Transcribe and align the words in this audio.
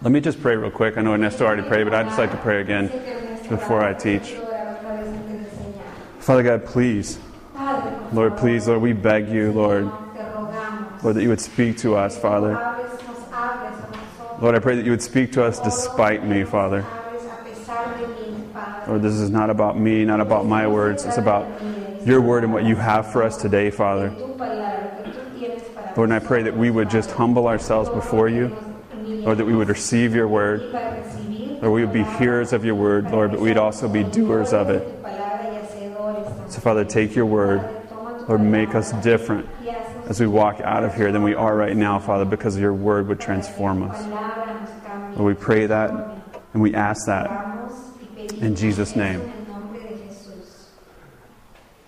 Let 0.00 0.12
me 0.12 0.20
just 0.20 0.40
pray 0.40 0.54
real 0.54 0.70
quick. 0.70 0.96
I 0.96 1.02
know 1.02 1.14
Ernesto 1.14 1.44
already 1.44 1.62
prayed, 1.62 1.82
but 1.82 1.92
I'd 1.92 2.06
just 2.06 2.18
like 2.18 2.30
to 2.30 2.36
pray 2.36 2.60
again 2.60 2.86
before 3.48 3.82
I 3.82 3.94
teach. 3.94 4.36
Father 6.20 6.44
God, 6.44 6.64
please, 6.64 7.18
Lord, 8.12 8.36
please, 8.36 8.68
Lord, 8.68 8.80
we 8.80 8.92
beg 8.92 9.28
you, 9.28 9.50
Lord, 9.50 9.90
Lord, 11.02 11.16
that 11.16 11.22
you 11.22 11.28
would 11.28 11.40
speak 11.40 11.78
to 11.78 11.96
us, 11.96 12.16
Father. 12.16 12.52
Lord, 14.40 14.54
I 14.54 14.60
pray 14.60 14.76
that 14.76 14.84
you 14.84 14.92
would 14.92 15.02
speak 15.02 15.32
to 15.32 15.42
us 15.42 15.58
despite 15.58 16.24
me, 16.24 16.44
Father. 16.44 16.86
Lord, 18.86 19.02
this 19.02 19.14
is 19.14 19.30
not 19.30 19.50
about 19.50 19.80
me, 19.80 20.04
not 20.04 20.20
about 20.20 20.46
my 20.46 20.68
words. 20.68 21.04
It's 21.06 21.18
about 21.18 21.44
your 22.06 22.20
word 22.20 22.44
and 22.44 22.52
what 22.52 22.64
you 22.64 22.76
have 22.76 23.10
for 23.10 23.24
us 23.24 23.36
today, 23.36 23.72
Father. 23.72 24.10
Lord, 25.96 26.10
and 26.10 26.14
I 26.14 26.20
pray 26.20 26.44
that 26.44 26.56
we 26.56 26.70
would 26.70 26.88
just 26.88 27.10
humble 27.10 27.48
ourselves 27.48 27.90
before 27.90 28.28
you. 28.28 28.56
Lord, 29.24 29.38
that 29.38 29.44
we 29.44 29.54
would 29.54 29.68
receive 29.68 30.14
your 30.14 30.28
word. 30.28 30.62
Lord, 31.62 31.72
we 31.72 31.84
would 31.84 31.92
be 31.92 32.04
hearers 32.04 32.52
of 32.52 32.64
your 32.64 32.74
word, 32.74 33.10
Lord, 33.10 33.32
but 33.32 33.40
we'd 33.40 33.56
also 33.56 33.88
be 33.88 34.04
doers 34.04 34.52
of 34.52 34.70
it. 34.70 34.86
So, 36.50 36.60
Father, 36.60 36.84
take 36.84 37.14
your 37.14 37.26
word. 37.26 37.62
Lord, 38.28 38.40
make 38.40 38.74
us 38.74 38.92
different 39.02 39.48
as 40.06 40.20
we 40.20 40.26
walk 40.26 40.60
out 40.60 40.84
of 40.84 40.94
here 40.94 41.12
than 41.12 41.22
we 41.22 41.34
are 41.34 41.56
right 41.56 41.76
now, 41.76 41.98
Father, 41.98 42.24
because 42.24 42.56
your 42.58 42.74
word 42.74 43.08
would 43.08 43.20
transform 43.20 43.82
us. 43.82 43.98
Lord, 45.16 45.36
we 45.36 45.40
pray 45.40 45.66
that 45.66 45.90
and 46.52 46.62
we 46.62 46.74
ask 46.74 47.06
that 47.06 47.70
in 48.40 48.54
Jesus' 48.54 48.96
name. 48.96 49.37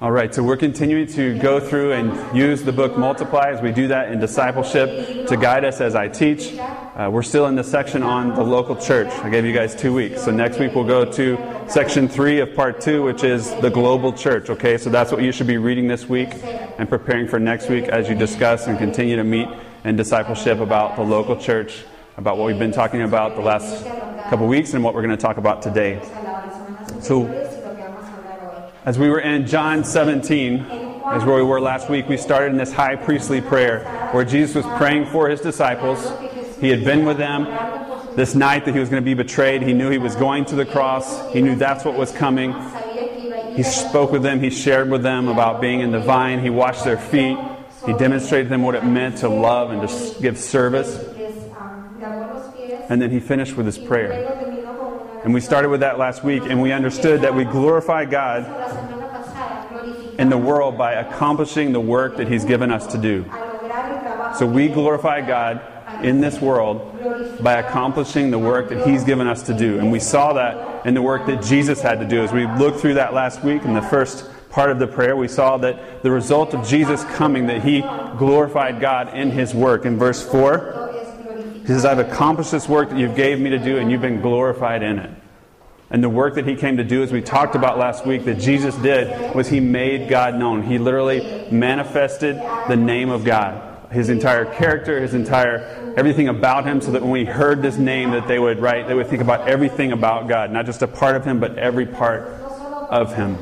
All 0.02 0.10
right, 0.10 0.34
so 0.34 0.42
we're 0.42 0.56
continuing 0.56 1.06
to 1.08 1.38
go 1.40 1.60
through 1.60 1.92
and 1.92 2.34
use 2.34 2.62
the 2.62 2.72
book 2.72 2.96
Multiply 2.96 3.50
as 3.50 3.60
we 3.60 3.70
do 3.70 3.88
that 3.88 4.10
in 4.10 4.18
discipleship 4.18 5.26
to 5.26 5.36
guide 5.36 5.62
us 5.62 5.82
as 5.82 5.94
I 5.94 6.08
teach. 6.08 6.56
Uh, 6.58 7.10
we're 7.12 7.22
still 7.22 7.44
in 7.48 7.54
the 7.54 7.62
section 7.62 8.02
on 8.02 8.34
the 8.34 8.42
local 8.42 8.76
church. 8.76 9.08
I 9.08 9.28
gave 9.28 9.44
you 9.44 9.52
guys 9.52 9.76
two 9.76 9.92
weeks. 9.92 10.24
So 10.24 10.30
next 10.30 10.58
week 10.58 10.74
we'll 10.74 10.86
go 10.86 11.04
to 11.04 11.66
section 11.68 12.08
three 12.08 12.40
of 12.40 12.54
part 12.54 12.80
two, 12.80 13.02
which 13.02 13.24
is 13.24 13.54
the 13.56 13.68
global 13.68 14.10
church. 14.10 14.48
Okay, 14.48 14.78
so 14.78 14.88
that's 14.88 15.12
what 15.12 15.20
you 15.20 15.32
should 15.32 15.46
be 15.46 15.58
reading 15.58 15.86
this 15.86 16.08
week 16.08 16.30
and 16.78 16.88
preparing 16.88 17.28
for 17.28 17.38
next 17.38 17.68
week 17.68 17.84
as 17.84 18.08
you 18.08 18.14
discuss 18.14 18.68
and 18.68 18.78
continue 18.78 19.16
to 19.16 19.24
meet 19.24 19.48
in 19.84 19.96
discipleship 19.96 20.60
about 20.60 20.96
the 20.96 21.02
local 21.02 21.36
church, 21.36 21.84
about 22.16 22.38
what 22.38 22.46
we've 22.46 22.58
been 22.58 22.72
talking 22.72 23.02
about 23.02 23.34
the 23.34 23.42
last 23.42 23.84
couple 24.30 24.46
weeks 24.46 24.72
and 24.72 24.82
what 24.82 24.94
we're 24.94 25.02
going 25.02 25.14
to 25.14 25.22
talk 25.22 25.36
about 25.36 25.60
today. 25.60 26.00
So, 27.02 27.49
as 28.84 28.98
we 28.98 29.08
were 29.08 29.20
in 29.20 29.46
John 29.46 29.84
17, 29.84 30.60
as 30.60 31.24
where 31.24 31.36
we 31.36 31.42
were 31.42 31.60
last 31.60 31.90
week, 31.90 32.08
we 32.08 32.16
started 32.16 32.52
in 32.52 32.56
this 32.56 32.72
high 32.72 32.96
priestly 32.96 33.40
prayer 33.40 33.84
where 34.12 34.24
Jesus 34.24 34.64
was 34.64 34.78
praying 34.78 35.06
for 35.06 35.28
his 35.28 35.40
disciples. 35.40 36.00
He 36.60 36.68
had 36.68 36.84
been 36.84 37.04
with 37.04 37.18
them 37.18 37.44
this 38.16 38.34
night 38.34 38.64
that 38.64 38.72
he 38.72 38.80
was 38.80 38.88
going 38.88 39.02
to 39.02 39.04
be 39.04 39.14
betrayed. 39.14 39.62
He 39.62 39.72
knew 39.72 39.90
he 39.90 39.98
was 39.98 40.16
going 40.16 40.46
to 40.46 40.56
the 40.56 40.64
cross, 40.64 41.30
he 41.32 41.42
knew 41.42 41.56
that's 41.56 41.84
what 41.84 41.94
was 41.94 42.10
coming. 42.12 42.54
He 43.54 43.62
spoke 43.62 44.12
with 44.12 44.22
them, 44.22 44.40
he 44.40 44.48
shared 44.48 44.90
with 44.90 45.02
them 45.02 45.28
about 45.28 45.60
being 45.60 45.80
in 45.80 45.90
the 45.90 46.00
vine, 46.00 46.40
he 46.40 46.50
washed 46.50 46.84
their 46.84 46.96
feet, 46.96 47.36
he 47.84 47.92
demonstrated 47.94 48.46
to 48.46 48.50
them 48.50 48.62
what 48.62 48.74
it 48.74 48.84
meant 48.84 49.18
to 49.18 49.28
love 49.28 49.70
and 49.70 49.86
to 49.86 50.22
give 50.22 50.38
service. 50.38 50.96
And 52.88 53.00
then 53.00 53.10
he 53.10 53.20
finished 53.20 53.56
with 53.56 53.66
his 53.66 53.78
prayer. 53.78 54.49
And 55.24 55.34
we 55.34 55.40
started 55.40 55.68
with 55.68 55.80
that 55.80 55.98
last 55.98 56.24
week, 56.24 56.42
and 56.44 56.62
we 56.62 56.72
understood 56.72 57.22
that 57.22 57.34
we 57.34 57.44
glorify 57.44 58.06
God 58.06 58.46
in 60.18 60.30
the 60.30 60.38
world 60.38 60.78
by 60.78 60.92
accomplishing 60.92 61.72
the 61.72 61.80
work 61.80 62.16
that 62.16 62.28
He's 62.28 62.44
given 62.44 62.70
us 62.70 62.86
to 62.88 62.98
do. 62.98 63.24
So 64.38 64.46
we 64.46 64.68
glorify 64.68 65.20
God 65.20 65.60
in 66.04 66.20
this 66.20 66.40
world 66.40 67.42
by 67.42 67.54
accomplishing 67.54 68.30
the 68.30 68.38
work 68.38 68.68
that 68.70 68.86
He's 68.86 69.04
given 69.04 69.26
us 69.26 69.42
to 69.44 69.54
do. 69.54 69.78
And 69.78 69.92
we 69.92 70.00
saw 70.00 70.32
that 70.34 70.86
in 70.86 70.94
the 70.94 71.02
work 71.02 71.26
that 71.26 71.42
Jesus 71.42 71.82
had 71.82 72.00
to 72.00 72.06
do. 72.06 72.22
As 72.22 72.32
we 72.32 72.46
looked 72.46 72.80
through 72.80 72.94
that 72.94 73.12
last 73.12 73.44
week 73.44 73.64
in 73.64 73.74
the 73.74 73.82
first 73.82 74.24
part 74.48 74.70
of 74.70 74.78
the 74.78 74.86
prayer, 74.86 75.16
we 75.16 75.28
saw 75.28 75.58
that 75.58 76.02
the 76.02 76.10
result 76.10 76.54
of 76.54 76.66
Jesus 76.66 77.04
coming, 77.04 77.46
that 77.46 77.62
He 77.62 77.80
glorified 78.18 78.80
God 78.80 79.14
in 79.14 79.30
His 79.30 79.54
work. 79.54 79.84
In 79.84 79.98
verse 79.98 80.26
4, 80.26 80.88
he 81.60 81.66
says, 81.66 81.84
I've 81.84 81.98
accomplished 81.98 82.50
this 82.50 82.68
work 82.68 82.88
that 82.90 82.98
you've 82.98 83.14
gave 83.14 83.38
me 83.38 83.50
to 83.50 83.58
do, 83.58 83.78
and 83.78 83.92
you've 83.92 84.00
been 84.00 84.20
glorified 84.20 84.82
in 84.82 84.98
it. 84.98 85.10
And 85.92 86.04
the 86.04 86.08
work 86.08 86.36
that 86.36 86.46
he 86.46 86.54
came 86.54 86.76
to 86.76 86.84
do, 86.84 87.02
as 87.02 87.10
we 87.10 87.20
talked 87.20 87.56
about 87.56 87.76
last 87.76 88.06
week, 88.06 88.24
that 88.26 88.38
Jesus 88.38 88.76
did, 88.76 89.34
was 89.34 89.48
he 89.48 89.58
made 89.58 90.08
God 90.08 90.36
known. 90.36 90.62
He 90.62 90.78
literally 90.78 91.48
manifested 91.50 92.36
the 92.68 92.76
name 92.76 93.10
of 93.10 93.24
God. 93.24 93.66
His 93.90 94.08
entire 94.08 94.44
character, 94.44 95.00
his 95.00 95.14
entire 95.14 95.94
everything 95.96 96.28
about 96.28 96.64
him, 96.64 96.80
so 96.80 96.92
that 96.92 97.02
when 97.02 97.10
we 97.10 97.24
heard 97.24 97.60
this 97.60 97.76
name, 97.76 98.12
that 98.12 98.28
they 98.28 98.38
would 98.38 98.60
write, 98.60 98.86
they 98.86 98.94
would 98.94 99.08
think 99.08 99.20
about 99.20 99.48
everything 99.48 99.90
about 99.90 100.28
God, 100.28 100.52
not 100.52 100.64
just 100.64 100.82
a 100.82 100.86
part 100.86 101.16
of 101.16 101.24
him, 101.24 101.40
but 101.40 101.58
every 101.58 101.86
part 101.86 102.22
of 102.22 103.16
him. 103.16 103.36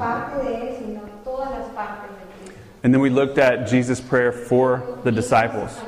And 2.82 2.94
then 2.94 3.03
we 3.03 3.10
looked 3.10 3.37
at 3.37 3.69
Jesus' 3.69 4.00
prayer 4.00 4.32
for 4.32 4.98
the 5.04 5.12
disciples. 5.12 5.78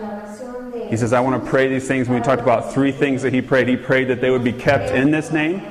He 0.90 0.96
says, 0.98 1.14
I 1.14 1.20
want 1.20 1.42
to 1.42 1.50
pray 1.50 1.68
these 1.68 1.88
things. 1.88 2.06
When 2.06 2.18
we 2.18 2.24
talked 2.24 2.42
about 2.42 2.74
three 2.74 2.92
things 2.92 3.22
that 3.22 3.32
he 3.32 3.40
prayed, 3.40 3.66
he 3.66 3.76
prayed 3.76 4.08
that 4.08 4.20
they 4.20 4.30
would 4.30 4.44
be 4.44 4.52
kept 4.52 4.90
in 4.90 5.10
this 5.10 5.32
name. 5.32 5.62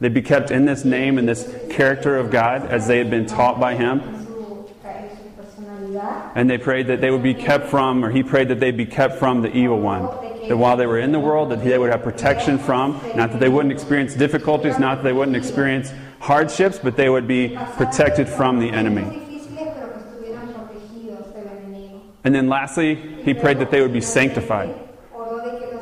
They'd 0.00 0.14
be 0.14 0.22
kept 0.22 0.50
in 0.50 0.64
this 0.64 0.84
name 0.84 1.18
and 1.18 1.28
this 1.28 1.54
character 1.70 2.16
of 2.16 2.30
God 2.30 2.66
as 2.66 2.86
they 2.86 2.98
had 2.98 3.10
been 3.10 3.26
taught 3.26 3.60
by 3.60 3.74
him. 3.74 4.00
And 6.34 6.48
they 6.48 6.58
prayed 6.58 6.86
that 6.86 7.00
they 7.00 7.10
would 7.10 7.22
be 7.22 7.34
kept 7.34 7.66
from, 7.66 8.04
or 8.04 8.10
he 8.10 8.22
prayed 8.22 8.48
that 8.48 8.60
they'd 8.60 8.76
be 8.76 8.86
kept 8.86 9.16
from 9.18 9.42
the 9.42 9.54
evil 9.54 9.78
one. 9.78 10.02
That 10.48 10.56
while 10.56 10.76
they 10.76 10.86
were 10.86 10.98
in 10.98 11.12
the 11.12 11.20
world, 11.20 11.50
that 11.50 11.62
they 11.62 11.76
would 11.76 11.90
have 11.90 12.02
protection 12.02 12.58
from. 12.58 13.00
Not 13.14 13.32
that 13.32 13.40
they 13.40 13.48
wouldn't 13.48 13.72
experience 13.72 14.14
difficulties, 14.14 14.78
not 14.78 14.96
that 14.96 15.04
they 15.04 15.12
wouldn't 15.12 15.36
experience 15.36 15.92
hardships, 16.18 16.78
but 16.78 16.96
they 16.96 17.10
would 17.10 17.28
be 17.28 17.58
protected 17.76 18.28
from 18.28 18.58
the 18.58 18.70
enemy. 18.70 19.26
And 22.24 22.34
then 22.34 22.48
lastly, 22.48 22.94
he 23.24 23.34
prayed 23.34 23.58
that 23.58 23.70
they 23.70 23.80
would 23.80 23.92
be 23.92 24.00
sanctified. 24.00 24.74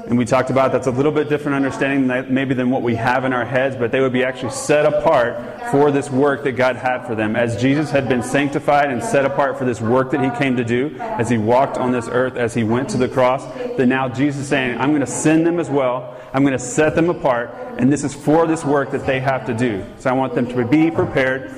And 0.09 0.17
we 0.17 0.25
talked 0.25 0.49
about 0.49 0.73
that's 0.73 0.87
a 0.87 0.91
little 0.91 1.13
bit 1.13 1.29
different 1.29 1.57
understanding 1.57 2.33
maybe 2.33 2.55
than 2.55 2.71
what 2.71 2.81
we 2.81 2.95
have 2.95 3.27
in 3.27 3.35
our 3.35 3.45
heads, 3.45 3.77
but 3.77 3.93
they 3.93 4.01
would 4.01 4.13
be 4.13 4.25
actually 4.25 4.53
set 4.53 4.87
apart 4.87 5.71
for 5.71 5.91
this 5.91 6.11
work 6.11 6.45
that 6.45 6.53
God 6.53 6.77
had 6.77 7.07
for 7.07 7.15
them. 7.15 7.37
As 7.37 7.61
Jesus 7.61 7.91
had 7.91 8.09
been 8.09 8.23
sanctified 8.23 8.91
and 8.91 9.05
set 9.05 9.27
apart 9.27 9.59
for 9.59 9.67
this 9.67 9.83
work 9.83 10.11
that 10.13 10.25
he 10.25 10.31
came 10.39 10.57
to 10.57 10.65
do, 10.65 10.97
as 10.99 11.29
he 11.29 11.37
walked 11.37 11.77
on 11.77 11.93
this 11.93 12.09
earth, 12.09 12.37
as 12.37 12.55
he 12.55 12.65
went 12.65 12.89
to 12.91 12.97
the 12.97 13.09
cross, 13.09 13.45
then 13.77 13.91
now 13.91 14.09
Jesus 14.09 14.43
is 14.43 14.49
saying, 14.49 14.79
I'm 14.79 14.91
going 14.91 15.03
to 15.03 15.07
send 15.07 15.47
them 15.47 15.61
as 15.61 15.69
well. 15.69 16.17
I'm 16.33 16.43
going 16.43 16.53
to 16.53 16.59
set 16.59 16.95
them 16.95 17.11
apart, 17.11 17.55
and 17.79 17.93
this 17.93 18.03
is 18.03 18.15
for 18.15 18.47
this 18.47 18.65
work 18.65 18.91
that 18.93 19.05
they 19.05 19.21
have 19.21 19.45
to 19.47 19.55
do. 19.55 19.85
So 19.99 20.09
I 20.09 20.15
want 20.15 20.35
them 20.35 20.47
to 20.47 20.67
be 20.67 20.91
prepared 20.91 21.51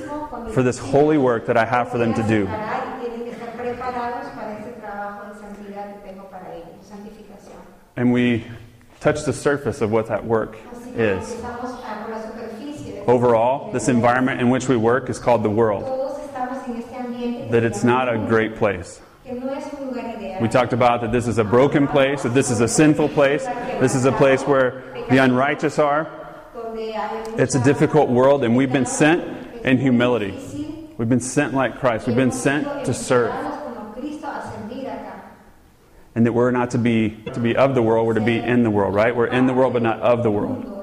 for 0.53 0.65
this 0.65 0.78
holy 0.78 1.19
work 1.19 1.47
that 1.47 1.56
I 1.56 1.65
have 1.65 1.91
for 1.91 1.99
them 1.99 2.15
to 2.15 2.22
do. 2.25 2.47
And 7.97 8.12
we 8.12 8.45
touch 9.01 9.25
the 9.25 9.33
surface 9.33 9.81
of 9.81 9.91
what 9.91 10.06
that 10.06 10.25
work 10.25 10.56
is. 10.95 11.37
Overall, 13.06 13.73
this 13.73 13.89
environment 13.89 14.41
in 14.41 14.51
which 14.51 14.69
we 14.69 14.77
work 14.77 15.09
is 15.11 15.19
called 15.19 15.43
the 15.43 15.51
world. 15.51 15.84
That 17.51 17.65
it's 17.65 17.83
not 17.83 18.09
a 18.12 18.19
great 18.19 18.56
place. 18.56 19.01
We 19.25 20.49
talked 20.49 20.73
about 20.73 21.01
that 21.03 21.12
this 21.12 21.27
is 21.27 21.39
a 21.39 21.45
broken 21.45 21.87
place, 21.87 22.23
that 22.23 22.34
this 22.34 22.51
is 22.51 22.61
a 22.61 22.69
sinful 22.69 23.11
place, 23.11 23.45
this 23.45 23.95
is 23.95 24.05
a 24.05 24.12
place 24.12 24.43
where 24.45 24.83
the 25.11 25.19
unrighteous 25.19 25.78
are. 25.78 26.09
It's 27.37 27.55
a 27.55 27.62
difficult 27.62 28.09
world, 28.09 28.45
and 28.45 28.57
we've 28.57 28.72
been 28.72 28.87
sent 28.87 29.65
in 29.65 29.78
humility. 29.78 30.33
We've 30.97 31.09
been 31.09 31.21
sent 31.21 31.55
like 31.55 31.78
Christ. 31.78 32.07
We've 32.07 32.17
been 32.17 32.33
sent 32.33 32.87
to 32.87 32.95
serve 32.95 33.50
and 36.15 36.26
that 36.26 36.32
we're 36.32 36.50
not 36.50 36.72
to 36.72 36.78
be 36.78 37.10
to 37.32 37.41
be 37.41 37.56
of 37.56 37.75
the 37.75 37.82
world 37.82 38.06
we're 38.06 38.15
to 38.15 38.21
be 38.21 38.37
in 38.37 38.62
the 38.62 38.71
world 38.71 38.94
right? 38.94 39.15
We're 39.15 39.26
in 39.26 39.47
the 39.47 39.54
world 39.54 39.72
but 39.72 39.82
not 39.82 40.00
of 40.00 40.22
the 40.22 40.31
world. 40.31 40.76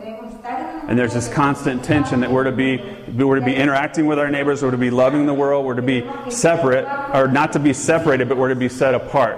And 0.87 0.97
there's 0.97 1.13
this 1.13 1.27
constant 1.27 1.83
tension 1.83 2.21
that 2.21 2.31
we're 2.31 2.45
to 2.45 2.51
be 2.53 2.77
we're 3.11 3.39
to 3.39 3.45
be 3.45 3.55
interacting 3.55 4.05
with 4.05 4.19
our 4.19 4.29
neighbors 4.29 4.63
we're 4.63 4.71
to 4.71 4.77
be 4.77 4.89
loving 4.89 5.25
the 5.25 5.33
world 5.33 5.65
we're 5.65 5.75
to 5.75 5.81
be 5.81 6.09
separate 6.29 6.85
or 7.13 7.27
not 7.27 7.53
to 7.53 7.59
be 7.59 7.73
separated 7.73 8.29
but 8.29 8.37
we're 8.37 8.49
to 8.49 8.55
be 8.55 8.69
set 8.69 8.95
apart. 8.95 9.37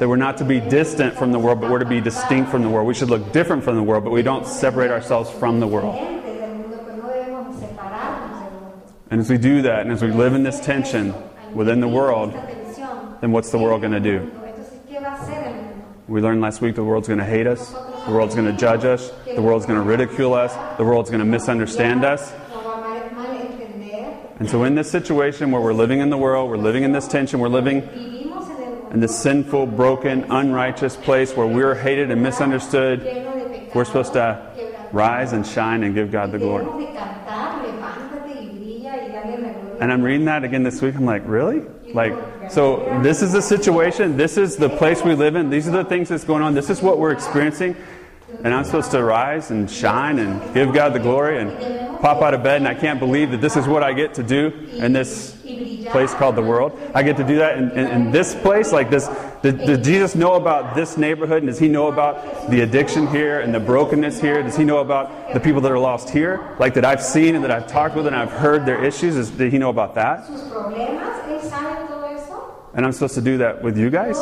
That 0.00 0.08
we're 0.08 0.16
not 0.16 0.38
to 0.38 0.44
be 0.44 0.60
distant 0.60 1.14
from 1.14 1.30
the 1.30 1.38
world 1.38 1.60
but 1.60 1.70
we're 1.70 1.78
to 1.78 1.84
be 1.84 2.00
distinct 2.00 2.50
from 2.50 2.62
the 2.62 2.68
world. 2.68 2.88
We 2.88 2.94
should 2.94 3.10
look 3.10 3.32
different 3.32 3.62
from 3.62 3.76
the 3.76 3.82
world 3.82 4.02
but 4.02 4.10
we 4.10 4.22
don't 4.22 4.46
separate 4.46 4.90
ourselves 4.90 5.30
from 5.30 5.60
the 5.60 5.68
world. 5.68 5.94
And 9.12 9.20
as 9.20 9.30
we 9.30 9.38
do 9.38 9.62
that 9.62 9.82
and 9.82 9.92
as 9.92 10.02
we 10.02 10.10
live 10.10 10.34
in 10.34 10.42
this 10.42 10.58
tension 10.58 11.14
within 11.54 11.80
the 11.80 11.88
world 11.88 12.32
then 13.20 13.32
what's 13.32 13.50
the 13.50 13.58
world 13.58 13.80
going 13.82 13.92
to 13.92 14.00
do? 14.00 14.30
We 16.08 16.20
learned 16.20 16.40
last 16.40 16.60
week 16.60 16.74
the 16.74 16.82
world's 16.82 17.06
going 17.06 17.20
to 17.20 17.24
hate 17.24 17.46
us, 17.46 17.70
the 17.70 18.10
world's 18.10 18.34
going 18.34 18.50
to 18.50 18.56
judge 18.58 18.84
us, 18.84 19.12
the 19.26 19.40
world's 19.40 19.66
going 19.66 19.78
to 19.78 19.84
ridicule 19.84 20.34
us, 20.34 20.52
the 20.76 20.84
world's 20.84 21.10
going 21.10 21.20
to 21.20 21.26
misunderstand 21.26 22.04
us. 22.04 22.32
And 24.40 24.48
so, 24.48 24.64
in 24.64 24.74
this 24.74 24.90
situation 24.90 25.50
where 25.50 25.60
we're 25.60 25.74
living 25.74 26.00
in 26.00 26.08
the 26.08 26.16
world, 26.16 26.50
we're 26.50 26.56
living 26.56 26.82
in 26.82 26.92
this 26.92 27.06
tension, 27.06 27.40
we're 27.40 27.48
living 27.48 27.82
in 28.90 29.00
this 29.00 29.16
sinful, 29.16 29.66
broken, 29.66 30.24
unrighteous 30.30 30.96
place 30.96 31.36
where 31.36 31.46
we're 31.46 31.74
hated 31.74 32.10
and 32.10 32.22
misunderstood, 32.22 33.04
we're 33.74 33.84
supposed 33.84 34.14
to 34.14 34.50
rise 34.92 35.32
and 35.32 35.46
shine 35.46 35.84
and 35.84 35.94
give 35.94 36.10
God 36.10 36.32
the 36.32 36.38
glory. 36.38 36.64
And 39.80 39.92
I'm 39.92 40.02
reading 40.02 40.24
that 40.26 40.42
again 40.42 40.62
this 40.62 40.82
week. 40.82 40.94
I'm 40.96 41.04
like, 41.06 41.22
really? 41.26 41.62
Like, 41.92 42.50
so 42.50 43.00
this 43.02 43.22
is 43.22 43.32
the 43.32 43.42
situation. 43.42 44.16
This 44.16 44.36
is 44.36 44.56
the 44.56 44.68
place 44.68 45.02
we 45.02 45.14
live 45.14 45.36
in. 45.36 45.50
These 45.50 45.68
are 45.68 45.72
the 45.72 45.84
things 45.84 46.08
that's 46.08 46.24
going 46.24 46.42
on. 46.42 46.54
This 46.54 46.70
is 46.70 46.82
what 46.82 46.98
we're 46.98 47.12
experiencing. 47.12 47.76
And 48.44 48.54
I'm 48.54 48.64
supposed 48.64 48.92
to 48.92 49.02
rise 49.02 49.50
and 49.50 49.70
shine 49.70 50.18
and 50.18 50.54
give 50.54 50.72
God 50.72 50.92
the 50.92 51.00
glory 51.00 51.40
and 51.40 52.00
pop 52.00 52.22
out 52.22 52.32
of 52.34 52.42
bed. 52.42 52.58
And 52.58 52.68
I 52.68 52.74
can't 52.74 53.00
believe 53.00 53.32
that 53.32 53.40
this 53.40 53.56
is 53.56 53.66
what 53.66 53.82
I 53.82 53.92
get 53.92 54.14
to 54.14 54.22
do 54.22 54.48
in 54.72 54.92
this 54.92 55.39
place 55.90 56.14
called 56.14 56.36
the 56.36 56.42
world. 56.42 56.78
I 56.94 57.02
get 57.02 57.16
to 57.18 57.24
do 57.24 57.36
that 57.38 57.58
in, 57.58 57.70
in, 57.72 57.86
in 57.88 58.10
this 58.10 58.34
place. 58.34 58.72
Like 58.72 58.90
this, 58.90 59.08
did, 59.42 59.58
did 59.58 59.84
Jesus 59.84 60.14
know 60.14 60.34
about 60.34 60.74
this 60.74 60.96
neighborhood? 60.96 61.38
And 61.42 61.46
does 61.48 61.58
he 61.58 61.68
know 61.68 61.88
about 61.88 62.50
the 62.50 62.60
addiction 62.62 63.06
here 63.08 63.40
and 63.40 63.54
the 63.54 63.60
brokenness 63.60 64.20
here? 64.20 64.42
Does 64.42 64.56
he 64.56 64.64
know 64.64 64.78
about 64.78 65.32
the 65.34 65.40
people 65.40 65.60
that 65.62 65.72
are 65.72 65.78
lost 65.78 66.10
here? 66.10 66.56
Like 66.58 66.74
that 66.74 66.84
I've 66.84 67.02
seen 67.02 67.34
and 67.34 67.44
that 67.44 67.50
I've 67.50 67.66
talked 67.66 67.94
with 67.96 68.06
and 68.06 68.14
I've 68.16 68.30
heard 68.32 68.66
their 68.66 68.82
issues? 68.84 69.16
Is, 69.16 69.30
did 69.30 69.52
he 69.52 69.58
know 69.58 69.70
about 69.70 69.94
that? 69.96 70.28
And 72.74 72.86
I'm 72.86 72.92
supposed 72.92 73.14
to 73.14 73.20
do 73.20 73.38
that 73.38 73.62
with 73.62 73.76
you 73.76 73.90
guys? 73.90 74.16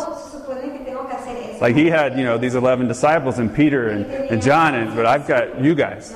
Like 1.60 1.74
he 1.76 1.86
had, 1.88 2.16
you 2.16 2.24
know, 2.24 2.38
these 2.38 2.54
11 2.54 2.88
disciples 2.88 3.38
and 3.38 3.54
Peter 3.54 3.88
and, 3.88 4.06
and 4.06 4.40
John, 4.42 4.74
and, 4.74 4.94
but 4.96 5.04
I've 5.06 5.26
got 5.28 5.60
you 5.60 5.74
guys. 5.74 6.14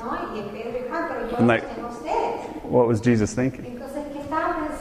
And 1.37 1.47
like- 1.47 1.63
What 2.63 2.87
was 2.87 3.01
Jesus 3.01 3.33
thinking? 3.35 3.72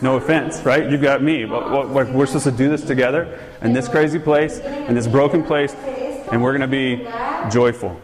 No 0.03 0.17
offense, 0.17 0.61
right? 0.63 0.91
You've 0.91 1.01
got 1.01 1.23
me. 1.23 1.45
We're 1.45 2.27
supposed 2.27 2.45
to 2.45 2.51
do 2.51 2.69
this 2.69 2.83
together 2.83 3.39
in 3.63 3.73
this 3.73 3.89
crazy 3.89 4.19
place, 4.19 4.59
in 4.59 4.95
this 4.95 5.07
broken 5.07 5.45
place, 5.45 5.75
and 5.75 6.43
we're 6.43 6.57
going 6.57 6.61
to 6.61 6.67
be 6.67 7.07
joyful. 7.51 8.01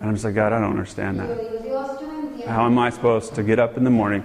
And 0.00 0.08
I'm 0.08 0.14
just 0.14 0.24
like, 0.24 0.34
God, 0.34 0.52
I 0.52 0.60
don't 0.60 0.70
understand 0.70 1.18
that. 1.18 2.46
How 2.46 2.66
am 2.66 2.78
I 2.78 2.90
supposed 2.90 3.34
to 3.34 3.42
get 3.42 3.58
up 3.58 3.76
in 3.76 3.84
the 3.84 3.90
morning? 3.90 4.24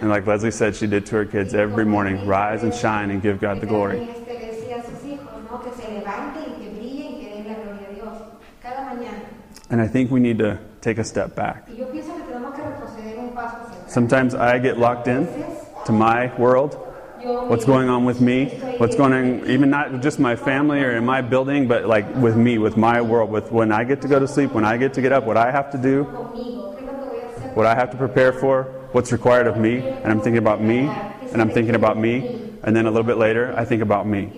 And 0.00 0.08
like 0.08 0.26
Leslie 0.26 0.52
said, 0.52 0.76
she 0.76 0.86
did 0.86 1.06
to 1.06 1.16
her 1.16 1.24
kids 1.24 1.54
every 1.54 1.84
morning 1.84 2.24
rise 2.24 2.62
and 2.62 2.72
shine 2.72 3.10
and 3.10 3.20
give 3.20 3.40
God 3.40 3.60
the 3.60 3.66
glory. 3.66 4.08
And 9.70 9.80
I 9.82 9.86
think 9.86 10.10
we 10.10 10.20
need 10.20 10.38
to 10.38 10.58
take 10.80 10.98
a 10.98 11.04
step 11.04 11.34
back. 11.34 11.68
Sometimes 13.88 14.34
I 14.34 14.58
get 14.58 14.78
locked 14.78 15.08
in 15.08 15.26
to 15.86 15.92
my 15.92 16.34
world, 16.36 16.74
what's 17.22 17.64
going 17.64 17.88
on 17.88 18.04
with 18.04 18.20
me, 18.20 18.50
what's 18.76 18.94
going 18.94 19.12
on, 19.12 19.50
even 19.50 19.70
not 19.70 20.02
just 20.02 20.18
my 20.18 20.36
family 20.36 20.80
or 20.80 20.96
in 20.96 21.06
my 21.06 21.22
building, 21.22 21.66
but 21.66 21.86
like 21.86 22.14
with 22.16 22.36
me, 22.36 22.58
with 22.58 22.76
my 22.76 23.00
world, 23.00 23.30
with 23.30 23.50
when 23.50 23.72
I 23.72 23.84
get 23.84 24.02
to 24.02 24.08
go 24.08 24.18
to 24.18 24.28
sleep, 24.28 24.52
when 24.52 24.64
I 24.64 24.76
get 24.76 24.92
to 24.94 25.00
get 25.00 25.12
up, 25.12 25.24
what 25.24 25.38
I 25.38 25.50
have 25.50 25.70
to 25.72 25.78
do, 25.78 26.04
what 27.54 27.64
I 27.64 27.74
have 27.74 27.90
to 27.90 27.96
prepare 27.96 28.32
for, 28.32 28.64
what's 28.92 29.10
required 29.10 29.46
of 29.46 29.56
me, 29.56 29.78
and 29.78 30.12
I'm 30.12 30.20
thinking 30.20 30.38
about 30.38 30.62
me, 30.62 30.80
and 31.32 31.40
I'm 31.40 31.50
thinking 31.50 31.74
about 31.74 31.96
me, 31.96 32.50
and 32.62 32.76
then 32.76 32.86
a 32.86 32.90
little 32.90 33.06
bit 33.06 33.16
later, 33.16 33.54
I 33.56 33.64
think 33.64 33.82
about 33.82 34.06
me. 34.06 34.30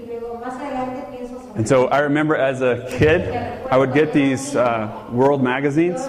And 1.56 1.66
so 1.66 1.88
I 1.88 1.98
remember 1.98 2.36
as 2.36 2.62
a 2.62 2.86
kid, 2.88 3.34
I 3.70 3.76
would 3.76 3.92
get 3.92 4.12
these 4.12 4.54
uh, 4.54 5.08
world 5.10 5.42
magazines 5.42 6.00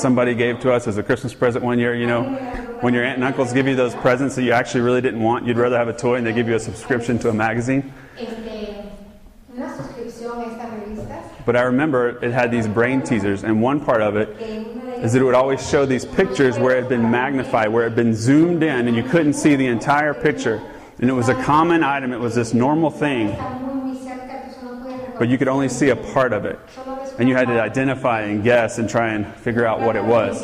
somebody 0.00 0.34
gave 0.34 0.60
to 0.60 0.72
us 0.72 0.88
as 0.88 0.98
a 0.98 1.02
Christmas 1.02 1.34
present 1.34 1.64
one 1.64 1.78
year. 1.78 1.94
You 1.94 2.06
know, 2.06 2.22
when 2.80 2.94
your 2.94 3.04
aunt 3.04 3.16
and 3.16 3.24
uncles 3.24 3.52
give 3.52 3.68
you 3.68 3.76
those 3.76 3.94
presents 3.94 4.34
that 4.36 4.42
you 4.42 4.52
actually 4.52 4.80
really 4.80 5.00
didn't 5.00 5.22
want, 5.22 5.46
you'd 5.46 5.58
rather 5.58 5.76
have 5.76 5.88
a 5.88 5.92
toy, 5.92 6.16
and 6.16 6.26
they 6.26 6.32
give 6.32 6.48
you 6.48 6.54
a 6.54 6.60
subscription 6.60 7.18
to 7.20 7.28
a 7.28 7.34
magazine. 7.34 7.92
But 11.46 11.56
I 11.56 11.62
remember 11.62 12.24
it 12.24 12.32
had 12.32 12.50
these 12.50 12.68
brain 12.68 13.02
teasers, 13.02 13.44
and 13.44 13.60
one 13.62 13.84
part 13.84 14.02
of 14.02 14.16
it 14.16 14.28
is 15.02 15.12
that 15.12 15.20
it 15.20 15.24
would 15.24 15.34
always 15.34 15.66
show 15.68 15.86
these 15.86 16.04
pictures 16.04 16.58
where 16.58 16.76
it 16.76 16.82
had 16.82 16.88
been 16.88 17.10
magnified, 17.10 17.68
where 17.70 17.86
it 17.86 17.90
had 17.90 17.96
been 17.96 18.14
zoomed 18.14 18.62
in, 18.62 18.86
and 18.86 18.96
you 18.96 19.02
couldn't 19.02 19.32
see 19.32 19.56
the 19.56 19.66
entire 19.66 20.14
picture. 20.14 20.62
And 20.98 21.08
it 21.08 21.14
was 21.14 21.30
a 21.30 21.42
common 21.42 21.82
item, 21.82 22.12
it 22.12 22.20
was 22.20 22.34
this 22.34 22.52
normal 22.52 22.90
thing, 22.90 23.34
but 25.18 25.28
you 25.28 25.38
could 25.38 25.48
only 25.48 25.68
see 25.68 25.88
a 25.88 25.96
part 25.96 26.32
of 26.34 26.44
it. 26.44 26.58
And 27.18 27.28
you 27.28 27.34
had 27.34 27.48
to 27.48 27.60
identify 27.60 28.22
and 28.22 28.42
guess 28.42 28.78
and 28.78 28.88
try 28.88 29.12
and 29.12 29.26
figure 29.36 29.66
out 29.66 29.80
what 29.80 29.96
it 29.96 30.04
was. 30.04 30.42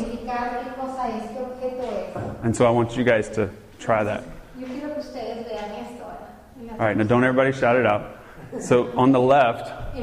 And 2.43 2.55
so 2.55 2.65
I 2.65 2.69
want 2.69 2.95
you 2.95 3.03
guys 3.03 3.29
to 3.29 3.49
try 3.79 4.03
that. 4.03 4.23
All 6.79 6.85
right, 6.85 6.95
now 6.95 7.03
don't 7.03 7.23
everybody 7.23 7.51
shout 7.51 7.75
it 7.75 7.85
out. 7.87 8.19
So 8.59 8.91
on 8.97 9.11
the 9.11 9.19
left, 9.19 9.95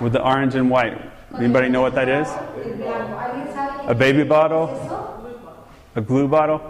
with 0.00 0.12
the 0.12 0.22
orange 0.22 0.54
and 0.54 0.70
white, 0.70 1.00
anybody 1.36 1.68
know 1.70 1.80
what 1.80 1.94
that 1.94 2.08
is? 2.08 2.28
el 2.28 2.76
blanco. 2.76 3.18
¿Alguien 3.18 3.52
sabe 3.52 3.70
qué 3.84 3.90
A 3.90 3.94
baby 3.94 4.22
bottle? 4.24 4.68
A 5.96 6.00
glue 6.00 6.28
bottle? 6.28 6.60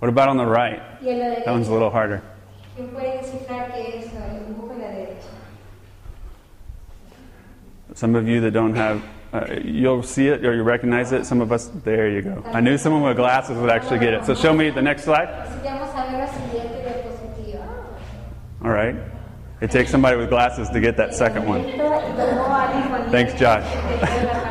What 0.00 0.08
about 0.08 0.28
on 0.28 0.36
the 0.36 0.46
right? 0.46 0.80
That 1.44 1.52
one's 1.52 1.68
a 1.68 1.72
little 1.72 1.90
harder. 1.90 2.22
Some 7.94 8.14
of 8.14 8.28
you 8.28 8.40
that 8.42 8.52
don't 8.52 8.74
have, 8.74 9.02
uh, 9.32 9.46
you'll 9.64 10.02
see 10.02 10.28
it 10.28 10.44
or 10.44 10.54
you 10.54 10.62
recognize 10.62 11.12
it. 11.12 11.26
Some 11.26 11.40
of 11.40 11.52
us, 11.52 11.68
there 11.84 12.08
you 12.08 12.22
go. 12.22 12.42
I 12.46 12.60
knew 12.60 12.78
someone 12.78 13.02
with 13.02 13.16
glasses 13.16 13.58
would 13.58 13.70
actually 13.70 13.98
get 13.98 14.14
it. 14.14 14.24
So 14.24 14.34
show 14.34 14.52
me 14.54 14.70
the 14.70 14.82
next 14.82 15.04
slide. 15.04 15.28
All 18.62 18.70
right. 18.70 18.96
It 19.60 19.70
takes 19.70 19.90
somebody 19.90 20.16
with 20.16 20.30
glasses 20.30 20.68
to 20.70 20.80
get 20.80 20.96
that 20.96 21.14
second 21.14 21.46
one. 21.46 21.64
Thanks, 23.10 23.34
Josh. 23.34 24.36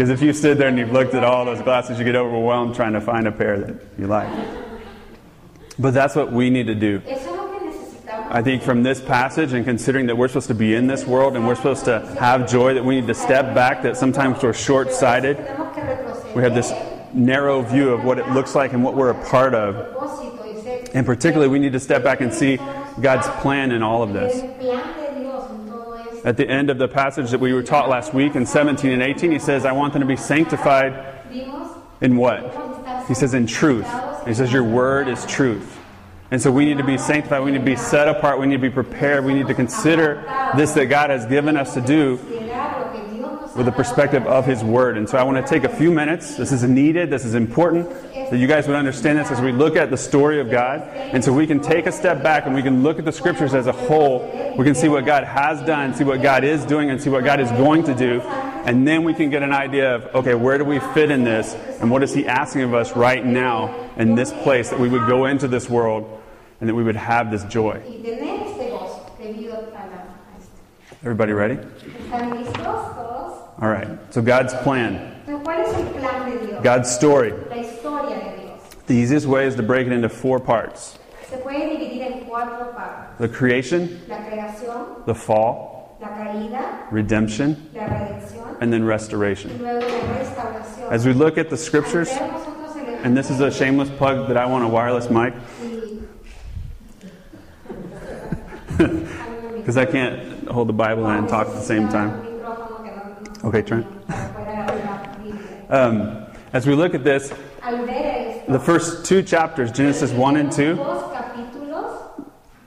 Because 0.00 0.08
if 0.08 0.22
you 0.22 0.32
stood 0.32 0.56
there 0.56 0.68
and 0.68 0.78
you've 0.78 0.92
looked 0.92 1.12
at 1.12 1.24
all 1.24 1.44
those 1.44 1.60
glasses, 1.60 1.98
you 1.98 2.06
get 2.06 2.16
overwhelmed 2.16 2.74
trying 2.74 2.94
to 2.94 3.02
find 3.02 3.28
a 3.28 3.32
pair 3.32 3.58
that 3.58 3.76
you 3.98 4.06
like. 4.06 4.30
But 5.78 5.92
that's 5.92 6.16
what 6.16 6.32
we 6.32 6.48
need 6.48 6.68
to 6.68 6.74
do. 6.74 7.02
I 8.32 8.42
think 8.42 8.62
from 8.62 8.84
this 8.84 9.00
passage 9.00 9.54
and 9.54 9.64
considering 9.64 10.06
that 10.06 10.16
we're 10.16 10.28
supposed 10.28 10.46
to 10.48 10.54
be 10.54 10.76
in 10.76 10.86
this 10.86 11.04
world 11.04 11.34
and 11.34 11.48
we're 11.48 11.56
supposed 11.56 11.84
to 11.86 11.98
have 12.20 12.48
joy, 12.48 12.74
that 12.74 12.84
we 12.84 13.00
need 13.00 13.08
to 13.08 13.14
step 13.14 13.56
back, 13.56 13.82
that 13.82 13.96
sometimes 13.96 14.40
we're 14.40 14.52
short 14.52 14.92
sighted. 14.92 15.36
We 16.36 16.42
have 16.44 16.54
this 16.54 16.72
narrow 17.12 17.60
view 17.62 17.90
of 17.90 18.04
what 18.04 18.20
it 18.20 18.28
looks 18.28 18.54
like 18.54 18.72
and 18.72 18.84
what 18.84 18.94
we're 18.94 19.10
a 19.10 19.24
part 19.26 19.52
of. 19.52 19.74
And 20.94 21.04
particularly, 21.04 21.50
we 21.50 21.58
need 21.58 21.72
to 21.72 21.80
step 21.80 22.04
back 22.04 22.20
and 22.20 22.32
see 22.32 22.58
God's 23.00 23.26
plan 23.42 23.72
in 23.72 23.82
all 23.82 24.00
of 24.00 24.12
this. 24.12 24.40
At 26.24 26.36
the 26.36 26.48
end 26.48 26.70
of 26.70 26.78
the 26.78 26.86
passage 26.86 27.32
that 27.32 27.40
we 27.40 27.52
were 27.52 27.64
taught 27.64 27.88
last 27.88 28.14
week 28.14 28.36
in 28.36 28.46
17 28.46 28.92
and 28.92 29.02
18, 29.02 29.32
he 29.32 29.40
says, 29.40 29.64
I 29.64 29.72
want 29.72 29.92
them 29.92 30.02
to 30.02 30.06
be 30.06 30.16
sanctified 30.16 31.20
in 32.00 32.16
what? 32.16 33.08
He 33.08 33.14
says, 33.14 33.34
in 33.34 33.48
truth. 33.48 33.88
He 34.24 34.34
says, 34.34 34.52
Your 34.52 34.62
word 34.62 35.08
is 35.08 35.26
truth. 35.26 35.79
And 36.30 36.40
so 36.40 36.52
we 36.52 36.64
need 36.64 36.78
to 36.78 36.84
be 36.84 36.96
sanctified. 36.96 37.42
We 37.42 37.50
need 37.50 37.58
to 37.58 37.64
be 37.64 37.76
set 37.76 38.08
apart. 38.08 38.38
We 38.38 38.46
need 38.46 38.56
to 38.56 38.62
be 38.62 38.70
prepared. 38.70 39.24
We 39.24 39.34
need 39.34 39.48
to 39.48 39.54
consider 39.54 40.22
this 40.56 40.72
that 40.72 40.86
God 40.86 41.10
has 41.10 41.26
given 41.26 41.56
us 41.56 41.74
to 41.74 41.80
do 41.80 42.18
with 43.56 43.66
the 43.66 43.72
perspective 43.72 44.24
of 44.26 44.46
His 44.46 44.62
Word. 44.62 44.96
And 44.96 45.08
so 45.08 45.18
I 45.18 45.24
want 45.24 45.44
to 45.44 45.52
take 45.52 45.64
a 45.64 45.76
few 45.76 45.90
minutes. 45.90 46.36
This 46.36 46.52
is 46.52 46.62
needed. 46.62 47.10
This 47.10 47.24
is 47.24 47.34
important 47.34 47.90
that 48.14 48.38
you 48.38 48.46
guys 48.46 48.68
would 48.68 48.76
understand 48.76 49.18
this 49.18 49.32
as 49.32 49.40
we 49.40 49.50
look 49.50 49.74
at 49.74 49.90
the 49.90 49.96
story 49.96 50.40
of 50.40 50.50
God. 50.50 50.82
And 50.82 51.24
so 51.24 51.32
we 51.32 51.48
can 51.48 51.58
take 51.58 51.86
a 51.86 51.92
step 51.92 52.22
back 52.22 52.46
and 52.46 52.54
we 52.54 52.62
can 52.62 52.84
look 52.84 53.00
at 53.00 53.04
the 53.04 53.12
Scriptures 53.12 53.52
as 53.52 53.66
a 53.66 53.72
whole. 53.72 54.54
We 54.56 54.64
can 54.64 54.76
see 54.76 54.88
what 54.88 55.04
God 55.04 55.24
has 55.24 55.60
done, 55.62 55.94
see 55.94 56.04
what 56.04 56.22
God 56.22 56.44
is 56.44 56.64
doing, 56.64 56.90
and 56.90 57.02
see 57.02 57.10
what 57.10 57.24
God 57.24 57.40
is 57.40 57.50
going 57.50 57.82
to 57.84 57.94
do. 57.94 58.20
And 58.20 58.86
then 58.86 59.02
we 59.02 59.14
can 59.14 59.30
get 59.30 59.42
an 59.42 59.52
idea 59.52 59.96
of, 59.96 60.14
okay, 60.14 60.34
where 60.34 60.58
do 60.58 60.64
we 60.64 60.78
fit 60.78 61.10
in 61.10 61.24
this? 61.24 61.54
And 61.80 61.90
what 61.90 62.04
is 62.04 62.14
He 62.14 62.26
asking 62.28 62.62
of 62.62 62.74
us 62.74 62.94
right 62.94 63.24
now 63.24 63.90
in 63.96 64.14
this 64.14 64.32
place 64.32 64.70
that 64.70 64.78
we 64.78 64.88
would 64.88 65.08
go 65.08 65.26
into 65.26 65.48
this 65.48 65.68
world 65.68 66.19
and 66.60 66.68
that 66.68 66.74
we 66.74 66.82
would 66.82 66.96
have 66.96 67.30
this 67.30 67.44
joy? 67.44 67.80
y 67.86 68.02
tener 68.02 68.46
este 68.46 68.70
gozo 68.70 69.06
debido 69.18 69.54
a, 69.54 69.86
la, 69.86 69.96
a 69.96 70.38
esto. 70.38 70.50
Everybody 71.02 71.32
ready? 71.32 71.54
¿Están 71.56 72.30
listos 72.36 72.54
todos? 72.94 73.48
All 73.60 73.68
right. 73.68 73.88
So 74.12 74.22
God's 74.22 74.54
plan, 74.62 75.22
Entonces, 75.26 75.44
¿cuál 75.44 75.60
es 75.66 75.74
el 75.74 75.86
plan 76.00 76.30
de 76.30 76.46
Dios? 76.46 76.62
God's 76.62 76.90
story. 76.90 77.30
La 77.48 77.56
historia 77.56 78.16
de 78.16 78.42
Dios. 78.42 78.60
The 78.86 78.94
easiest 78.94 79.26
way 79.26 79.46
is 79.46 79.54
to 79.56 79.62
break 79.62 79.86
it 79.86 79.92
into 79.92 80.08
four 80.08 80.40
parts 80.40 80.98
Se 81.28 81.36
puede 81.36 81.60
dividir 81.78 82.02
en 82.02 82.24
cuatro 82.26 82.72
partes. 82.74 83.18
the 83.18 83.28
creation, 83.28 84.00
the 85.06 85.14
fall, 85.14 85.96
redemption, 86.90 87.70
and 88.60 88.72
then 88.72 88.84
restoration. 88.84 89.58
luego 89.58 89.86
la 89.86 90.18
restauración. 90.18 90.90
As 90.90 91.06
we 91.06 91.12
look 91.12 91.38
at 91.38 91.48
the 91.50 91.56
scriptures, 91.56 92.08
Ver 92.08 92.26
nosotros 92.32 92.76
el 92.76 93.04
and 93.04 93.16
this 93.16 93.30
is 93.30 93.40
a 93.40 93.50
shameless 93.50 93.88
plug 93.90 94.26
that 94.28 94.36
I 94.36 94.44
want 94.46 94.64
a 94.64 94.68
wireless 94.68 95.08
mic 95.08 95.34
because 99.56 99.76
I 99.76 99.84
can't 99.84 100.48
hold 100.48 100.68
the 100.68 100.72
Bible 100.72 101.06
and 101.06 101.28
talk 101.28 101.46
at 101.48 101.54
the 101.54 101.60
same 101.60 101.88
time. 101.88 102.12
Okay, 103.44 103.62
Trent. 103.62 103.86
Um, 105.70 106.26
as 106.52 106.66
we 106.66 106.74
look 106.74 106.96
at 106.96 107.04
this. 107.04 107.32
The 108.48 108.58
first 108.58 109.04
two 109.04 109.22
chapters, 109.22 109.70
Genesis 109.70 110.10
1 110.10 110.36
and 110.36 110.50
2, 110.50 110.74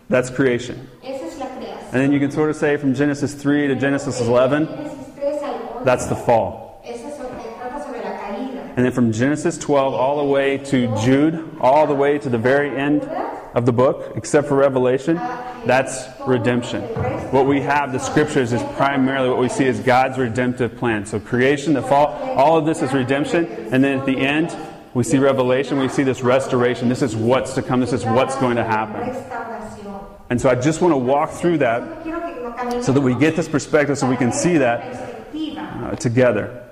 that's 0.07 0.29
creation. 0.29 0.87
And 1.03 2.01
then 2.01 2.13
you 2.13 2.19
can 2.19 2.31
sort 2.31 2.49
of 2.49 2.55
say 2.55 2.77
from 2.77 2.95
Genesis 2.95 3.33
3 3.33 3.67
to 3.67 3.75
Genesis 3.75 4.21
11, 4.21 4.67
Génesis 4.67 5.15
3 5.15 5.25
al 5.25 5.71
11, 5.73 5.85
that's 5.85 6.05
the 6.05 6.15
fall. 6.15 6.81
And 8.75 8.85
then 8.85 8.91
from 8.91 9.11
Genesis 9.11 9.57
12 9.57 9.93
all 9.93 10.17
the 10.17 10.31
way 10.31 10.57
to 10.57 10.95
Jude, 11.01 11.57
all 11.59 11.85
the 11.85 11.93
way 11.93 12.17
to 12.17 12.29
the 12.29 12.37
very 12.37 12.75
end 12.75 13.01
of 13.53 13.65
the 13.65 13.73
book, 13.73 14.13
except 14.15 14.47
for 14.47 14.55
Revelation, 14.55 15.15
that's 15.65 16.05
redemption. 16.27 16.81
What 17.31 17.45
we 17.45 17.61
have, 17.61 17.93
the 17.93 17.99
scriptures, 17.99 18.51
is 18.51 18.63
primarily 18.75 19.29
what 19.29 19.39
we 19.39 19.49
see 19.49 19.67
as 19.67 19.79
God's 19.79 20.17
redemptive 20.17 20.75
plan. 20.77 21.05
So 21.05 21.19
creation, 21.19 21.73
the 21.73 21.81
fall, 21.81 22.07
all 22.07 22.57
of 22.57 22.65
this 22.65 22.81
is 22.81 22.93
redemption. 22.93 23.45
And 23.71 23.83
then 23.83 23.99
at 23.99 24.05
the 24.05 24.17
end, 24.17 24.55
we 24.93 25.03
see 25.03 25.17
revelation, 25.17 25.79
we 25.79 25.87
see 25.87 26.03
this 26.03 26.21
restoration. 26.21 26.89
This 26.89 27.01
is 27.01 27.15
what's 27.15 27.53
to 27.55 27.61
come, 27.61 27.79
this 27.79 27.93
is 27.93 28.05
what's 28.05 28.35
going 28.37 28.57
to 28.57 28.63
happen. 28.63 29.01
And 30.29 30.41
so 30.41 30.49
I 30.49 30.55
just 30.55 30.81
want 30.81 30.93
to 30.93 30.97
walk 30.97 31.31
through 31.31 31.59
that 31.59 32.03
so 32.83 32.91
that 32.91 33.01
we 33.01 33.13
get 33.15 33.35
this 33.35 33.47
perspective 33.47 33.97
so 33.97 34.09
we 34.09 34.17
can 34.17 34.31
see 34.31 34.57
that 34.57 35.27
uh, 35.33 35.95
together. 35.95 36.62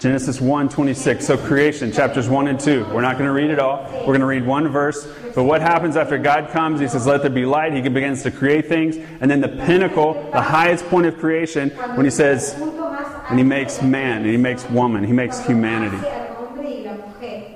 Genesis 0.00 0.40
1 0.40 0.70
26. 0.70 1.26
So, 1.26 1.36
creation, 1.36 1.92
chapters 1.92 2.26
1 2.26 2.48
and 2.48 2.58
2. 2.58 2.86
We're 2.86 3.02
not 3.02 3.18
going 3.18 3.26
to 3.26 3.34
read 3.34 3.50
it 3.50 3.58
all. 3.58 3.84
We're 3.92 4.06
going 4.06 4.20
to 4.20 4.26
read 4.26 4.46
one 4.46 4.66
verse. 4.68 5.06
But 5.34 5.44
what 5.44 5.60
happens 5.60 5.94
after 5.94 6.16
God 6.16 6.48
comes? 6.48 6.80
He 6.80 6.88
says, 6.88 7.06
Let 7.06 7.20
there 7.20 7.30
be 7.30 7.44
light. 7.44 7.74
He 7.74 7.82
begins 7.82 8.22
to 8.22 8.30
create 8.30 8.66
things. 8.66 8.96
And 9.20 9.30
then 9.30 9.42
the 9.42 9.48
pinnacle, 9.48 10.14
the 10.32 10.40
highest 10.40 10.86
point 10.86 11.04
of 11.04 11.18
creation, 11.18 11.68
when 11.96 12.06
he 12.06 12.10
says, 12.10 12.54
and 12.54 13.38
he 13.38 13.44
makes 13.44 13.82
man, 13.82 14.22
and 14.22 14.30
he 14.30 14.38
makes 14.38 14.68
woman, 14.70 15.04
he 15.04 15.12
makes 15.12 15.38
humanity. 15.44 15.98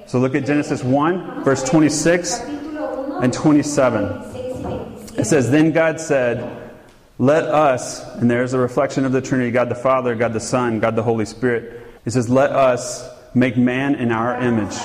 So, 0.06 0.18
look 0.18 0.34
at 0.34 0.44
Genesis 0.44 0.84
1, 0.84 1.44
verse 1.44 1.64
26 1.64 2.40
and 2.40 3.32
27. 3.32 4.06
26 4.06 4.28
y 4.28 4.82
27. 4.82 5.18
It 5.18 5.24
says, 5.24 5.50
Then 5.50 5.72
God 5.72 5.98
said, 5.98 6.70
Let 7.18 7.44
us, 7.44 8.06
and 8.16 8.30
there's 8.30 8.52
a 8.52 8.58
reflection 8.58 9.06
of 9.06 9.12
the 9.12 9.22
Trinity 9.22 9.50
God 9.50 9.70
the 9.70 9.74
Father, 9.74 10.14
God 10.14 10.34
the 10.34 10.40
Son, 10.40 10.78
God 10.78 10.94
the 10.94 11.02
Holy 11.02 11.24
Spirit. 11.24 11.80
He 12.04 12.10
says, 12.10 12.28
Let 12.28 12.52
us 12.52 13.08
make 13.34 13.56
man 13.56 13.94
in 13.94 14.12
our 14.12 14.38
image, 14.40 14.76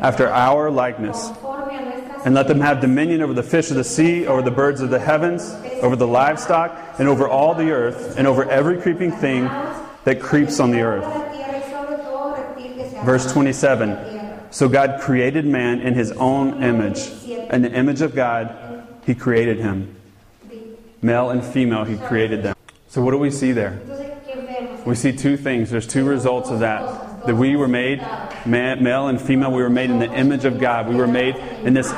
after 0.00 0.28
our 0.28 0.70
likeness, 0.70 1.30
and 2.24 2.34
let 2.34 2.48
them 2.48 2.60
have 2.60 2.80
dominion 2.80 3.20
over 3.22 3.34
the 3.34 3.42
fish 3.42 3.70
of 3.70 3.76
the 3.76 3.84
sea, 3.84 4.26
over 4.26 4.42
the 4.42 4.50
birds 4.50 4.80
of 4.80 4.90
the 4.90 4.98
heavens, 4.98 5.54
over 5.82 5.96
the 5.96 6.06
livestock, 6.06 6.76
and 6.98 7.06
over 7.08 7.28
all 7.28 7.54
the 7.54 7.70
earth, 7.70 8.16
and 8.16 8.26
over 8.26 8.48
every 8.50 8.80
creeping 8.80 9.12
thing 9.12 9.44
that 10.04 10.20
creeps 10.20 10.60
on 10.60 10.70
the 10.70 10.80
earth. 10.80 11.04
Verse 13.04 13.30
27. 13.30 13.90
en 13.90 13.94
la 13.94 14.02
tierra. 14.02 14.48
So 14.50 14.68
God 14.68 15.00
created 15.00 15.44
man 15.44 15.80
in 15.80 15.94
his 15.94 16.12
own 16.12 16.62
image. 16.62 17.10
In 17.26 17.62
the 17.62 17.70
image 17.70 18.00
of 18.00 18.14
God, 18.14 18.86
he 19.04 19.14
created 19.14 19.58
him. 19.58 19.94
Male 21.02 21.30
and 21.30 21.44
female, 21.44 21.84
he 21.84 21.98
created 21.98 22.42
them. 22.42 22.56
So 22.88 23.02
what 23.02 23.10
do 23.10 23.18
we 23.18 23.30
see 23.30 23.52
there? 23.52 23.78
We 24.86 24.94
see 24.94 25.12
two 25.12 25.36
things. 25.36 25.70
There's 25.70 25.86
two 25.86 26.04
results 26.04 26.50
of 26.50 26.60
that. 26.60 27.26
That 27.26 27.36
we 27.36 27.56
were 27.56 27.68
made, 27.68 28.00
male 28.44 29.08
and 29.08 29.20
female, 29.20 29.50
we 29.50 29.62
were 29.62 29.70
made 29.70 29.90
in 29.90 29.98
the 29.98 30.12
image 30.12 30.44
of 30.44 30.58
God. 30.58 30.88
We 30.88 30.96
were 30.96 31.06
made 31.06 31.36
in 31.36 31.72
this 31.72 31.92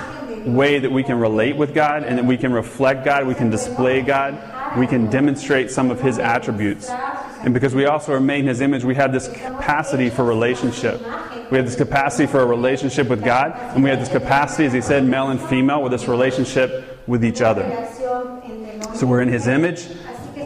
way 0.47 0.79
that 0.79 0.93
we 0.93 1.03
can 1.03 1.19
relate 1.19 1.57
with 1.57 1.75
God 1.75 2.05
and 2.05 2.17
that 2.19 2.25
we 2.25 2.37
can 2.37 2.53
reflect 2.53 3.05
God, 3.05 3.27
we 3.27 3.35
can 3.35 3.51
display 3.51 4.03
God, 4.03 4.79
we 4.79 4.87
can 4.87 5.11
demonstrate 5.11 5.71
some 5.73 5.91
of 5.91 6.01
His 6.01 6.19
attributes. 6.19 6.89
And 6.89 7.53
because 7.53 7.75
we 7.75 7.87
also 7.87 8.13
are 8.13 8.21
made 8.21 8.41
in 8.41 8.47
His 8.47 8.61
image, 8.61 8.85
we 8.85 8.95
have 8.95 9.13
this 9.13 9.29
capacity 9.29 10.09
for 10.09 10.25
relationship. 10.25 11.01
We 11.51 11.59
have 11.59 11.67
this 11.67 11.77
capacity 11.77 12.27
for 12.27 12.41
a 12.41 12.47
relationship 12.47 13.09
with 13.09 13.25
God, 13.25 13.53
and 13.75 13.83
we 13.83 13.91
have 13.91 13.99
this 13.99 14.09
capacity, 14.09 14.67
as 14.67 14.73
He 14.73 14.81
said, 14.81 15.05
male 15.05 15.31
and 15.31 15.41
female, 15.41 15.83
with 15.83 15.93
this 15.93 16.07
relationship 16.07 17.03
with 17.09 17.25
each 17.25 17.41
other. 17.41 17.65
So 18.95 19.07
we're 19.07 19.23
in 19.23 19.29
His 19.29 19.49
image, 19.49 19.87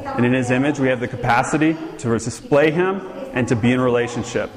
and 0.05 0.25
in 0.25 0.33
His 0.33 0.51
image, 0.51 0.79
we 0.79 0.89
have 0.89 1.01
the 1.01 1.09
capacity 1.09 1.77
to 1.99 2.19
display 2.19 2.71
Him 2.71 3.01
and 3.33 3.47
to 3.49 3.57
be 3.57 3.73
in 3.73 3.81
relationship. 3.81 4.51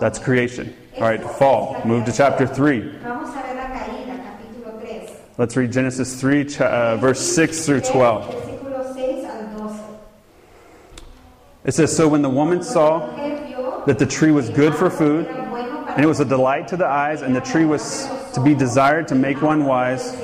That's 0.00 0.18
creation. 0.18 0.74
All 0.96 1.02
right, 1.02 1.22
fall. 1.22 1.80
Move 1.84 2.06
to 2.06 2.12
chapter 2.12 2.46
3. 2.46 2.80
Vamos 3.02 3.28
a 3.28 3.42
ver 3.42 3.54
la 3.54 3.66
caída, 3.68 4.18
capítulo 4.18 4.80
3. 4.80 5.14
Let's 5.36 5.56
read 5.56 5.72
Genesis 5.72 6.18
3, 6.18 6.56
uh, 6.58 6.96
verse 6.96 7.20
6 7.20 7.66
through 7.66 7.82
12. 7.82 8.34
Versículo 8.34 8.94
6 8.94 9.24
al 9.24 9.58
12. 9.58 10.00
It 11.64 11.74
says 11.74 11.94
So 11.94 12.08
when 12.08 12.22
the 12.22 12.30
woman 12.30 12.62
saw 12.62 13.14
that 13.84 13.98
the 13.98 14.06
tree 14.06 14.30
was 14.30 14.48
good 14.48 14.74
for 14.74 14.88
food, 14.88 15.26
and 15.26 16.02
it 16.02 16.08
was 16.08 16.20
a 16.20 16.24
delight 16.24 16.68
to 16.68 16.78
the 16.78 16.86
eyes, 16.86 17.20
and 17.20 17.36
the 17.36 17.40
tree 17.40 17.66
was 17.66 18.08
to 18.32 18.42
be 18.42 18.54
desired 18.54 19.06
to 19.08 19.14
make 19.14 19.42
one 19.42 19.66
wise, 19.66 20.14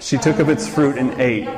she 0.00 0.16
took 0.18 0.38
of 0.38 0.48
its 0.48 0.68
fruit 0.68 0.96
and 0.96 1.20
ate. 1.20 1.48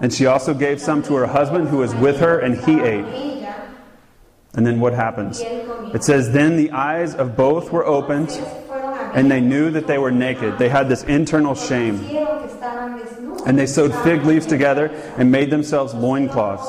And 0.00 0.12
she 0.12 0.26
also 0.26 0.54
gave 0.54 0.80
some 0.80 1.02
to 1.04 1.14
her 1.14 1.26
husband 1.26 1.68
who 1.68 1.78
was 1.78 1.94
with 1.94 2.20
her, 2.20 2.38
and 2.38 2.56
he 2.58 2.80
ate. 2.80 3.04
And 4.54 4.66
then 4.66 4.80
what 4.80 4.94
happens? 4.94 5.40
It 5.42 6.04
says, 6.04 6.32
Then 6.32 6.56
the 6.56 6.70
eyes 6.70 7.14
of 7.14 7.36
both 7.36 7.70
were 7.72 7.84
opened, 7.84 8.30
and 9.14 9.30
they 9.30 9.40
knew 9.40 9.70
that 9.70 9.86
they 9.86 9.98
were 9.98 10.10
naked. 10.10 10.58
They 10.58 10.68
had 10.68 10.88
this 10.88 11.02
internal 11.04 11.54
shame. 11.54 12.04
And 13.46 13.58
they 13.58 13.66
sewed 13.66 13.94
fig 13.94 14.24
leaves 14.24 14.46
together 14.46 14.86
and 15.16 15.30
made 15.30 15.50
themselves 15.50 15.94
loincloths. 15.94 16.68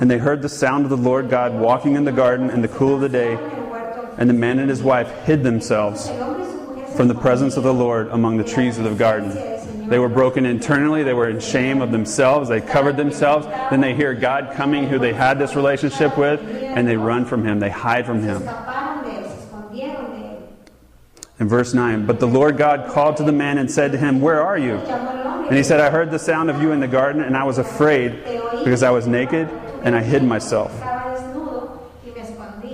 And 0.00 0.10
they 0.10 0.18
heard 0.18 0.42
the 0.42 0.48
sound 0.48 0.84
of 0.84 0.90
the 0.90 0.96
Lord 0.96 1.30
God 1.30 1.54
walking 1.54 1.96
in 1.96 2.04
the 2.04 2.12
garden 2.12 2.50
in 2.50 2.62
the 2.62 2.68
cool 2.68 2.94
of 2.94 3.00
the 3.00 3.08
day. 3.08 3.34
And 4.18 4.28
the 4.28 4.34
man 4.34 4.58
and 4.58 4.68
his 4.68 4.82
wife 4.82 5.10
hid 5.24 5.42
themselves 5.42 6.10
from 6.96 7.08
the 7.08 7.14
presence 7.14 7.56
of 7.56 7.62
the 7.62 7.72
Lord 7.72 8.08
among 8.08 8.36
the 8.36 8.44
trees 8.44 8.78
of 8.78 8.84
the 8.84 8.94
garden. 8.94 9.88
They 9.88 9.98
were 9.98 10.08
broken 10.08 10.46
internally. 10.46 11.02
They 11.02 11.12
were 11.12 11.28
in 11.28 11.40
shame 11.40 11.82
of 11.82 11.90
themselves. 11.92 12.48
They 12.48 12.60
covered 12.60 12.96
themselves. 12.96 13.46
Then 13.46 13.80
they 13.80 13.94
hear 13.94 14.14
God 14.14 14.54
coming, 14.54 14.86
who 14.88 14.98
they 14.98 15.12
had 15.12 15.38
this 15.38 15.54
relationship 15.54 16.16
with, 16.16 16.40
and 16.40 16.86
they 16.86 16.96
run 16.96 17.24
from 17.24 17.44
him. 17.44 17.60
They 17.60 17.70
hide 17.70 18.06
from 18.06 18.22
him. 18.22 18.42
In 21.40 21.48
verse 21.48 21.74
9, 21.74 22.06
but 22.06 22.20
the 22.20 22.26
Lord 22.26 22.56
God 22.56 22.92
called 22.92 23.16
to 23.16 23.24
the 23.24 23.32
man 23.32 23.58
and 23.58 23.68
said 23.68 23.92
to 23.92 23.98
him, 23.98 24.20
Where 24.20 24.40
are 24.42 24.56
you? 24.56 24.76
And 24.76 25.56
he 25.56 25.64
said, 25.64 25.80
I 25.80 25.90
heard 25.90 26.10
the 26.10 26.18
sound 26.18 26.50
of 26.50 26.62
you 26.62 26.70
in 26.72 26.78
the 26.78 26.86
garden, 26.86 27.20
and 27.20 27.36
I 27.36 27.44
was 27.44 27.58
afraid 27.58 28.22
because 28.64 28.82
I 28.82 28.90
was 28.90 29.06
naked 29.08 29.48
and 29.82 29.96
I 29.96 30.02
hid 30.02 30.22
myself. 30.22 30.72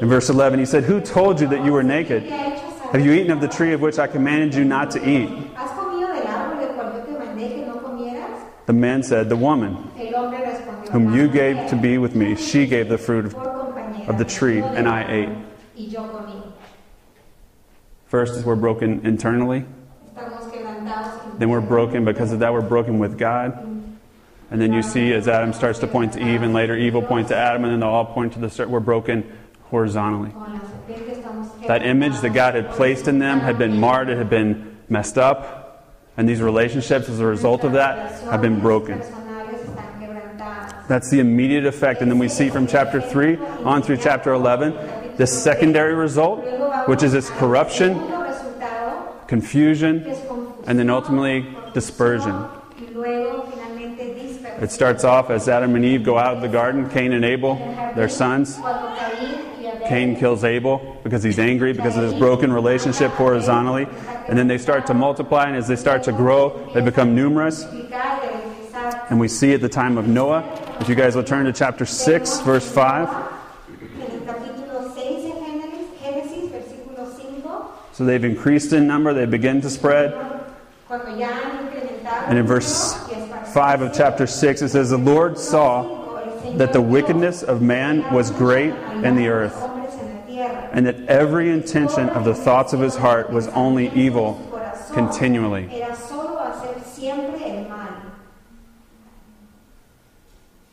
In 0.00 0.08
verse 0.08 0.28
11, 0.28 0.58
he 0.58 0.66
said, 0.66 0.84
Who 0.84 1.00
told 1.00 1.40
you 1.40 1.48
that 1.48 1.64
you 1.64 1.72
were 1.72 1.82
naked? 1.82 2.24
¿Qué 2.90 2.96
ha 2.96 3.00
hecho 3.00 3.02
saber? 3.02 3.04
Have 3.04 3.04
you 3.04 3.12
eaten 3.12 3.30
of 3.30 3.40
the 3.40 3.48
tree 3.48 3.72
of 3.72 3.80
which 3.80 3.98
I 3.98 4.06
commanded 4.06 4.54
you 4.54 4.64
not 4.64 4.90
to 4.92 4.98
eat? 4.98 5.28
¿Has 5.54 5.70
comido 5.72 6.08
del 6.12 6.26
árbol 6.26 6.58
del 6.58 6.68
cual 6.74 6.92
yo 6.92 7.04
te 7.04 7.12
mandé 7.12 7.54
que 7.54 7.66
no 7.66 7.74
comieras? 7.80 8.40
The 8.66 8.72
man 8.72 9.02
said, 9.02 9.28
The 9.28 9.36
woman 9.36 9.90
El 9.98 10.14
hombre 10.14 10.38
respondió, 10.38 10.90
whom 10.90 11.14
you 11.14 11.28
gave 11.28 11.68
to 11.70 11.76
be 11.76 11.98
with 11.98 12.14
me, 12.14 12.36
she 12.36 12.66
gave 12.66 12.88
the 12.88 12.98
fruit 12.98 13.26
of, 13.26 13.34
of 13.34 14.18
the 14.18 14.24
tree, 14.24 14.60
and 14.60 14.88
I 14.88 15.04
ate. 15.10 15.28
Y 15.76 15.84
yo. 15.90 16.08
First, 18.08 18.42
we're 18.46 18.56
broken 18.56 19.04
internally. 19.06 19.66
Then 21.36 21.50
we're 21.50 21.60
broken 21.60 22.06
because 22.06 22.32
of 22.32 22.38
that, 22.40 22.52
we're 22.54 22.62
broken 22.62 22.98
with 22.98 23.18
God. 23.18 23.52
And 24.50 24.60
then 24.60 24.72
you 24.72 24.82
see 24.82 25.12
as 25.12 25.28
Adam 25.28 25.52
starts 25.52 25.78
to 25.80 25.86
point 25.86 26.14
to 26.14 26.26
Eve, 26.26 26.40
and 26.40 26.54
later 26.54 26.74
Eve 26.74 26.94
will 26.94 27.02
point 27.02 27.28
to 27.28 27.36
Adam, 27.36 27.64
and 27.64 27.72
then 27.72 27.80
they'll 27.80 27.90
all 27.90 28.06
point 28.06 28.32
to 28.32 28.38
the. 28.38 28.66
We're 28.66 28.80
broken 28.80 29.30
horizontally. 29.64 30.32
That 31.68 31.84
image 31.84 32.20
that 32.22 32.30
God 32.30 32.54
had 32.54 32.70
placed 32.70 33.08
in 33.08 33.18
them 33.18 33.40
had 33.40 33.58
been 33.58 33.78
marred, 33.78 34.08
it 34.08 34.16
had 34.16 34.30
been 34.30 34.78
messed 34.88 35.18
up, 35.18 35.86
and 36.16 36.26
these 36.26 36.40
relationships 36.40 37.10
as 37.10 37.20
a 37.20 37.26
result 37.26 37.62
of 37.62 37.72
that 37.72 38.22
have 38.22 38.40
been 38.40 38.58
broken. 38.58 39.02
That's 40.88 41.10
the 41.10 41.20
immediate 41.20 41.66
effect. 41.66 42.00
And 42.00 42.10
then 42.10 42.18
we 42.18 42.28
see 42.28 42.48
from 42.48 42.66
chapter 42.66 43.02
3 43.02 43.36
on 43.64 43.82
through 43.82 43.98
chapter 43.98 44.32
11 44.32 45.16
the 45.18 45.26
secondary 45.26 45.94
result, 45.94 46.42
which 46.88 47.02
is 47.02 47.12
this 47.12 47.28
corruption, 47.30 48.00
confusion, 49.26 50.06
and 50.66 50.78
then 50.78 50.88
ultimately 50.88 51.54
dispersion. 51.74 52.48
It 54.60 54.72
starts 54.72 55.04
off 55.04 55.28
as 55.28 55.48
Adam 55.50 55.76
and 55.76 55.84
Eve 55.84 56.02
go 56.02 56.16
out 56.16 56.34
of 56.34 56.40
the 56.40 56.48
garden, 56.48 56.88
Cain 56.88 57.12
and 57.12 57.26
Abel, 57.26 57.56
their 57.94 58.08
sons. 58.08 58.58
Cain 59.88 60.14
kills 60.16 60.44
Abel 60.44 60.98
because 61.02 61.22
he's 61.22 61.38
angry 61.38 61.72
because 61.72 61.96
of 61.96 62.02
this 62.02 62.18
broken 62.18 62.52
relationship 62.52 63.10
horizontally. 63.12 63.88
And 64.28 64.38
then 64.38 64.46
they 64.46 64.58
start 64.58 64.86
to 64.88 64.94
multiply, 64.94 65.46
and 65.46 65.56
as 65.56 65.66
they 65.66 65.76
start 65.76 66.02
to 66.04 66.12
grow, 66.12 66.70
they 66.74 66.82
become 66.82 67.14
numerous. 67.14 67.64
And 69.08 69.18
we 69.18 69.28
see 69.28 69.54
at 69.54 69.62
the 69.62 69.68
time 69.68 69.96
of 69.96 70.06
Noah, 70.06 70.44
if 70.80 70.88
you 70.90 70.94
guys 70.94 71.16
will 71.16 71.24
turn 71.24 71.46
to 71.46 71.52
chapter 71.52 71.86
6, 71.86 72.40
verse 72.40 72.70
5. 72.70 73.08
en 73.08 74.02
el 74.02 74.20
capítulo 74.20 74.94
6 74.94 75.22
de 75.24 75.32
Génesis, 75.32 75.88
Génesis, 76.02 76.50
versículo 76.50 77.08
5, 77.16 77.94
So 77.94 78.04
they've 78.04 78.22
increased 78.22 78.74
in 78.74 78.86
number, 78.86 79.14
they 79.14 79.24
begin 79.24 79.62
to 79.62 79.70
spread. 79.70 80.12
And 80.90 82.38
in 82.38 82.46
verse 82.46 82.94
5 83.54 83.80
of 83.80 83.94
chapter 83.94 84.26
6, 84.26 84.62
it 84.62 84.68
says, 84.68 84.90
The 84.90 84.98
Lord 84.98 85.38
saw 85.38 85.98
that 86.56 86.72
the 86.72 86.80
wickedness 86.80 87.42
of 87.42 87.62
man 87.62 88.12
was 88.12 88.30
great 88.30 88.74
in 89.04 89.16
the 89.16 89.28
earth, 89.28 89.54
and 90.72 90.86
that 90.86 91.06
every 91.06 91.50
intention 91.50 92.08
of 92.10 92.24
the 92.24 92.34
thoughts 92.34 92.72
of 92.72 92.80
his 92.80 92.96
heart 92.96 93.30
was 93.30 93.48
only 93.48 93.90
evil 93.90 94.44
continually. 94.92 95.84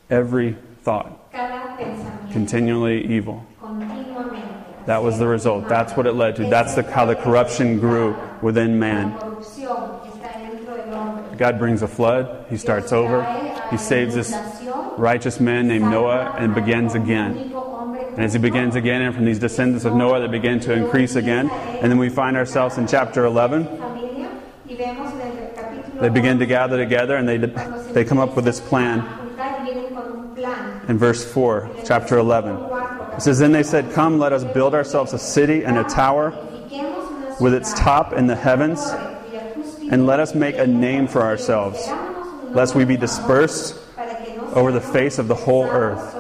Every 0.10 0.56
thought, 0.84 1.32
continually 2.32 3.06
evil. 3.08 3.46
That 4.86 5.02
was 5.02 5.18
the 5.18 5.28
result. 5.28 5.68
That's 5.68 5.94
what 5.94 6.06
it 6.06 6.14
led 6.14 6.36
to. 6.36 6.46
That's 6.46 6.75
the, 6.75 6.84
how 6.84 7.06
the 7.06 7.16
corruption 7.16 7.80
grew 7.80 8.16
within 8.42 8.78
man. 8.78 9.18
God 11.38 11.58
brings 11.58 11.82
a 11.82 11.88
flood. 11.88 12.46
He 12.50 12.58
starts 12.58 12.94
over. 12.94 13.24
He 13.72 13.78
saves 13.78 14.14
this 14.14 14.34
righteous 14.98 15.40
man 15.40 15.68
named 15.68 15.90
Noah 15.90 16.36
and 16.38 16.54
begins 16.54 16.94
again. 16.94 17.52
And 18.16 18.24
as 18.24 18.32
he 18.32 18.40
begins 18.40 18.76
again, 18.76 19.02
and 19.02 19.14
from 19.14 19.26
these 19.26 19.40
descendants 19.40 19.84
of 19.84 19.94
Noah, 19.94 20.22
they 20.22 20.28
begin 20.28 20.62
to 20.62 20.74
increase 20.74 21.16
again. 21.16 21.50
And 21.50 21.92
then 21.92 21.98
we 21.98 22.08
find 22.08 22.38
ourselves 22.38 22.78
in 22.78 22.88
chapter 22.88 23.26
11. 23.26 23.66
Familia, 23.66 24.30
y 24.66 24.76
vemos 24.76 25.12
en 25.14 25.38
el 25.38 25.54
capítulo 25.54 26.00
They 26.00 26.10
begin 26.10 26.40
to 26.40 26.46
gather 26.46 26.78
together 26.78 27.18
and 27.18 27.28
they, 27.28 27.38
they 27.94 28.06
come 28.06 28.20
up 28.20 28.38
with 28.38 28.46
this 28.46 28.62
plan 28.62 29.04
in 30.88 30.98
verse 30.98 31.26
4, 31.26 31.70
chapter 31.86 32.18
11. 32.18 32.56
It 33.16 33.22
says, 33.22 33.40
Then 33.40 33.52
they 33.52 33.64
said, 33.64 33.92
Come, 33.94 34.20
let 34.20 34.34
us 34.34 34.44
build 34.44 34.74
ourselves 34.74 35.14
a 35.14 35.20
city 35.20 35.66
and 35.66 35.78
a 35.78 35.84
tower 35.84 36.32
with 37.40 37.54
its 37.54 37.74
top 37.74 38.14
in 38.14 38.28
the 38.28 38.36
heavens, 38.36 38.82
and 39.92 40.06
let 40.06 40.20
us 40.20 40.34
make 40.34 40.56
a 40.58 40.68
name 40.68 41.08
for 41.08 41.22
ourselves, 41.22 41.86
lest 42.56 42.76
we 42.76 42.86
be 42.86 42.98
dispersed 42.98 43.78
over 44.54 44.72
the 44.72 44.82
face 44.82 45.20
of 45.20 45.28
the 45.28 45.36
whole 45.36 45.66
earth. 45.66 46.16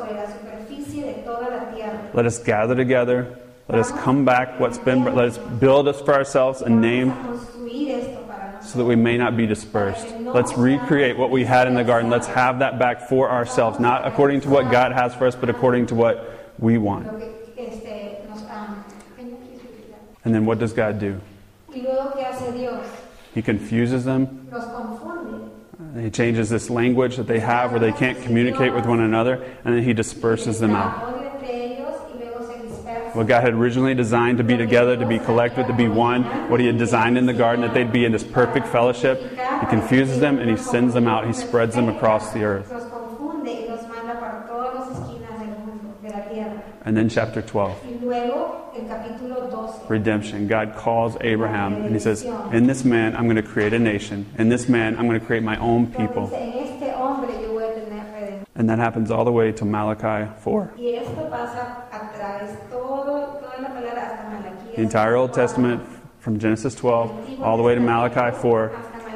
Let 2.15 2.25
us 2.25 2.39
gather 2.39 2.75
together. 2.75 3.37
Let 3.67 3.77
us 3.77 3.91
come 3.91 4.23
back 4.23 4.57
what's 4.57 4.77
been 4.77 5.03
let 5.03 5.25
us 5.25 5.37
build 5.37 5.89
us 5.89 5.99
for 5.99 6.13
ourselves 6.13 6.61
a 6.61 6.69
name 6.69 7.13
so 8.61 8.77
that 8.77 8.85
we 8.85 8.95
may 8.95 9.17
not 9.17 9.35
be 9.35 9.45
dispersed. 9.45 10.07
Let's 10.21 10.57
recreate 10.57 11.17
what 11.17 11.29
we 11.29 11.43
had 11.43 11.67
in 11.67 11.73
the 11.73 11.83
garden. 11.83 12.09
Let's 12.09 12.27
have 12.27 12.59
that 12.59 12.79
back 12.79 13.09
for 13.09 13.29
ourselves, 13.29 13.81
not 13.81 14.07
according 14.07 14.39
to 14.41 14.49
what 14.49 14.71
God 14.71 14.93
has 14.93 15.13
for 15.13 15.27
us, 15.27 15.35
but 15.35 15.49
according 15.49 15.87
to 15.87 15.95
what 15.95 16.53
we 16.57 16.77
want. 16.77 17.05
And 20.23 20.33
then 20.33 20.45
what 20.45 20.57
does 20.57 20.71
God 20.71 20.97
do? 20.97 21.19
He 23.33 23.41
confuses 23.41 24.05
them. 24.05 24.49
He 25.99 26.09
changes 26.09 26.49
this 26.49 26.69
language 26.69 27.17
that 27.17 27.27
they 27.27 27.39
have 27.41 27.71
where 27.71 27.79
they 27.81 27.91
can't 27.91 28.21
communicate 28.21 28.73
with 28.73 28.85
one 28.85 29.01
another, 29.01 29.43
and 29.65 29.75
then 29.75 29.83
he 29.83 29.91
disperses 29.91 30.61
them 30.61 30.75
out. 30.75 31.14
What 33.15 33.27
God 33.27 33.45
had 33.45 33.53
originally 33.53 33.93
designed 33.93 34.39
to 34.39 34.43
be 34.43 34.57
together, 34.57 34.97
to 34.97 35.05
be 35.05 35.19
collected, 35.19 35.67
to 35.67 35.73
be 35.73 35.87
one, 35.87 36.23
what 36.49 36.59
He 36.59 36.65
had 36.65 36.77
designed 36.77 37.17
in 37.17 37.25
the 37.25 37.33
garden, 37.33 37.61
that 37.61 37.73
they'd 37.73 37.91
be 37.91 38.03
in 38.03 38.11
this 38.11 38.25
perfect 38.25 38.67
fellowship, 38.67 39.21
He 39.61 39.65
confuses 39.67 40.19
them 40.19 40.37
and 40.37 40.49
He 40.49 40.57
sends 40.57 40.93
them 40.93 41.07
out. 41.07 41.25
He 41.25 41.31
spreads 41.31 41.75
them 41.75 41.87
across 41.87 42.33
the 42.33 42.43
earth. 42.43 42.69
And 46.87 46.95
then, 46.95 47.09
chapter 47.09 47.41
12, 47.41 47.85
Y 47.85 47.97
luego, 48.03 48.69
el 48.75 48.83
capítulo 48.83 49.49
12. 49.49 49.89
redemption. 49.89 50.47
God 50.47 50.75
calls 50.75 51.17
Abraham 51.21 51.73
and 51.73 51.93
He 51.93 51.99
says, 51.99 52.23
In 52.51 52.67
this 52.67 52.83
man, 52.83 53.15
I'm 53.15 53.23
going 53.23 53.37
to 53.37 53.41
create 53.43 53.73
a 53.73 53.79
nation. 53.79 54.27
In 54.37 54.49
this 54.49 54.67
man, 54.67 54.97
I'm 54.97 55.07
going 55.07 55.19
to 55.19 55.25
create 55.25 55.41
my 55.41 55.57
own 55.57 55.87
people. 55.87 56.29
And 58.55 58.69
that 58.69 58.79
happens 58.79 59.11
all 59.11 59.25
the 59.25 59.31
way 59.31 59.51
to 59.51 59.65
Malachi 59.65 60.31
4. 60.39 60.73
Y 60.77 60.95
esto 60.95 61.29
pasa 61.29 61.87
a 61.91 61.99
través 62.17 62.69
todo, 62.69 63.39
toda 63.41 63.61
la 63.61 63.69
palabra 63.69 64.01
hasta 64.01 64.23
Malaquías. 64.29 64.75
The 64.75 64.81
entire 64.81 65.15
Old 65.15 65.33
Testament, 65.33 65.83
from 66.19 66.39
Genesis 66.39 66.73
12 66.73 67.41
all 67.41 67.57
the 67.57 67.63
way 67.63 67.75
to 67.75 67.81
Malachi 67.81 68.35
4, 68.35 68.71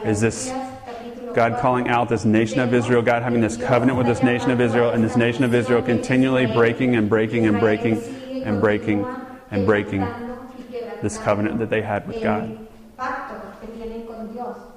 is 0.06 0.22
this 0.22 0.52
God 1.34 1.60
calling 1.60 1.88
out 1.88 2.10
this 2.10 2.26
nation 2.26 2.60
of 2.60 2.74
Israel, 2.74 3.02
God 3.02 3.24
having 3.24 3.40
this 3.42 3.56
covenant 3.56 3.98
with 3.98 4.08
this 4.08 4.22
nation 4.22 4.52
of 4.52 4.60
Israel, 4.60 4.90
and 4.90 5.04
this 5.04 5.16
nation 5.16 5.44
of 5.44 5.54
Israel 5.54 5.82
continually 5.82 6.46
breaking 6.46 6.96
and 6.96 7.10
breaking 7.10 7.46
and 7.48 7.60
breaking 7.60 8.02
and 8.44 8.60
breaking 8.60 9.06
and 9.52 9.66
breaking 9.66 10.02
this 11.02 11.18
covenant 11.18 11.60
that 11.60 11.70
they 11.70 11.82
had 11.82 12.08
with 12.08 12.22
God. 12.22 12.68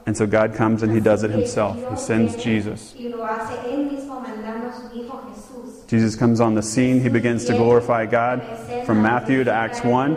And 0.04 0.16
so 0.16 0.26
God 0.26 0.54
comes 0.54 0.82
and 0.82 0.92
He 0.92 1.00
does 1.00 1.22
it 1.22 1.30
Himself. 1.30 1.76
He 1.90 1.96
sends 1.96 2.42
Jesus. 2.42 2.94
Y 2.98 3.08
lo 3.08 3.24
hace 3.24 3.56
él 3.68 3.90
mismo 3.90 4.20
mandando 4.20 4.68
a 4.68 4.72
su 4.72 4.88
hijo 4.96 5.20
Jesús. 5.30 6.18
Comes 6.18 6.40
on 6.40 6.54
the 6.54 6.62
scene. 6.62 7.00
He 7.00 7.08
begins 7.08 7.44
to 7.44 7.52
glorify 7.52 8.06
God 8.06 8.42
from 8.86 9.02
Matthew 9.02 9.44
to 9.44 9.52
Acts 9.52 9.84
1, 9.84 10.16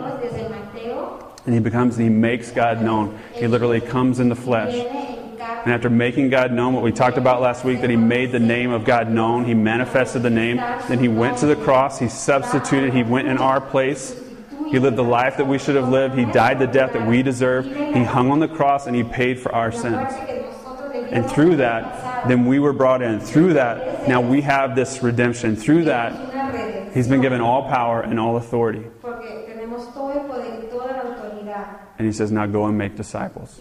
and 1.44 1.54
He 1.54 1.60
becomes, 1.60 1.96
and 1.96 2.04
He 2.04 2.10
makes 2.10 2.50
God 2.50 2.82
known. 2.82 3.16
He 3.34 3.46
literally 3.46 3.80
comes 3.80 4.18
in 4.18 4.28
the 4.28 4.34
flesh. 4.34 4.72
viene 4.72 4.86
en 4.88 5.38
carne. 5.38 5.62
And 5.64 5.72
after 5.72 5.90
making 5.90 6.30
God 6.30 6.50
known, 6.50 6.74
what 6.74 6.82
we 6.82 6.92
talked 6.92 7.18
about 7.18 7.40
last 7.42 7.64
week, 7.64 7.82
that 7.82 7.90
He 7.90 7.96
made 7.96 8.32
the 8.32 8.40
name 8.40 8.70
of 8.70 8.84
God 8.84 9.10
known, 9.10 9.44
He 9.44 9.54
manifested 9.54 10.22
the 10.22 10.30
name. 10.30 10.56
Then 10.88 10.98
He 10.98 11.08
went 11.08 11.38
to 11.38 11.46
the 11.46 11.56
cross, 11.56 11.98
He 11.98 12.08
substituted, 12.08 12.92
He 12.92 13.02
went 13.02 13.28
in 13.28 13.38
our 13.38 13.60
place. 13.60 14.20
He 14.70 14.78
lived 14.78 14.96
the 14.96 15.04
life 15.04 15.36
that 15.36 15.46
we 15.46 15.58
should 15.58 15.76
have 15.76 15.88
lived. 15.88 16.18
He 16.18 16.24
died 16.24 16.58
the 16.58 16.66
death 16.66 16.92
that 16.92 17.06
we 17.06 17.22
deserve. 17.22 17.66
He 17.66 18.02
hung 18.04 18.30
on 18.30 18.40
the 18.40 18.48
cross 18.48 18.86
and 18.86 18.96
He 18.96 19.04
paid 19.04 19.38
for 19.38 19.54
our 19.54 19.70
sins. 19.70 20.12
And 21.10 21.28
through 21.30 21.56
that, 21.56 22.28
then 22.28 22.46
we 22.46 22.58
were 22.58 22.72
brought 22.72 23.02
in. 23.02 23.20
Through 23.20 23.54
that, 23.54 24.08
now 24.08 24.20
we 24.20 24.40
have 24.42 24.74
this 24.74 25.02
redemption. 25.02 25.56
Through 25.56 25.84
that. 25.84 26.92
He's 26.92 27.08
been 27.08 27.20
given 27.20 27.40
all 27.40 27.68
power 27.68 28.00
and 28.00 28.18
all 28.18 28.36
authority. 28.36 28.84
And 31.98 32.06
He 32.06 32.12
says, 32.12 32.32
now 32.32 32.46
go 32.46 32.66
and 32.66 32.76
make 32.76 32.96
disciples. 32.96 33.60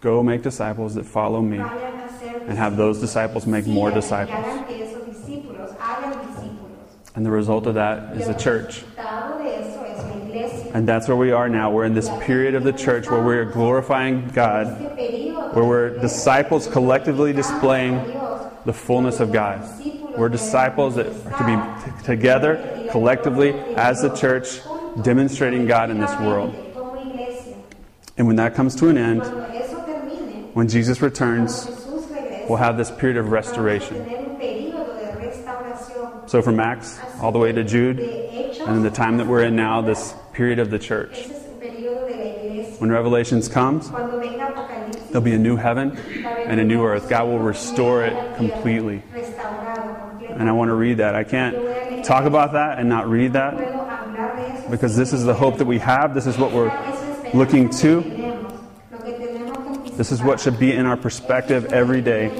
Go 0.00 0.22
make 0.22 0.42
disciples 0.42 0.94
that 0.96 1.04
follow 1.06 1.40
me. 1.40 1.58
And 1.58 2.58
have 2.58 2.76
those 2.76 3.00
disciples 3.00 3.46
make 3.46 3.66
more 3.66 3.90
disciples. 3.90 4.81
And 7.14 7.26
the 7.26 7.30
result 7.30 7.66
of 7.66 7.74
that 7.74 8.16
is 8.16 8.26
the 8.26 8.34
church. 8.34 8.84
And 10.74 10.88
that's 10.88 11.06
where 11.06 11.16
we 11.16 11.32
are 11.32 11.48
now. 11.48 11.70
We're 11.70 11.84
in 11.84 11.94
this 11.94 12.08
period 12.20 12.54
of 12.54 12.64
the 12.64 12.72
church 12.72 13.10
where 13.10 13.22
we're 13.22 13.44
glorifying 13.44 14.28
God, 14.28 14.66
where 15.54 15.64
we're 15.64 15.98
disciples 15.98 16.66
collectively 16.66 17.34
displaying 17.34 17.96
the 18.64 18.72
fullness 18.72 19.20
of 19.20 19.32
God. 19.32 19.60
We're 20.16 20.30
disciples 20.30 20.94
that 20.94 21.06
are 21.06 21.38
to 21.38 21.44
be 21.44 21.92
t- 21.98 22.04
together 22.04 22.88
collectively 22.90 23.52
as 23.76 24.00
the 24.00 24.14
church 24.14 24.60
demonstrating 25.02 25.66
God 25.66 25.90
in 25.90 25.98
this 25.98 26.18
world. 26.20 26.54
And 28.16 28.26
when 28.26 28.36
that 28.36 28.54
comes 28.54 28.74
to 28.76 28.88
an 28.88 28.96
end, 28.96 29.22
when 30.54 30.68
Jesus 30.68 31.00
returns, 31.00 31.66
we'll 32.48 32.56
have 32.56 32.76
this 32.76 32.90
period 32.90 33.16
of 33.16 33.30
restoration. 33.30 34.21
So 36.32 36.40
from 36.40 36.60
Acts 36.60 36.98
all 37.20 37.30
the 37.30 37.38
way 37.38 37.52
to 37.52 37.62
Jude, 37.62 38.00
and 38.00 38.76
in 38.76 38.82
the 38.82 38.90
time 38.90 39.18
that 39.18 39.26
we're 39.26 39.42
in 39.42 39.54
now, 39.54 39.82
this 39.82 40.14
period 40.32 40.60
of 40.60 40.70
the 40.70 40.78
church. 40.78 41.26
When 42.78 42.90
Revelations 42.90 43.48
comes, 43.48 43.90
there'll 43.90 45.20
be 45.20 45.34
a 45.34 45.38
new 45.38 45.56
heaven 45.56 45.94
and 46.24 46.58
a 46.58 46.64
new 46.64 46.82
earth. 46.86 47.10
God 47.10 47.26
will 47.26 47.38
restore 47.38 48.06
it 48.06 48.36
completely. 48.38 49.02
And 50.30 50.48
I 50.48 50.52
want 50.52 50.70
to 50.70 50.74
read 50.74 50.96
that. 50.96 51.14
I 51.14 51.24
can't 51.24 52.02
talk 52.02 52.24
about 52.24 52.52
that 52.52 52.78
and 52.78 52.88
not 52.88 53.10
read 53.10 53.34
that 53.34 54.70
because 54.70 54.96
this 54.96 55.12
is 55.12 55.24
the 55.24 55.34
hope 55.34 55.58
that 55.58 55.66
we 55.66 55.80
have. 55.80 56.14
This 56.14 56.26
is 56.26 56.38
what 56.38 56.50
we're 56.52 56.72
looking 57.34 57.68
to. 57.68 58.00
This 59.98 60.10
is 60.10 60.22
what 60.22 60.40
should 60.40 60.58
be 60.58 60.72
in 60.72 60.86
our 60.86 60.96
perspective 60.96 61.74
every 61.74 62.00
day 62.00 62.30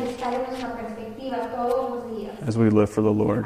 as 2.46 2.58
we 2.58 2.68
live 2.70 2.90
for 2.90 3.02
the 3.02 3.12
Lord. 3.12 3.44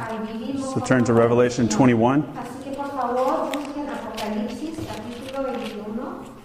So 0.77 0.85
turn 0.85 1.05
to 1.05 1.15
Revelation 1.15 1.69
21. 1.69 2.23
Así 2.23 2.65
que 2.65 2.75
por 2.75 2.91
favor 2.91 3.51
busquen 3.51 3.89
Apocalipsis 3.89 4.77
capítulo 4.85 5.45
21, 5.57 6.37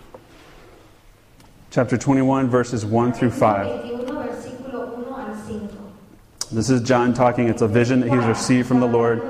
Chapter 1.70 1.98
21, 1.98 2.50
verses 2.50 2.86
1 2.86 3.12
through 3.12 3.32
5. 3.32 3.82
21 3.82 4.06
versículo 4.06 4.88
1 4.96 5.20
al 5.20 5.36
5. 5.36 6.50
This 6.50 6.70
is 6.70 6.82
John 6.82 7.14
talking. 7.14 7.50
It's 7.50 7.62
a 7.62 7.68
vision 7.68 8.00
that 8.00 8.10
he's 8.10 8.24
received 8.24 8.70
from 8.70 8.80
the 8.80 8.88
Lord. 8.88 9.22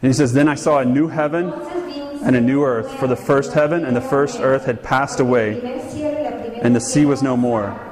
And 0.00 0.08
he 0.10 0.14
says, 0.14 0.32
Then 0.32 0.48
I 0.48 0.54
saw 0.54 0.78
a 0.78 0.86
new 0.86 1.08
heaven 1.08 1.52
and 2.24 2.34
a 2.34 2.40
new 2.40 2.64
earth, 2.64 2.90
for 2.98 3.08
the 3.08 3.14
first 3.14 3.52
heaven 3.52 3.84
and 3.84 3.94
the 3.94 4.00
first 4.00 4.40
earth 4.40 4.64
had 4.64 4.82
passed 4.82 5.20
away, 5.20 5.60
and 6.62 6.74
the 6.74 6.80
sea 6.80 7.04
was 7.04 7.22
no 7.22 7.36
more. 7.36 7.91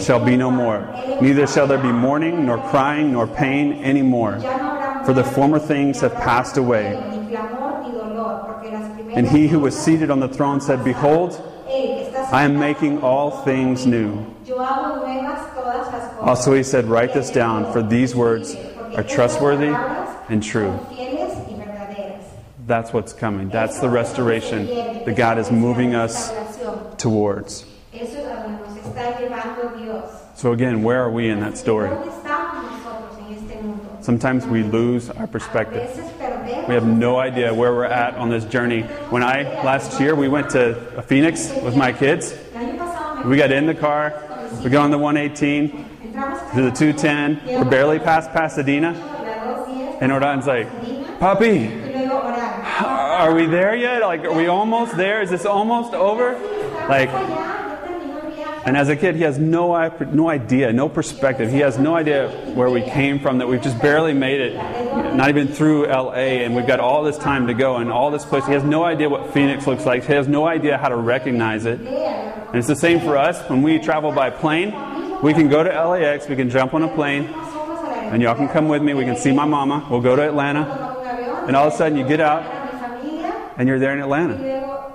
shall 0.00 0.24
be 0.24 0.36
no 0.36 0.50
more. 0.50 0.80
Neither 1.20 1.46
shall 1.46 1.66
there 1.66 1.78
be 1.78 1.92
mourning, 1.92 2.46
nor 2.46 2.58
crying, 2.68 3.12
nor 3.12 3.26
pain 3.26 3.72
any 3.84 4.02
more. 4.02 4.38
For 5.04 5.12
the 5.12 5.24
former 5.24 5.58
things 5.58 6.00
have 6.00 6.14
passed 6.14 6.56
away. 6.56 6.96
And 9.14 9.28
he 9.28 9.46
who 9.48 9.60
was 9.60 9.78
seated 9.78 10.10
on 10.10 10.20
the 10.20 10.28
throne 10.28 10.60
said, 10.60 10.82
Behold, 10.82 11.40
I 12.32 12.44
am 12.44 12.58
making 12.58 13.00
all 13.02 13.42
things 13.44 13.86
new. 13.86 14.26
Also 16.20 16.54
he 16.54 16.62
said, 16.62 16.86
Write 16.86 17.14
this 17.14 17.30
down, 17.30 17.72
for 17.72 17.82
these 17.82 18.14
words 18.14 18.56
are 18.96 19.04
trustworthy 19.04 19.74
and 20.28 20.42
true. 20.42 20.78
That's 22.66 22.92
what's 22.92 23.12
coming. 23.12 23.50
That's 23.50 23.78
the 23.78 23.90
restoration 23.90 24.66
that 24.66 25.16
God 25.16 25.38
is 25.38 25.50
moving 25.50 25.94
us 25.94 26.32
towards. 26.96 27.66
So, 30.34 30.52
again, 30.52 30.82
where 30.82 31.02
are 31.02 31.10
we 31.10 31.28
in 31.28 31.40
that 31.40 31.56
story? 31.56 31.88
¿Dónde 31.88 32.08
estamos 32.08 32.64
nosotros 32.64 33.18
en 33.18 33.34
este 33.34 33.62
mundo? 33.62 33.98
Sometimes 34.00 34.46
we 34.46 34.62
lose 34.62 35.10
our 35.10 35.26
perspective. 35.26 35.88
We 36.68 36.74
have 36.74 36.86
no 36.86 37.18
idea 37.18 37.52
where 37.54 37.72
we're 37.72 37.84
at 37.84 38.16
on 38.16 38.30
this 38.30 38.44
journey. 38.44 38.82
When 39.10 39.22
I, 39.22 39.42
last 39.62 40.00
year, 40.00 40.14
we 40.14 40.28
went 40.28 40.50
to 40.50 40.74
Phoenix 41.06 41.50
with 41.62 41.76
my 41.76 41.92
kids. 41.92 42.32
El 42.32 42.60
año 42.60 42.78
pasado 42.78 43.24
me 43.24 43.30
We 43.30 43.36
got 43.36 43.52
in 43.52 43.66
the 43.66 43.74
car, 43.74 44.12
we 44.62 44.70
got 44.70 44.84
on 44.84 44.90
the 44.90 44.98
118 44.98 45.94
entramos 46.14 46.54
to 46.54 46.62
the 46.62 46.70
210. 46.70 47.40
We're 47.46 47.64
barely 47.64 47.98
past 47.98 48.30
Pasadena. 48.32 48.94
And 50.00 50.12
Ordan's 50.12 50.46
like, 50.46 50.68
Puppy, 51.18 51.68
y 51.68 51.92
luego 51.92 52.20
orar. 52.20 52.82
are 52.82 53.34
we 53.34 53.46
there 53.46 53.74
yet? 53.76 54.02
Like, 54.02 54.24
are 54.24 54.32
we 54.32 54.48
almost 54.48 54.96
there? 54.96 55.22
Is 55.22 55.30
this 55.30 55.46
almost 55.46 55.94
over? 55.94 56.34
Like, 56.88 57.08
and 58.66 58.78
as 58.78 58.88
a 58.88 58.96
kid, 58.96 59.14
he 59.14 59.22
has 59.22 59.38
no, 59.38 59.94
no 60.12 60.30
idea, 60.30 60.72
no 60.72 60.88
perspective. 60.88 61.50
He 61.50 61.58
has 61.58 61.78
no 61.78 61.94
idea 61.94 62.30
where 62.54 62.70
we 62.70 62.80
came 62.80 63.20
from, 63.20 63.38
that 63.38 63.46
we've 63.46 63.60
just 63.60 63.80
barely 63.82 64.14
made 64.14 64.40
it, 64.40 64.54
not 65.14 65.28
even 65.28 65.48
through 65.48 65.86
LA, 65.86 66.42
and 66.42 66.56
we've 66.56 66.66
got 66.66 66.80
all 66.80 67.02
this 67.02 67.18
time 67.18 67.46
to 67.48 67.54
go 67.54 67.76
and 67.76 67.92
all 67.92 68.10
this 68.10 68.24
place. 68.24 68.46
He 68.46 68.52
has 68.52 68.64
no 68.64 68.82
idea 68.82 69.10
what 69.10 69.34
Phoenix 69.34 69.66
looks 69.66 69.84
like. 69.84 70.06
He 70.06 70.14
has 70.14 70.28
no 70.28 70.46
idea 70.46 70.78
how 70.78 70.88
to 70.88 70.96
recognize 70.96 71.66
it. 71.66 71.78
And 71.80 72.56
it's 72.56 72.66
the 72.66 72.76
same 72.76 73.00
for 73.00 73.18
us 73.18 73.38
when 73.50 73.60
we 73.60 73.78
travel 73.78 74.12
by 74.12 74.30
plane. 74.30 74.72
We 75.20 75.34
can 75.34 75.50
go 75.50 75.62
to 75.62 75.68
LAX, 75.68 76.26
we 76.26 76.36
can 76.36 76.48
jump 76.48 76.72
on 76.72 76.82
a 76.84 76.94
plane, 76.94 77.24
and 77.24 78.22
y'all 78.22 78.34
can 78.34 78.48
come 78.48 78.68
with 78.68 78.82
me. 78.82 78.94
We 78.94 79.04
can 79.04 79.16
see 79.16 79.32
my 79.32 79.44
mama. 79.44 79.86
We'll 79.90 80.00
go 80.00 80.16
to 80.16 80.22
Atlanta, 80.22 81.44
and 81.46 81.54
all 81.54 81.66
of 81.66 81.74
a 81.74 81.76
sudden 81.76 81.98
you 81.98 82.06
get 82.06 82.20
out 82.20 82.53
and 83.56 83.68
you're 83.68 83.78
there 83.78 83.92
in 83.92 84.00
Atlanta. 84.00 84.34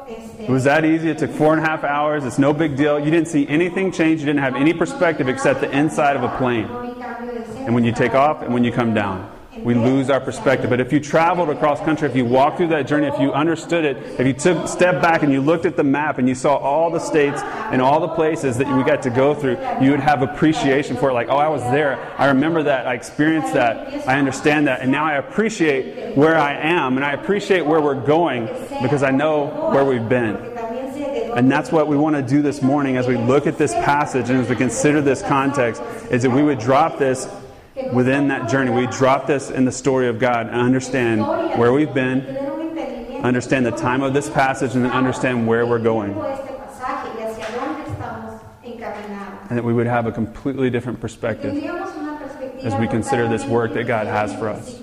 It 0.07 0.49
was 0.49 0.63
that 0.63 0.85
easy. 0.85 1.09
It 1.09 1.17
took 1.17 1.31
four 1.31 1.53
and 1.53 1.63
a 1.63 1.65
half 1.67 1.83
hours. 1.83 2.25
It's 2.25 2.39
no 2.39 2.53
big 2.53 2.75
deal. 2.75 2.99
You 2.99 3.11
didn't 3.11 3.27
see 3.27 3.47
anything 3.47 3.91
change. 3.91 4.19
You 4.21 4.25
didn't 4.25 4.41
have 4.41 4.55
any 4.55 4.73
perspective 4.73 5.27
except 5.29 5.61
the 5.61 5.69
inside 5.77 6.15
of 6.15 6.23
a 6.23 6.37
plane. 6.37 6.65
And 6.65 7.75
when 7.75 7.83
you 7.83 7.91
take 7.91 8.15
off 8.15 8.41
and 8.41 8.53
when 8.53 8.63
you 8.63 8.71
come 8.71 8.93
down, 8.93 9.29
we 9.63 9.73
lose 9.73 10.09
our 10.09 10.19
perspective. 10.19 10.69
But 10.69 10.79
if 10.79 10.93
you 10.93 10.99
traveled 10.99 11.49
across 11.49 11.79
country, 11.81 12.07
if 12.09 12.15
you 12.15 12.25
walked 12.25 12.57
through 12.57 12.67
that 12.69 12.87
journey, 12.87 13.07
if 13.07 13.19
you 13.19 13.33
understood 13.33 13.85
it, 13.85 13.97
if 14.19 14.25
you 14.25 14.33
took 14.33 14.67
step 14.67 15.01
back 15.01 15.23
and 15.23 15.31
you 15.31 15.41
looked 15.41 15.65
at 15.65 15.75
the 15.75 15.83
map 15.83 16.17
and 16.17 16.27
you 16.27 16.35
saw 16.35 16.55
all 16.55 16.89
the 16.89 16.99
states 16.99 17.41
and 17.41 17.81
all 17.81 17.99
the 17.99 18.09
places 18.09 18.57
that 18.57 18.67
we 18.67 18.83
got 18.83 19.01
to 19.03 19.09
go 19.09 19.33
through, 19.33 19.57
you 19.81 19.91
would 19.91 19.99
have 19.99 20.21
appreciation 20.21 20.97
for 20.97 21.09
it. 21.09 21.13
Like, 21.13 21.29
oh, 21.29 21.37
I 21.37 21.47
was 21.49 21.61
there. 21.63 21.99
I 22.17 22.27
remember 22.27 22.63
that. 22.63 22.87
I 22.87 22.93
experienced 22.93 23.53
that. 23.53 24.07
I 24.07 24.17
understand 24.17 24.67
that. 24.67 24.81
And 24.81 24.91
now 24.91 25.05
I 25.05 25.15
appreciate 25.15 26.15
where 26.15 26.37
I 26.37 26.53
am 26.53 26.97
and 26.97 27.05
I 27.05 27.13
appreciate 27.13 27.65
where 27.65 27.81
we're 27.81 28.01
going 28.05 28.47
because 28.81 29.03
I 29.03 29.11
know 29.11 29.71
where 29.71 29.85
we've 29.85 30.07
been. 30.07 30.35
And 31.35 31.51
that's 31.51 31.71
what 31.71 31.87
we 31.87 31.95
want 31.95 32.15
to 32.15 32.21
do 32.21 32.41
this 32.41 32.61
morning 32.61 32.97
as 32.97 33.07
we 33.07 33.15
look 33.15 33.45
at 33.47 33.57
this 33.57 33.73
passage 33.73 34.29
and 34.29 34.39
as 34.39 34.49
we 34.49 34.55
consider 34.55 35.01
this 35.01 35.21
context 35.21 35.81
is 36.09 36.23
that 36.23 36.31
we 36.31 36.43
would 36.43 36.59
drop 36.59 36.97
this 36.97 37.27
within 37.91 38.27
that 38.29 38.49
journey. 38.49 38.71
We 38.71 38.87
drop 38.87 39.27
this 39.27 39.49
in 39.49 39.65
the 39.65 39.71
story 39.71 40.07
of 40.07 40.19
God 40.19 40.47
and 40.47 40.55
understand 40.55 41.21
where 41.57 41.73
we've 41.73 41.93
been, 41.93 42.21
understand 43.23 43.65
the 43.65 43.71
time 43.71 44.01
of 44.01 44.13
this 44.13 44.29
passage, 44.29 44.75
and 44.75 44.85
then 44.85 44.91
understand 44.91 45.47
where 45.47 45.65
we're 45.65 45.79
going. 45.79 46.13
And 49.49 49.57
that 49.57 49.63
we 49.63 49.73
would 49.73 49.87
have 49.87 50.05
a 50.05 50.11
completely 50.11 50.69
different 50.69 51.01
perspective. 51.01 51.55
As 52.61 52.75
we 52.75 52.87
consider 52.87 53.27
this 53.27 53.45
work 53.45 53.73
that 53.73 53.87
God 53.87 54.05
has 54.05 54.35
for 54.35 54.49
us. 54.49 54.81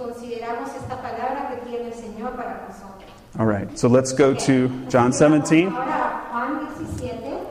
All 3.39 3.45
right, 3.45 3.79
so 3.79 3.87
let's 3.89 4.13
go 4.13 4.33
to 4.33 4.87
John 4.89 5.13
17, 5.13 5.69
Ahora, 5.69 6.27
Juan 6.33 6.75
17, 6.97 7.47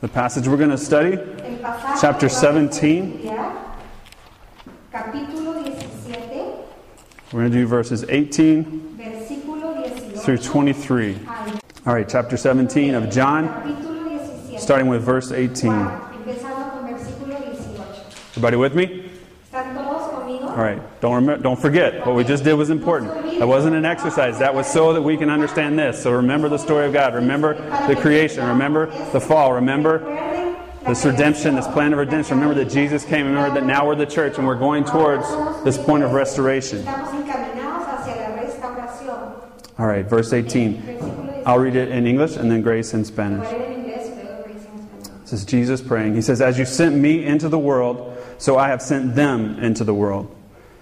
the 0.00 0.08
passage 0.08 0.48
we're 0.48 0.56
going 0.56 0.70
to 0.70 0.78
study. 0.78 1.18
Chapter 2.00 2.28
que 2.28 2.38
vamos 2.38 2.78
a 2.78 2.80
17. 2.80 3.25
We're 7.32 7.40
going 7.40 7.50
to 7.50 7.58
do 7.58 7.66
verses 7.66 8.04
18 8.08 8.98
through 10.18 10.38
23. 10.38 11.18
All 11.84 11.92
right, 11.92 12.08
chapter 12.08 12.36
17 12.36 12.94
of 12.94 13.10
John, 13.10 13.48
starting 14.60 14.86
with 14.86 15.02
verse 15.02 15.32
18. 15.32 15.72
Juan, 15.72 16.14
empezando 16.14 16.70
con 16.70 16.88
versículo 16.88 17.34
18. 17.34 17.80
Everybody 18.30 18.56
with 18.56 18.76
me? 18.76 19.10
¿Están 19.50 19.74
todos 19.74 20.08
conmigo? 20.12 20.50
All 20.50 20.56
right. 20.56 20.80
Don't 21.00 21.16
remember, 21.16 21.42
don't 21.42 21.60
forget 21.60 22.06
what 22.06 22.14
we 22.14 22.22
just 22.22 22.44
did 22.44 22.54
was 22.54 22.70
important. 22.70 23.40
That 23.40 23.48
wasn't 23.48 23.74
an 23.74 23.84
exercise. 23.84 24.38
That 24.38 24.54
was 24.54 24.68
so 24.68 24.92
that 24.92 25.02
we 25.02 25.16
can 25.16 25.28
understand 25.28 25.76
this. 25.76 26.00
So 26.00 26.12
remember 26.12 26.48
the 26.48 26.58
story 26.58 26.86
of 26.86 26.92
God. 26.92 27.12
Remember 27.12 27.54
the 27.88 27.96
creation. 27.96 28.46
Remember 28.46 28.86
the 29.10 29.20
fall. 29.20 29.52
Remember 29.52 29.98
this 30.86 31.04
redemption, 31.04 31.56
this 31.56 31.66
plan 31.66 31.92
of 31.92 31.98
redemption. 31.98 32.38
Remember 32.38 32.54
that 32.62 32.70
Jesus 32.70 33.04
came. 33.04 33.26
Remember 33.26 33.52
that 33.58 33.66
now 33.66 33.84
we're 33.84 33.96
the 33.96 34.06
church 34.06 34.38
and 34.38 34.46
we're 34.46 34.54
going 34.54 34.84
towards 34.84 35.28
this 35.64 35.76
point 35.76 36.04
of 36.04 36.12
restoration. 36.12 36.86
All 39.78 39.86
right, 39.86 40.06
verse 40.06 40.32
18. 40.32 41.42
I'll 41.44 41.58
read 41.58 41.76
it 41.76 41.90
in 41.90 42.06
English 42.06 42.36
and 42.36 42.50
then 42.50 42.62
Grace 42.62 42.94
in 42.94 43.04
Spanish. 43.04 43.46
This 45.20 45.32
is 45.32 45.44
Jesus 45.44 45.82
praying. 45.82 46.14
He 46.14 46.22
says, 46.22 46.40
As 46.40 46.58
you 46.58 46.64
sent 46.64 46.96
me 46.96 47.24
into 47.24 47.48
the 47.48 47.58
world, 47.58 48.16
so 48.38 48.56
I 48.56 48.68
have 48.68 48.80
sent 48.80 49.14
them 49.14 49.58
into 49.58 49.84
the 49.84 49.92
world. 49.92 50.34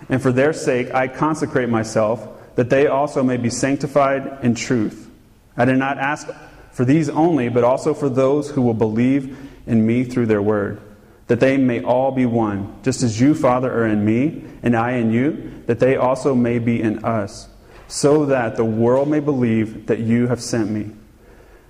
And 0.08 0.22
for 0.22 0.32
their 0.32 0.52
sake 0.52 0.94
I 0.94 1.08
consecrate 1.08 1.68
myself, 1.68 2.28
that 2.56 2.70
they 2.70 2.86
also 2.86 3.22
may 3.22 3.36
be 3.36 3.50
sanctified 3.50 4.38
in 4.42 4.54
truth. 4.54 5.10
I 5.56 5.64
did 5.64 5.78
not 5.78 5.98
ask 5.98 6.28
for 6.70 6.84
these 6.84 7.08
only, 7.08 7.48
but 7.48 7.64
also 7.64 7.94
for 7.94 8.08
those 8.08 8.50
who 8.50 8.62
will 8.62 8.74
believe 8.74 9.36
in 9.66 9.86
me 9.86 10.04
through 10.04 10.26
their 10.26 10.42
word, 10.42 10.80
that 11.28 11.40
they 11.40 11.56
may 11.56 11.82
all 11.82 12.12
be 12.12 12.26
one, 12.26 12.76
just 12.82 13.02
as 13.02 13.20
you, 13.20 13.34
Father, 13.34 13.72
are 13.72 13.86
in 13.86 14.04
me, 14.04 14.44
and 14.62 14.76
I 14.76 14.92
in 14.92 15.10
you, 15.10 15.62
that 15.66 15.80
they 15.80 15.96
also 15.96 16.34
may 16.34 16.58
be 16.58 16.80
in 16.82 17.04
us, 17.04 17.48
so 17.94 18.26
that 18.26 18.56
the 18.56 18.64
world 18.64 19.06
may 19.06 19.20
believe 19.20 19.86
that 19.86 20.00
you 20.00 20.26
have 20.26 20.42
sent 20.42 20.68
me. 20.68 20.90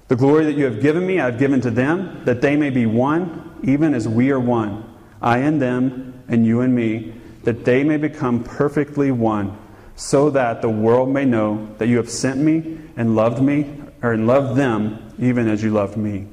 The 0.08 0.16
glory 0.16 0.46
that 0.46 0.56
you 0.56 0.64
have 0.64 0.80
given 0.80 1.06
me, 1.06 1.20
I 1.20 1.26
have 1.26 1.38
given 1.38 1.60
to 1.60 1.70
them, 1.70 2.24
that 2.24 2.40
they 2.40 2.56
may 2.56 2.70
be 2.70 2.86
one, 2.86 3.60
even 3.62 3.92
as 3.92 4.08
we 4.08 4.30
are 4.30 4.40
one. 4.40 4.90
I 5.20 5.40
and 5.40 5.60
them, 5.60 6.24
and 6.26 6.46
you 6.46 6.62
and 6.62 6.74
me, 6.74 7.12
that 7.42 7.66
they 7.66 7.84
may 7.84 7.98
become 7.98 8.42
perfectly 8.42 9.10
one, 9.10 9.54
so 9.96 10.30
that 10.30 10.62
the 10.62 10.70
world 10.70 11.10
may 11.10 11.26
know 11.26 11.68
that 11.76 11.88
you 11.88 11.98
have 11.98 12.08
sent 12.08 12.40
me 12.40 12.78
and 12.96 13.14
loved 13.14 13.42
me, 13.42 13.82
or 14.00 14.14
and 14.14 14.26
loved 14.26 14.56
them, 14.56 15.12
even 15.18 15.46
as 15.46 15.62
you 15.62 15.72
loved 15.72 15.98
me. 15.98 16.26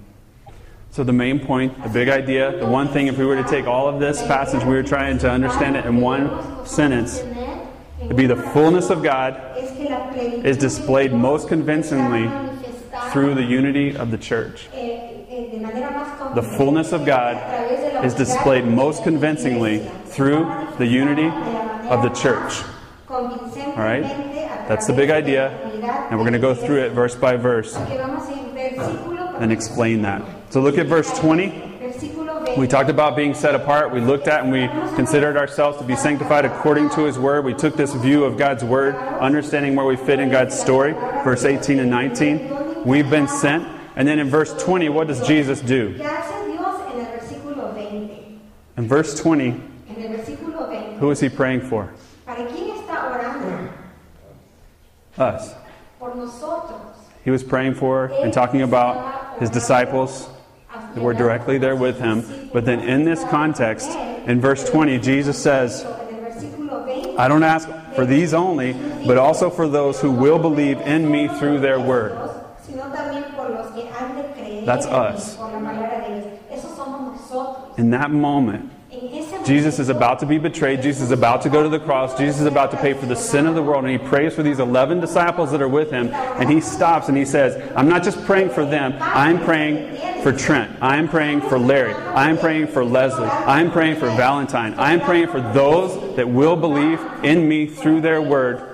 So, 0.92 1.04
the 1.04 1.12
main 1.12 1.38
point, 1.38 1.84
the 1.84 1.90
big 1.90 2.08
idea, 2.08 2.58
the 2.58 2.66
one 2.66 2.88
thing, 2.88 3.08
if 3.08 3.18
we 3.18 3.26
were 3.26 3.36
to 3.36 3.50
take 3.50 3.68
all 3.68 3.90
of 3.90 4.00
this 4.00 4.22
passage, 4.22 4.64
we 4.64 4.74
were 4.74 4.84
trying 4.84 5.18
to 5.18 5.30
understand 5.30 5.76
it 5.76 5.86
in 5.86 6.00
one 6.00 6.66
sentence, 6.66 7.22
it'd 8.12 8.18
be 8.18 8.28
the 8.28 8.36
fullness 8.52 8.90
of 8.90 9.02
God 9.02 9.40
Es 9.56 9.72
que 9.72 9.90
la 9.90 10.12
plenitud 10.12 10.46
is 10.46 10.58
displayed 10.58 11.14
most 11.14 11.48
convincingly 11.48 12.30
through 13.12 13.36
the 13.36 13.44
unity 13.44 13.96
of 13.96 14.12
the 14.12 14.18
church. 14.18 14.68
de 14.74 15.60
manera 15.62 15.92
más 15.92 16.36
The 16.36 16.42
fullness 16.44 16.92
of 16.92 17.06
God 17.06 17.38
a 17.38 17.40
través 17.40 17.80
de 17.80 17.94
la 17.94 18.02
is 18.02 18.14
displayed 18.14 18.66
most 18.66 19.04
convincingly 19.04 19.80
through 20.08 20.44
the 20.78 20.86
unity 20.86 21.28
of 21.88 22.04
the 22.04 22.10
church. 22.10 22.64
All 23.10 23.76
right? 23.78 24.04
That's 24.68 24.88
the 24.88 24.94
big 24.94 25.10
idea. 25.10 25.50
And 26.10 26.18
we're 26.18 26.26
going 26.26 26.34
to 26.34 26.40
go 26.40 26.54
through 26.54 26.84
it 26.84 26.92
verse 26.92 27.16
by 27.16 27.38
verse 27.38 27.78
and 27.78 29.52
explain 29.54 30.02
that. 30.02 30.22
So 30.50 30.60
look 30.60 30.78
at 30.78 30.88
verse 30.88 31.18
20. 31.18 31.71
We 32.58 32.68
talked 32.68 32.90
about 32.90 33.16
being 33.16 33.34
set 33.34 33.56
apart. 33.56 33.92
We 33.92 34.02
looked 34.02 34.28
at 34.28 34.44
and 34.44 34.52
we 34.52 34.68
considered 34.96 35.38
ourselves 35.38 35.78
to 35.78 35.84
be 35.84 35.96
sanctified 35.96 36.46
according 36.46 36.90
to 36.92 37.06
His 37.06 37.18
Word. 37.18 37.46
We 37.46 37.54
took 37.54 37.76
this 37.76 37.94
view 37.94 38.24
of 38.24 38.38
God's 38.38 38.64
Word, 38.64 38.96
understanding 38.96 39.76
where 39.76 39.86
we 39.86 39.96
fit 39.96 40.20
in 40.20 40.30
God's 40.30 40.60
story. 40.60 40.94
Verse 41.24 41.46
18 41.46 41.80
and 41.80 41.90
19. 41.90 42.84
We've 42.86 43.10
been 43.10 43.28
sent. 43.28 43.68
And 43.96 44.08
then 44.08 44.20
in 44.20 44.30
verse 44.30 44.54
20, 44.64 44.90
what 44.90 45.08
does 45.08 45.26
Jesus 45.28 45.62
do? 45.62 45.94
¿Qué 45.94 46.06
hace 46.06 46.52
Dios 46.52 46.94
en 46.94 47.00
el 47.00 47.20
versículo 47.20 47.74
20? 47.74 48.40
In 48.78 48.88
verse 48.88 49.20
20, 49.20 49.46
En 49.48 49.62
el 49.90 50.18
versículo 50.18 50.70
20. 50.70 50.98
who 51.00 51.12
is 51.12 51.20
He 51.20 51.30
praying 51.30 51.62
for? 51.62 51.94
¿Para 52.26 52.48
quién 52.48 52.78
está 52.78 53.06
orando 53.06 53.70
us. 55.18 55.56
He 57.24 57.32
was 57.32 57.44
praying 57.44 57.76
for 57.76 58.06
and 58.06 58.34
talking 58.34 58.62
about 58.62 59.40
his 59.40 59.50
disciples 59.50 60.28
were 60.96 61.14
directly 61.14 61.58
there 61.58 61.76
with 61.76 62.00
him. 62.00 62.50
But 62.54 62.66
then 62.66 62.80
in 62.82 63.04
this 63.06 63.24
context, 63.26 63.90
in 64.28 64.42
verse 64.42 64.70
20, 64.70 65.00
Jesus 65.00 65.38
says, 65.42 65.84
En 65.84 66.16
el 66.16 66.32
versículo 66.32 66.84
20, 66.86 67.18
I 67.18 67.28
don't 67.28 67.44
ask 67.44 67.68
for 67.96 68.06
these 68.06 68.34
only, 68.34 68.74
but 69.06 69.18
also 69.18 69.50
for 69.50 69.68
those 69.68 70.00
who 70.02 70.12
will 70.12 70.40
believe 70.40 70.80
in 70.82 71.10
me 71.10 71.28
through 71.28 71.60
their 71.60 71.80
word. 71.80 72.18
sino 72.66 72.84
también 72.84 73.36
por 73.36 73.50
los 73.50 73.72
que 73.74 73.90
han 73.90 74.16
de 74.16 74.24
creer 74.34 74.66
That's 74.66 74.86
us. 74.86 75.36
mí, 75.36 75.38
por 75.38 75.52
la 75.52 75.60
palabra 75.60 76.08
de 76.08 76.22
Dios. 76.22 76.40
Esos 76.52 76.76
somos 76.76 77.14
nosotros. 77.20 77.78
In 77.80 77.90
that 77.92 78.12
moment, 78.12 78.70
Jesus 79.46 79.80
is 79.80 79.90
about 79.90 80.20
to 80.20 80.26
be 80.26 80.38
betrayed. 80.38 80.82
Jesus 80.82 81.04
is 81.04 81.12
about 81.12 81.42
to 81.44 81.50
go 81.50 81.64
to 81.64 81.70
the 81.70 81.80
cross. 81.80 82.18
Jesus 82.18 82.42
is 82.42 82.46
about 82.46 82.72
to 82.72 82.78
pay 82.78 82.94
for 82.94 83.06
the 83.06 83.16
sin 83.16 83.48
of 83.48 83.56
the 83.56 83.64
world. 83.64 83.86
And 83.86 83.92
he 83.92 84.08
prays 84.08 84.34
for 84.36 84.44
these 84.44 84.60
11 84.60 85.00
disciples 85.00 85.52
that 85.52 85.62
are 85.62 85.68
with 85.68 85.92
him. 85.92 86.10
And 86.14 86.50
he 86.50 86.62
stops 86.62 87.08
and 87.08 87.18
he 87.18 87.26
says, 87.26 87.72
I'm 87.76 87.90
not 87.90 88.04
just 88.04 88.24
praying 88.26 88.50
for 88.50 88.66
them. 88.66 88.96
I'm 89.00 89.44
praying 89.44 90.22
for 90.22 90.32
Trent. 90.32 90.78
I'm 90.82 91.08
praying 91.08 91.42
for 91.42 91.58
Larry. 91.58 91.94
I'm 91.94 92.38
praying 92.38 92.68
for 92.68 92.86
Leslie. 92.86 93.26
I'm 93.26 93.72
praying 93.72 93.96
for 93.96 94.08
Valentine. 94.08 94.76
I'm 94.78 95.02
praying 95.02 95.28
for 95.28 95.42
those 95.42 96.16
that 96.16 96.30
will 96.30 96.56
believe 96.56 97.00
in 97.24 97.48
me 97.48 97.66
through 97.66 98.02
their 98.02 98.22
word. 98.22 98.68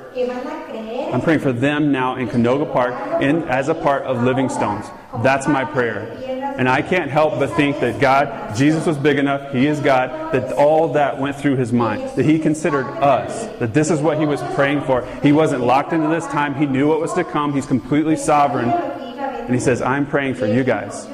I'm 1.14 1.22
praying 1.22 1.40
for 1.40 1.54
them 1.54 1.92
now 1.92 2.16
in 2.16 2.28
Canoga 2.28 2.72
Park 2.72 3.22
in, 3.22 3.44
as 3.44 3.70
a 3.70 3.76
part 3.76 4.04
of 4.04 4.24
Living 4.24 4.50
Stones. 4.50 4.88
That's 5.24 5.48
my 5.48 5.66
prayer. 5.66 6.14
And 6.58 6.68
I 6.68 6.82
can't 6.82 7.12
help 7.12 7.38
but 7.38 7.52
think 7.52 7.80
that 7.82 8.00
God, 8.00 8.56
Jesus 8.56 8.86
was 8.86 8.98
big 8.98 9.20
enough, 9.20 9.54
He 9.54 9.68
is 9.68 9.80
God, 9.80 10.34
that 10.34 10.54
all 10.54 10.94
that 10.94 11.20
went 11.20 11.36
through 11.36 11.58
His 11.58 11.72
mind, 11.72 12.10
that 12.16 12.26
He 12.26 12.40
considered 12.40 12.88
us, 12.88 13.46
that 13.60 13.76
this 13.76 13.92
is 13.92 14.02
what 14.02 14.20
He 14.20 14.26
was 14.26 14.42
praying 14.56 14.82
for. 14.82 15.06
He 15.22 15.32
wasn't 15.32 15.64
locked 15.64 15.94
into 15.94 16.08
this 16.08 16.26
time, 16.28 16.56
He 16.56 16.66
knew 16.66 16.88
what 16.88 17.00
was 17.00 17.14
to 17.14 17.24
come, 17.24 17.54
He's 17.54 17.68
completely 17.68 18.16
sovereign. 18.16 18.70
And 18.70 19.54
He 19.54 19.60
says, 19.60 19.82
I'm 19.84 20.08
praying 20.08 20.34
for 20.36 20.48
you 20.48 20.64
guys. 20.64 21.08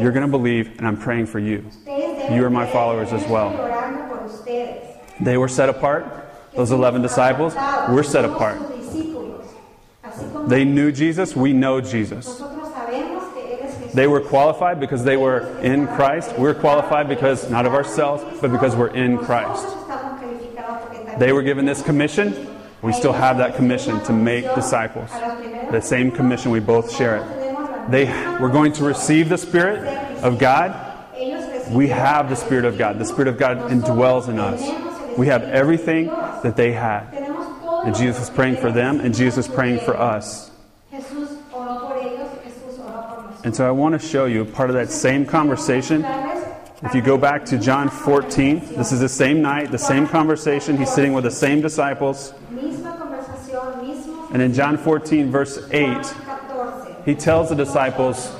You're 0.00 0.12
going 0.12 0.26
to 0.26 0.30
believe, 0.30 0.78
and 0.78 0.86
I'm 0.86 0.96
praying 0.96 1.26
for 1.26 1.38
you. 1.38 1.64
You 1.86 2.44
are 2.44 2.50
my 2.50 2.66
followers 2.66 3.12
as 3.12 3.24
well. 3.28 3.52
They 5.20 5.36
were 5.36 5.48
set 5.48 5.68
apart. 5.68 6.06
Those 6.56 6.72
11 6.72 7.02
disciples 7.02 7.54
were 7.54 8.02
set 8.02 8.24
apart. 8.24 8.71
They 10.48 10.64
knew 10.64 10.92
Jesus, 10.92 11.36
we 11.36 11.52
know 11.52 11.80
Jesus. 11.80 12.26
nosotros 12.26 12.72
sabemos 12.72 13.32
que 13.34 13.42
Él 13.42 13.64
es 13.64 13.74
Jesús. 13.76 13.92
They 13.92 14.06
were 14.06 14.20
qualified 14.20 14.80
because 14.80 15.04
they 15.04 15.16
were 15.16 15.46
in 15.60 15.86
Christ. 15.86 16.36
We're 16.38 16.54
qualified 16.54 17.08
because 17.08 17.48
not 17.50 17.66
of 17.66 17.74
ourselves, 17.74 18.24
but 18.40 18.50
because 18.50 18.74
we're 18.74 18.94
in 18.94 19.18
Christ. 19.18 19.64
Nosotros 19.64 19.82
estamos 19.82 20.20
calificados 20.20 20.80
porque 20.80 20.98
también 21.04 21.18
They 21.18 21.32
were 21.32 21.42
given 21.42 21.64
this 21.64 21.82
commission. 21.82 22.48
We 22.82 22.92
still 22.92 23.12
have 23.12 23.38
that 23.38 23.54
commission 23.54 24.02
to 24.04 24.12
make 24.12 24.44
disciples. 24.56 25.10
The 25.70 25.80
same 25.80 26.10
commission, 26.10 26.50
we 26.50 26.58
both 26.58 26.92
share 26.92 27.16
it. 27.16 27.90
They 27.90 28.06
were 28.40 28.48
going 28.48 28.72
to 28.74 28.84
receive 28.84 29.28
the 29.28 29.38
Spirit 29.38 29.86
of 30.22 30.38
God. 30.38 30.74
We 31.70 31.88
have 31.88 32.28
the 32.28 32.34
Spirit 32.34 32.64
of 32.64 32.76
God. 32.76 32.98
The 32.98 33.04
Spirit 33.04 33.28
of 33.28 33.38
God 33.38 33.70
indwells 33.70 34.28
in 34.28 34.40
us. 34.40 34.60
We 35.16 35.28
have 35.28 35.44
everything 35.44 36.06
that 36.06 36.56
they 36.56 36.72
had. 36.72 37.06
And 37.84 37.94
Jesus 37.96 38.20
was 38.20 38.30
praying 38.30 38.56
for 38.56 38.70
them, 38.70 39.00
and 39.00 39.14
Jesus 39.14 39.48
was 39.48 39.54
praying 39.54 39.80
for 39.80 39.96
us. 39.96 40.50
Jesús 40.92 41.38
oró 41.52 41.88
por 41.88 41.96
ellos, 41.96 42.28
Jesús 42.44 42.78
oró 42.78 43.08
por 43.08 43.22
nosotros. 43.22 43.44
And 43.44 43.56
so 43.56 43.66
I 43.66 43.70
want 43.70 44.00
to 44.00 44.06
show 44.06 44.26
you 44.26 44.44
part 44.44 44.70
of 44.70 44.74
that 44.74 44.90
same 44.90 45.26
conversation 45.26 46.04
If 46.84 46.96
you 46.96 47.00
go 47.00 47.16
back 47.16 47.44
to 47.46 47.58
John 47.58 47.88
14, 47.88 48.74
this 48.74 48.90
is 48.90 48.98
the 48.98 49.08
same 49.08 49.40
night, 49.40 49.70
the 49.70 49.78
same 49.78 50.08
conversation. 50.08 50.76
He's 50.76 50.92
sitting 50.92 51.12
with 51.12 51.22
the 51.22 51.30
same 51.30 51.60
disciples. 51.60 52.34
Misma 52.50 52.98
conversación, 52.98 53.84
mismo 53.86 54.28
And 54.32 54.42
in 54.42 54.52
John 54.52 54.76
14, 54.76 55.30
verse 55.30 55.60
8, 55.70 56.12
he 57.04 57.14
tells 57.14 57.50
the 57.50 57.54
disciples, 57.54 58.34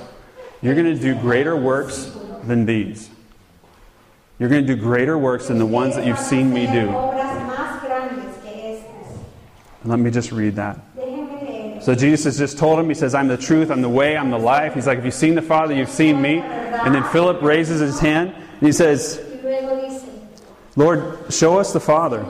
You're 0.61 0.75
going 0.75 0.93
to 0.93 1.01
do 1.01 1.15
greater 1.15 1.55
works 1.57 2.11
than 2.43 2.67
these. 2.67 3.11
You're 4.41 4.49
going 4.49 4.67
to 4.67 4.75
do 4.75 4.81
greater 4.81 5.17
works 5.17 5.47
than 5.47 5.59
the 5.59 5.67
ones 5.67 5.95
that 5.95 6.05
you've 6.05 6.19
seen 6.19 6.53
me 6.53 6.67
do. 6.67 6.89
Let 9.85 9.99
me 9.99 10.11
just 10.11 10.33
read 10.33 10.57
that. 10.57 10.79
So 11.83 11.97
Jesus 11.97 12.25
has 12.25 12.38
just 12.38 12.59
told 12.59 12.79
him, 12.79 12.88
He 12.88 12.95
says, 12.95 13.14
I'm 13.14 13.27
the 13.27 13.37
truth, 13.37 13.71
I'm 13.71 13.83
the 13.83 13.88
way, 13.88 14.16
I'm 14.16 14.31
the 14.31 14.38
life. 14.38 14.75
He's 14.75 14.87
like, 14.87 14.99
If 14.99 15.05
you've 15.05 15.14
seen 15.14 15.35
the 15.35 15.42
Father, 15.42 15.75
you've 15.75 15.88
seen 15.88 16.23
me. 16.23 16.38
And 16.38 16.95
then 16.95 17.03
Philip 17.05 17.42
raises 17.42 17.81
his 17.81 17.99
hand 17.99 18.33
and 18.35 18.62
he 18.62 18.73
says, 18.73 19.21
Y 19.21 19.40
luego 19.42 19.81
dice, 19.83 20.05
Lord, 20.77 21.33
show 21.33 21.59
us 21.59 21.73
the 21.73 21.81
Father. 21.81 22.21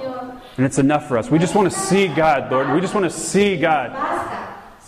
And 0.57 0.67
it's 0.67 0.79
enough 0.79 1.07
for 1.07 1.19
us. 1.19 1.31
We 1.31 1.39
just 1.39 1.55
want 1.55 1.71
to 1.71 1.79
see 1.79 2.09
God, 2.09 2.51
Lord. 2.51 2.73
We 2.73 2.81
just 2.81 2.95
want 2.95 3.05
to 3.05 3.11
see 3.11 3.59
God. 3.59 3.93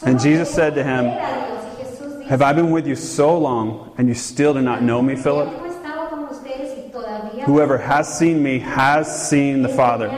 And 0.02 0.18
Jesus 0.18 0.52
said 0.52 0.74
to 0.74 0.84
him, 0.84 1.04
Ver 1.04 1.10
a 1.10 1.16
Dios. 1.16 1.64
Y 1.64 1.84
Jesús 1.84 2.18
dice, 2.20 2.28
Have 2.28 2.42
I 2.42 2.52
been 2.54 2.70
with 2.70 2.86
you 2.86 2.96
so 2.96 3.36
long 3.36 3.94
and 3.98 4.08
you 4.08 4.14
still 4.14 4.54
do 4.54 4.62
not 4.62 4.82
know 4.82 5.02
me, 5.02 5.14
Philip? 5.14 5.52
"Yo 5.52 5.62
he 5.62 5.70
estado 5.70 6.08
con 6.08 6.24
ustedes 6.24 6.78
y 6.78 6.90
todavía 6.90 7.44
Whoever 7.44 7.76
has 7.76 8.18
seen 8.18 8.42
me 8.42 8.60
has 8.60 9.28
seen 9.28 9.62
the 9.62 9.68
Father. 9.68 10.08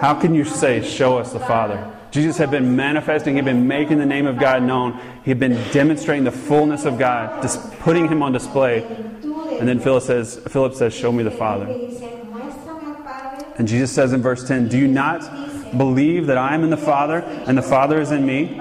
How 0.00 0.18
can 0.20 0.34
you 0.34 0.44
say, 0.44 0.82
Show 0.82 1.18
us 1.18 1.32
the 1.32 1.40
Father? 1.40 1.92
Jesus 2.10 2.38
had 2.38 2.50
been 2.50 2.76
manifesting, 2.76 3.36
he'd 3.36 3.44
been 3.44 3.66
making 3.68 3.98
the 3.98 4.06
name 4.06 4.26
of 4.26 4.38
God 4.38 4.62
known, 4.62 4.98
he'd 5.24 5.38
been 5.38 5.60
demonstrating 5.72 6.24
the 6.24 6.30
fullness 6.30 6.84
of 6.84 6.98
God, 6.98 7.42
just 7.42 7.70
putting 7.80 8.08
him 8.08 8.22
on 8.22 8.32
display. 8.32 8.84
And 9.58 9.68
then 9.68 9.80
Philip 9.80 10.02
says, 10.02 10.40
Philip 10.48 10.74
says, 10.74 10.94
Show 10.94 11.12
me 11.12 11.22
the 11.22 11.30
Father. 11.30 11.66
And 13.58 13.66
Jesus 13.66 13.90
says 13.90 14.12
in 14.12 14.22
verse 14.22 14.46
10, 14.46 14.68
Do 14.68 14.78
you 14.78 14.88
not 14.88 15.20
believe 15.76 16.26
that 16.26 16.38
I 16.38 16.54
am 16.54 16.62
in 16.62 16.70
the 16.70 16.76
Father 16.76 17.18
and 17.46 17.56
the 17.56 17.62
Father 17.62 18.00
is 18.00 18.12
in 18.12 18.24
me? 18.24 18.60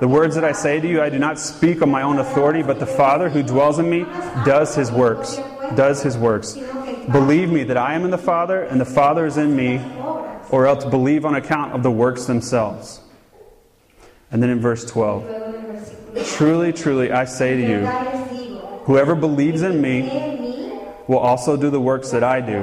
The 0.00 0.08
words 0.08 0.34
that 0.34 0.44
I 0.44 0.52
say 0.52 0.80
to 0.80 0.88
you, 0.88 1.02
I 1.02 1.10
do 1.10 1.18
not 1.18 1.38
speak 1.38 1.82
on 1.82 1.90
my 1.90 2.02
own 2.02 2.18
authority, 2.18 2.62
but 2.62 2.78
the 2.78 2.86
Father 2.86 3.28
who 3.28 3.42
dwells 3.42 3.78
in 3.78 3.90
me 3.90 4.04
does 4.46 4.74
his 4.74 4.90
works. 4.90 5.36
Does 5.76 6.02
his 6.02 6.16
works. 6.16 6.54
Believe 7.12 7.50
me 7.50 7.64
that 7.64 7.76
I 7.76 7.94
am 7.94 8.04
in 8.04 8.10
the 8.10 8.18
Father 8.18 8.62
and 8.62 8.80
the 8.80 8.86
Father 8.86 9.26
is 9.26 9.36
in 9.36 9.54
me, 9.54 9.76
or 10.50 10.66
else 10.66 10.84
believe 10.84 11.24
on 11.24 11.34
account 11.34 11.72
of 11.72 11.82
the 11.82 11.90
works 11.90 12.26
themselves. 12.26 13.00
And 14.30 14.42
then 14.42 14.50
in 14.50 14.60
verse 14.60 14.84
12, 14.84 15.24
Luego 15.24 15.44
en 15.44 15.54
el 15.54 15.72
versículo 15.72 16.36
Truly, 16.36 16.72
truly, 16.72 17.12
I 17.12 17.24
say 17.24 17.56
to 17.56 17.62
you, 17.62 17.86
whoever 18.84 19.14
believes 19.14 19.62
in 19.62 19.80
me 19.80 20.02
will 21.06 21.18
also 21.18 21.56
do 21.56 21.70
the 21.70 21.80
works 21.80 22.10
that 22.10 22.22
I 22.22 22.40
do. 22.40 22.62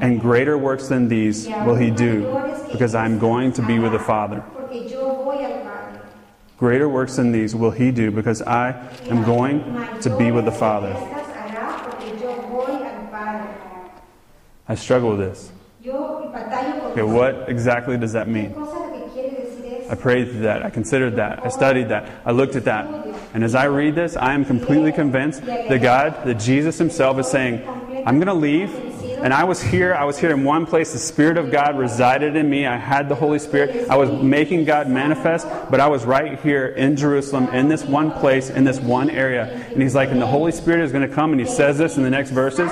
And 0.00 0.20
greater 0.20 0.58
works 0.58 0.88
than 0.88 1.08
these 1.08 1.46
will 1.48 1.76
he 1.76 1.90
do, 1.90 2.22
because 2.72 2.94
I 2.94 3.06
am 3.06 3.18
going 3.18 3.52
to 3.54 3.62
be 3.62 3.78
with 3.78 3.92
the 3.92 3.98
Father. 3.98 4.44
Greater 6.58 6.88
works 6.88 7.16
than 7.16 7.32
these 7.32 7.54
will 7.54 7.70
he 7.70 7.90
do, 7.90 8.10
because 8.10 8.42
I 8.42 8.72
am 9.08 9.24
going 9.24 10.00
to 10.00 10.16
be 10.16 10.30
with 10.30 10.44
the 10.44 10.52
Father. 10.52 11.23
I 14.68 14.74
struggle 14.74 15.10
with 15.10 15.18
this. 15.20 15.52
Yo 15.82 16.30
batallo 16.32 16.80
con 16.80 16.92
Okay, 16.92 17.02
what 17.02 17.48
exactly 17.48 17.98
does 17.98 18.12
that 18.12 18.28
mean? 18.28 18.54
cosa 18.54 18.78
lo 18.78 18.90
que 18.90 19.08
quiere 19.12 19.30
decir 19.30 19.90
I 19.90 19.94
prayed 19.94 20.30
through 20.30 20.40
that. 20.40 20.64
I 20.64 20.70
considered 20.70 21.16
that. 21.16 21.44
I 21.44 21.48
studied 21.48 21.88
that. 21.90 22.10
I 22.24 22.32
looked 22.32 22.56
at 22.56 22.64
that. 22.64 22.86
And 23.34 23.44
as 23.44 23.54
I 23.54 23.64
read 23.64 23.94
this, 23.94 24.16
I 24.16 24.32
am 24.32 24.44
completely 24.44 24.92
convinced 24.92 25.44
that 25.44 25.82
God, 25.82 26.24
that 26.24 26.38
Jesus 26.38 26.78
Himself 26.78 27.18
is 27.18 27.26
saying, 27.26 27.62
I'm 28.06 28.16
going 28.16 28.28
to 28.28 28.34
leave. 28.34 28.72
And 29.22 29.32
I 29.32 29.44
was 29.44 29.62
here. 29.62 29.94
I 29.94 30.04
was 30.04 30.18
here 30.18 30.30
in 30.30 30.44
one 30.44 30.66
place. 30.66 30.92
The 30.92 30.98
Spirit 30.98 31.36
of 31.36 31.50
God 31.50 31.78
resided 31.78 32.36
in 32.36 32.48
me. 32.48 32.66
I 32.66 32.76
had 32.76 33.08
the 33.08 33.14
Holy 33.14 33.38
Spirit. 33.38 33.88
I 33.90 33.96
was 33.96 34.10
making 34.22 34.64
God 34.64 34.88
manifest. 34.88 35.46
But 35.70 35.80
I 35.80 35.88
was 35.88 36.04
right 36.04 36.38
here 36.40 36.68
in 36.68 36.96
Jerusalem, 36.96 37.48
in 37.48 37.68
this 37.68 37.84
one 37.84 38.10
place, 38.10 38.50
in 38.50 38.64
this 38.64 38.80
one 38.80 39.10
area. 39.10 39.46
And 39.72 39.82
He's 39.82 39.94
like, 39.94 40.10
and 40.10 40.20
the 40.20 40.26
Holy 40.26 40.52
Spirit 40.52 40.84
is 40.84 40.92
going 40.92 41.08
to 41.08 41.14
come. 41.14 41.32
And 41.32 41.40
He 41.40 41.46
says 41.46 41.76
this 41.76 41.96
in 41.96 42.02
the 42.02 42.10
next 42.10 42.30
verses. 42.30 42.70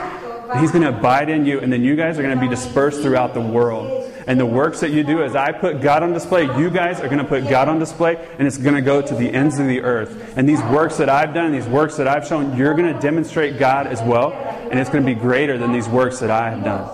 He's 0.60 0.70
going 0.70 0.82
to 0.82 0.96
abide 0.96 1.28
in 1.30 1.46
you. 1.46 1.60
And 1.60 1.72
then 1.72 1.82
you 1.82 1.96
guys 1.96 2.18
are 2.18 2.22
going 2.22 2.34
to 2.34 2.40
be 2.40 2.48
dispersed 2.48 3.02
throughout 3.02 3.34
the 3.34 3.40
world. 3.40 4.12
And 4.26 4.38
the 4.38 4.46
works 4.46 4.80
that 4.80 4.90
you 4.90 5.02
do, 5.02 5.22
as 5.22 5.34
I 5.34 5.52
put 5.52 5.80
God 5.80 6.02
on 6.02 6.12
display, 6.12 6.44
you 6.58 6.70
guys 6.70 7.00
are 7.00 7.08
going 7.08 7.18
to 7.18 7.24
put 7.24 7.48
God 7.48 7.68
on 7.68 7.78
display, 7.78 8.16
and 8.38 8.46
it's 8.46 8.58
going 8.58 8.74
to 8.76 8.80
go 8.80 9.02
to 9.02 9.14
the 9.14 9.28
ends 9.28 9.58
of 9.58 9.66
the 9.66 9.80
earth. 9.80 10.36
And 10.36 10.48
these 10.48 10.62
works 10.64 10.96
that 10.98 11.08
I've 11.08 11.34
done, 11.34 11.52
these 11.52 11.66
works 11.66 11.96
that 11.96 12.06
I've 12.06 12.26
shown, 12.26 12.56
you're 12.56 12.74
going 12.74 12.92
to 12.92 13.00
demonstrate 13.00 13.58
God 13.58 13.86
as 13.86 14.00
well, 14.02 14.32
and 14.32 14.78
it's 14.78 14.90
going 14.90 15.04
to 15.04 15.14
be 15.14 15.18
greater 15.18 15.58
than 15.58 15.72
these 15.72 15.88
works 15.88 16.20
that 16.20 16.30
I 16.30 16.50
have 16.50 16.62
done. 16.62 16.88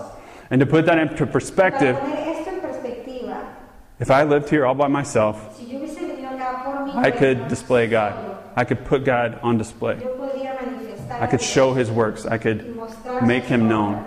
And 0.49 0.59
to 0.59 0.65
put 0.65 0.87
that 0.87 0.97
into 0.97 1.27
perspective, 1.27 1.95
Para 1.95 2.07
poner 2.07 2.39
esto 2.39 2.49
en 2.49 2.61
perspectiva, 2.61 3.47
if 3.99 4.09
I 4.09 4.23
lived 4.23 4.49
here 4.49 4.65
all 4.65 4.73
by 4.73 4.87
myself, 4.87 5.55
si 5.57 5.65
yo 5.65 5.79
hubiese 5.79 5.99
venido 5.99 6.29
acá 6.29 6.63
por 6.63 6.85
mi 6.85 6.93
I 6.93 7.11
could 7.11 7.47
display 7.47 7.87
God. 7.87 8.37
I 8.55 8.65
could 8.65 8.83
put 8.85 9.05
God 9.05 9.39
on 9.43 9.59
display. 9.59 9.99
yo 9.99 10.15
podría 10.17 10.55
manifestar 10.55 11.21
I 11.21 11.27
could 11.27 11.41
show 11.41 11.73
His 11.75 11.91
works. 11.91 12.25
I 12.25 12.39
could 12.39 12.75
make 13.25 13.45
Him 13.45 13.67
known. 13.67 14.05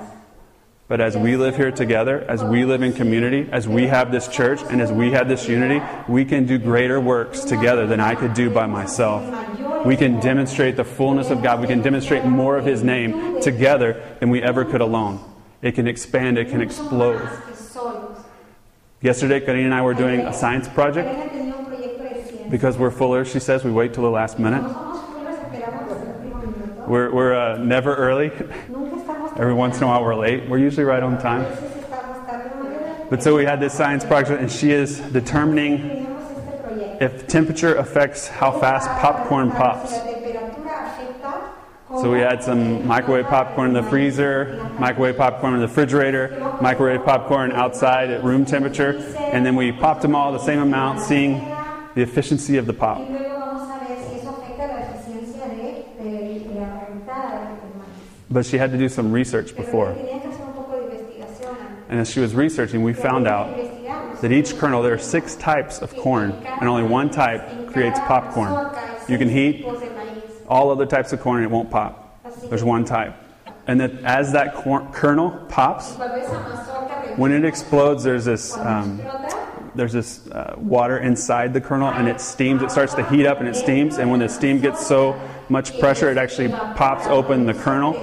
But 0.88 1.00
as 1.00 1.16
we 1.16 1.36
live 1.36 1.56
here 1.56 1.70
together, 1.70 2.20
as 2.28 2.44
we 2.44 2.66
live 2.66 2.82
in 2.82 2.92
community, 2.92 3.48
as 3.50 3.66
we 3.66 3.86
have 3.86 4.12
this 4.12 4.28
church, 4.28 4.60
and 4.68 4.80
as 4.80 4.92
we 4.92 5.12
have 5.12 5.26
this 5.26 5.48
unity, 5.48 5.82
we 6.06 6.24
can 6.24 6.44
do 6.44 6.58
greater 6.58 7.00
works 7.00 7.44
together 7.44 7.86
than 7.86 7.98
I 7.98 8.14
could 8.14 8.34
do 8.34 8.50
by 8.50 8.66
myself. 8.66 9.86
We 9.86 9.96
can 9.96 10.20
demonstrate 10.20 10.76
the 10.76 10.84
fullness 10.84 11.30
of 11.30 11.42
God. 11.42 11.60
We 11.60 11.66
can 11.66 11.80
demonstrate 11.80 12.26
more 12.26 12.58
of 12.58 12.66
His 12.66 12.84
name 12.84 13.40
together 13.40 14.02
than 14.20 14.28
we 14.28 14.42
ever 14.42 14.64
could 14.66 14.82
alone. 14.82 15.20
It 15.62 15.76
can 15.76 15.88
expand, 15.88 16.36
it 16.36 16.50
can 16.50 16.60
explode. 16.60 17.26
Yesterday, 19.00 19.40
Karina 19.40 19.64
and 19.64 19.74
I 19.74 19.82
were 19.82 19.94
doing 19.94 20.20
a 20.20 20.32
science 20.34 20.68
project. 20.68 21.08
Because 22.50 22.76
we're 22.76 22.90
fuller, 22.90 23.24
she 23.24 23.40
says, 23.40 23.64
we 23.64 23.72
wait 23.72 23.94
till 23.94 24.02
the 24.02 24.10
last 24.10 24.38
minute. 24.38 24.62
We're, 26.86 27.10
we're 27.10 27.34
uh, 27.34 27.56
never 27.56 27.94
early. 27.94 28.30
Every 29.36 29.54
once 29.54 29.78
in 29.78 29.84
a 29.84 29.86
while, 29.86 30.04
we're 30.04 30.14
late. 30.14 30.46
We're 30.46 30.58
usually 30.58 30.84
right 30.84 31.02
on 31.02 31.18
time. 31.18 31.46
But 33.08 33.22
so 33.22 33.34
we 33.34 33.44
had 33.44 33.60
this 33.60 33.72
science 33.72 34.04
project, 34.04 34.40
and 34.40 34.50
she 34.50 34.72
is 34.72 35.00
determining 35.00 36.06
if 37.00 37.26
temperature 37.28 37.74
affects 37.76 38.28
how 38.28 38.58
fast 38.60 38.88
popcorn 39.00 39.50
pops. 39.50 39.92
So 42.00 42.10
we 42.10 42.20
had 42.20 42.42
some 42.42 42.86
microwave 42.86 43.26
popcorn 43.26 43.68
in 43.68 43.74
the 43.74 43.88
freezer, 43.90 44.70
microwave 44.78 45.16
popcorn 45.16 45.54
in 45.54 45.60
the 45.60 45.66
refrigerator, 45.66 46.56
microwave 46.60 47.04
popcorn 47.04 47.52
outside 47.52 48.10
at 48.10 48.22
room 48.22 48.44
temperature, 48.44 48.96
and 49.18 49.44
then 49.46 49.56
we 49.56 49.72
popped 49.72 50.02
them 50.02 50.14
all 50.14 50.32
the 50.32 50.38
same 50.38 50.58
amount, 50.58 51.00
seeing 51.00 51.38
the 51.94 52.02
efficiency 52.02 52.58
of 52.58 52.66
the 52.66 52.72
pop. 52.72 52.98
But 58.32 58.46
she 58.46 58.56
had 58.58 58.70
to 58.72 58.78
do 58.78 58.88
some 58.88 59.12
research 59.12 59.54
before. 59.54 59.92
tenía 59.92 60.22
que 60.22 60.30
hacer 60.30 60.46
un 60.46 60.52
poco 60.54 60.78
de 60.80 60.96
investigación 60.96 61.50
antes. 61.50 61.90
And 61.90 62.00
as 62.00 62.10
she 62.10 62.20
was 62.20 62.34
researching, 62.34 62.82
we 62.82 62.92
found 62.94 63.26
out 63.28 63.54
that 64.22 64.32
each 64.32 64.56
kernel, 64.58 64.82
there 64.82 64.94
are 64.94 64.98
six 64.98 65.34
types 65.36 65.82
of 65.82 65.94
corn, 65.96 66.32
and 66.60 66.68
only 66.68 66.84
one 66.84 67.10
type 67.10 67.70
creates 67.72 67.98
popcorn. 68.00 68.70
You 69.08 69.18
can 69.18 69.28
heat 69.28 69.58
Tipos 69.58 69.80
de 69.80 69.86
maíz. 69.88 70.22
all 70.48 70.70
other 70.70 70.86
types 70.86 71.12
of 71.12 71.20
corn 71.20 71.38
and 71.42 71.46
it 71.46 71.50
won't 71.54 71.70
pop. 71.70 72.20
There's 72.48 72.64
one 72.64 72.84
type. 72.84 73.14
And 73.66 73.80
that 73.80 73.92
as 74.04 74.32
that 74.32 74.54
cor- 74.54 74.88
kernel 74.92 75.30
pops, 75.48 75.92
Cuando 75.94 76.14
esa 76.16 76.30
mazorca 76.32 77.06
de- 77.08 77.20
when 77.20 77.32
it 77.32 77.44
explodes, 77.44 78.02
there's 78.02 78.24
this 78.24 78.56
um, 78.56 79.00
there's 79.74 79.92
this 79.92 80.26
uh, 80.28 80.54
water 80.58 80.98
inside 80.98 81.52
the 81.54 81.60
kernel 81.60 81.88
and 81.88 82.06
it 82.08 82.20
steams. 82.20 82.62
It 82.62 82.70
starts 82.70 82.94
to 82.94 83.04
heat 83.08 83.26
up 83.26 83.40
and 83.40 83.48
it 83.48 83.56
steams. 83.56 83.98
And 83.98 84.10
when 84.10 84.20
the 84.20 84.28
steam 84.28 84.60
gets 84.60 84.86
so 84.86 85.18
much 85.48 85.78
pressure, 85.80 86.10
it 86.10 86.18
actually 86.18 86.48
pops 86.48 87.06
open 87.06 87.46
the 87.46 87.54
kernel. 87.54 87.94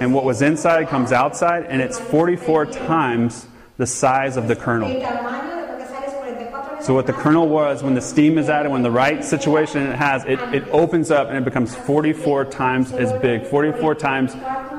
And 0.00 0.14
what 0.14 0.24
was 0.24 0.40
inside 0.40 0.88
comes 0.88 1.12
outside, 1.12 1.66
and 1.66 1.82
it's 1.82 1.98
44 1.98 2.66
times 2.66 3.46
the 3.76 3.86
size 3.86 4.38
of 4.38 4.48
the 4.48 4.56
kernel. 4.56 4.90
El 4.90 5.00
tamaño 5.00 5.56
de 5.56 5.72
lo 5.72 5.78
que 5.78 5.86
sale 5.86 6.06
es 6.06 6.14
44 6.14 6.62
veces 6.70 6.86
So 6.86 6.94
what 6.94 7.06
the 7.06 7.12
kernel 7.12 7.46
was, 7.46 7.82
when 7.82 7.94
the 7.94 8.00
steam 8.00 8.38
is 8.38 8.48
added, 8.48 8.72
when 8.72 8.82
the 8.82 8.90
right 8.90 9.22
situation 9.22 9.86
it 9.86 9.96
has, 9.96 10.24
it, 10.24 10.40
it 10.54 10.64
opens 10.70 11.10
up 11.10 11.28
and 11.28 11.36
it 11.36 11.44
becomes 11.44 11.76
44 11.76 12.46
times 12.46 12.92
as 12.92 13.12
big, 13.20 13.46
44 13.46 13.94
times 13.94 14.34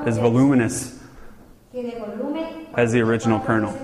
as 0.06 0.18
voluminous 0.18 0.98
as 2.74 2.90
the 2.90 3.00
original 3.00 3.38
kernel. 3.38 3.78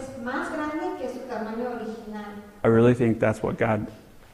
I 2.64 2.66
really 2.66 2.94
think 2.94 3.20
that's 3.20 3.40
what 3.40 3.56
God 3.56 3.86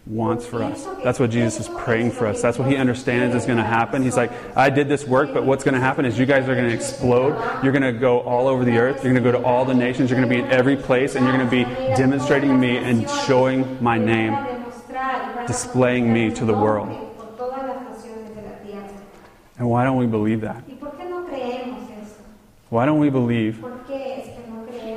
wants 0.07 0.45
for 0.45 0.63
us. 0.63 0.85
That's 1.03 1.19
what 1.19 1.31
Jesus 1.31 1.61
is 1.61 1.69
praying 1.79 2.11
for 2.11 2.27
us. 2.27 2.43
That's 2.43 2.59
what 2.59 2.69
He 2.69 2.77
understands 2.77 3.35
is 3.35 3.47
going 3.47 3.59
to 3.59 3.65
happen. 3.65 4.03
He's 4.03 4.17
like, 4.17 4.31
I 4.57 4.69
did 4.69 4.89
this 4.89 5.07
work, 5.07 5.33
but 5.33 5.45
what's 5.45 5.65
going 5.65 5.75
to 5.75 5.81
happen 5.81 6.05
is 6.05 6.19
you 6.19 6.27
guys 6.27 6.47
are 6.49 6.55
going 6.55 6.69
to 6.69 6.75
explode. 6.75 7.63
You're 7.63 7.73
going 7.73 7.83
to 7.83 7.99
go 7.99 8.21
all 8.21 8.47
over 8.47 8.65
the 8.65 8.77
earth. 8.77 9.03
You're 9.03 9.15
going 9.15 9.25
to 9.25 9.33
go 9.33 9.39
to 9.39 9.45
all 9.45 9.65
the 9.65 9.75
nations. 9.75 10.11
You're 10.11 10.19
going 10.21 10.29
to 10.29 10.35
be 10.35 10.43
in 10.43 10.51
every 10.51 10.77
place, 10.77 11.15
and 11.15 11.25
you're 11.27 11.37
going 11.37 11.49
to 11.49 11.51
be 11.51 11.65
demonstrating 11.97 12.61
me 12.61 12.77
and 12.77 13.09
showing 13.27 13.83
my 13.83 13.97
name, 13.97 14.37
displaying 15.47 16.13
me 16.13 16.31
to 16.35 16.45
the 16.45 16.55
world. 16.55 16.89
And 19.57 19.71
why 19.71 19.85
don't 19.85 19.97
we 19.97 20.07
believe 20.07 20.43
that? 20.43 20.65
Why 22.69 22.87
don't 22.87 22.99
we 22.99 23.09
believe 23.09 23.65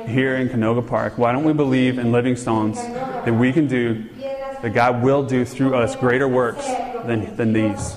here 0.06 0.36
in 0.36 0.48
Canoga 0.48 0.86
Park? 0.86 1.16
Why 1.16 1.32
don't 1.32 1.44
we 1.44 1.52
believe 1.52 1.98
in 1.98 2.12
Living 2.12 2.34
Stones 2.34 2.76
that 2.76 3.32
we 3.32 3.52
can 3.52 3.68
do, 3.68 4.04
that 4.62 4.70
God 4.70 5.02
will 5.02 5.24
do 5.24 5.44
through 5.44 5.74
us 5.74 5.96
greater 5.96 6.28
works 6.28 6.66
than, 7.04 7.34
than 7.36 7.52
these? 7.52 7.94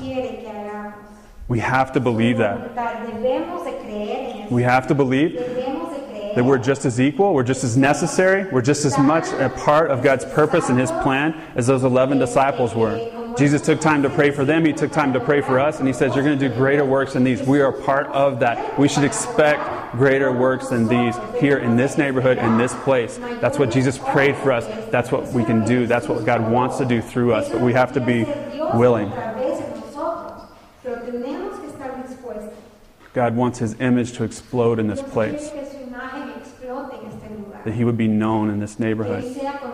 We 1.48 1.60
have 1.60 1.92
to 1.94 2.00
believe 2.00 2.38
that. 2.38 2.76
We 4.52 4.64
have 4.64 4.88
to 4.88 4.96
believe 4.96 5.36
that 6.36 6.46
we're 6.46 6.58
just 6.58 6.86
as 6.86 7.00
equal, 7.00 7.34
we're 7.34 7.44
just 7.44 7.64
as 7.64 7.76
necessary, 7.76 8.50
we're 8.52 8.62
just 8.62 8.86
as 8.86 8.98
much 8.98 9.28
a 9.34 9.50
part 9.50 9.92
of 9.92 10.02
God's 10.02 10.24
purpose 10.26 10.70
and 10.70 10.80
His 10.80 10.92
plan 10.92 11.34
as 11.56 11.68
those 11.68 11.84
11 11.84 12.20
disciples 12.20 12.74
were. 12.74 13.21
Jesus 13.38 13.62
took 13.62 13.80
time 13.80 14.04
to 14.04 14.10
pray 14.10 14.32
for 14.32 14.46
them, 14.46 14.66
He 14.66 14.74
took 14.74 14.92
time 14.92 15.14
to 15.14 15.20
pray 15.20 15.42
for 15.42 15.60
us, 15.60 15.80
and 15.80 15.88
He 15.88 15.94
says, 15.94 16.16
You're 16.16 16.24
going 16.24 16.38
to 16.38 16.50
do 16.50 16.54
greater 16.54 16.86
works 16.86 17.14
than 17.14 17.24
these. 17.24 17.42
We 17.42 17.62
are 17.62 17.72
part 17.72 18.08
of 18.08 18.40
that. 18.40 18.78
We 18.78 18.88
should 18.88 19.04
expect 19.04 19.92
greater 19.94 20.32
works 20.32 20.70
than 20.70 20.88
these 20.88 21.16
here 21.40 21.58
in 21.58 21.76
this 21.76 21.98
neighborhood, 21.98 22.38
in 22.38 22.58
this 22.58 22.74
place. 22.84 23.18
That's 23.18 23.60
what 23.60 23.72
Jesus 23.72 23.98
prayed 23.98 24.36
for 24.38 24.52
us. 24.52 24.66
That's 24.92 25.12
what 25.12 25.28
we 25.28 25.44
can 25.44 25.66
do. 25.66 25.88
That's 25.88 26.08
what 26.08 26.26
God 26.26 26.50
wants 26.50 26.78
to 26.78 26.86
do 26.86 27.02
through 27.02 27.34
us, 27.34 27.50
but 27.50 27.62
we 27.62 27.74
have 27.74 27.94
to 27.94 28.00
be 28.00 28.24
willing. 28.74 29.12
God 33.14 33.36
wants 33.36 33.60
His 33.60 33.80
image 33.80 34.14
to 34.14 34.24
explode 34.24 34.80
in 34.80 34.88
this 34.88 35.02
place, 35.02 35.52
that 37.64 37.74
He 37.74 37.84
would 37.84 37.98
be 37.98 38.08
known 38.08 38.50
in 38.50 38.60
this 38.60 38.80
neighborhood. 38.80 39.24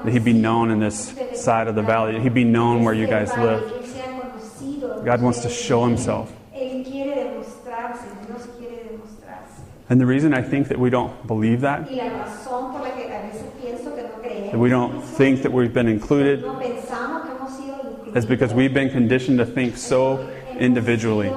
that 0.03 0.11
he'd 0.11 0.23
be 0.23 0.33
known 0.33 0.71
in 0.71 0.79
this 0.79 1.13
side 1.33 1.67
of 1.67 1.75
the 1.75 1.81
valley, 1.81 2.13
that 2.13 2.21
he'd 2.21 2.33
be 2.33 2.43
known 2.43 2.83
where 2.83 2.93
you 2.93 3.07
guys 3.07 3.35
live. 3.37 3.73
God 5.03 5.21
wants 5.21 5.41
to 5.41 5.49
show 5.49 5.85
himself. 5.85 6.31
And 9.89 10.01
the 10.01 10.05
reason 10.05 10.33
I 10.33 10.41
think 10.41 10.67
that 10.67 10.77
we 10.79 10.89
don't 10.89 11.25
believe 11.27 11.61
that, 11.61 11.87
that 14.51 14.57
we 14.59 14.69
don't 14.69 15.01
think 15.01 15.41
that 15.43 15.51
we've 15.53 15.73
been 15.73 15.87
included, 15.87 16.43
is 18.15 18.25
because 18.25 18.53
we've 18.53 18.73
been 18.73 18.89
conditioned 18.89 19.37
to 19.39 19.45
think 19.45 19.77
so 19.77 20.29
individually. 20.59 21.29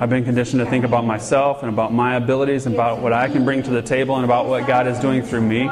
I've 0.00 0.10
been 0.10 0.24
conditioned 0.24 0.60
to 0.60 0.66
think 0.66 0.84
about 0.84 1.04
myself 1.04 1.62
and 1.62 1.72
about 1.72 1.92
my 1.92 2.16
abilities 2.16 2.66
and 2.66 2.74
about 2.74 3.00
what 3.00 3.12
I 3.12 3.28
can 3.28 3.44
bring 3.44 3.62
to 3.64 3.70
the 3.70 3.82
table 3.82 4.16
and 4.16 4.24
about 4.24 4.46
what 4.46 4.66
God 4.66 4.86
is 4.86 4.98
doing 4.98 5.22
through 5.22 5.42
me. 5.42 5.62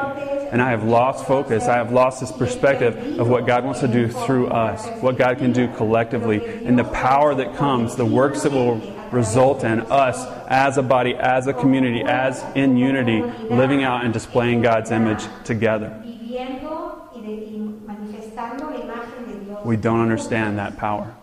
And 0.52 0.60
I 0.60 0.70
have 0.70 0.84
lost 0.84 1.26
focus. 1.26 1.64
I 1.64 1.76
have 1.76 1.92
lost 1.92 2.20
this 2.20 2.32
perspective 2.32 3.20
of 3.20 3.28
what 3.28 3.46
God 3.46 3.64
wants 3.64 3.80
to 3.80 3.88
do 3.88 4.08
through 4.08 4.48
us, 4.48 4.86
what 5.00 5.16
God 5.16 5.38
can 5.38 5.52
do 5.52 5.72
collectively, 5.74 6.40
and 6.64 6.78
the 6.78 6.84
power 6.84 7.34
that 7.34 7.56
comes, 7.56 7.96
the 7.96 8.04
works 8.04 8.42
that 8.42 8.52
will 8.52 8.80
result 9.12 9.64
in 9.64 9.80
us 9.80 10.26
as 10.48 10.76
a 10.76 10.82
body, 10.82 11.14
as 11.14 11.46
a 11.46 11.52
community, 11.52 12.02
as 12.02 12.44
in 12.54 12.76
unity, 12.76 13.22
living 13.48 13.84
out 13.84 14.04
and 14.04 14.12
displaying 14.12 14.60
God's 14.60 14.90
image 14.90 15.24
together. 15.44 15.88
Viviendo 16.04 17.10
y, 17.14 17.20
de- 17.20 17.46
y 17.46 17.74
manifestando 17.86 18.70
la 18.70 18.78
imagen 18.78 19.26
de 19.26 19.44
Dios. 19.44 19.64
We 19.64 19.76
don't 19.76 20.00
understand 20.00 20.58
that 20.58 20.76
power. 20.76 21.14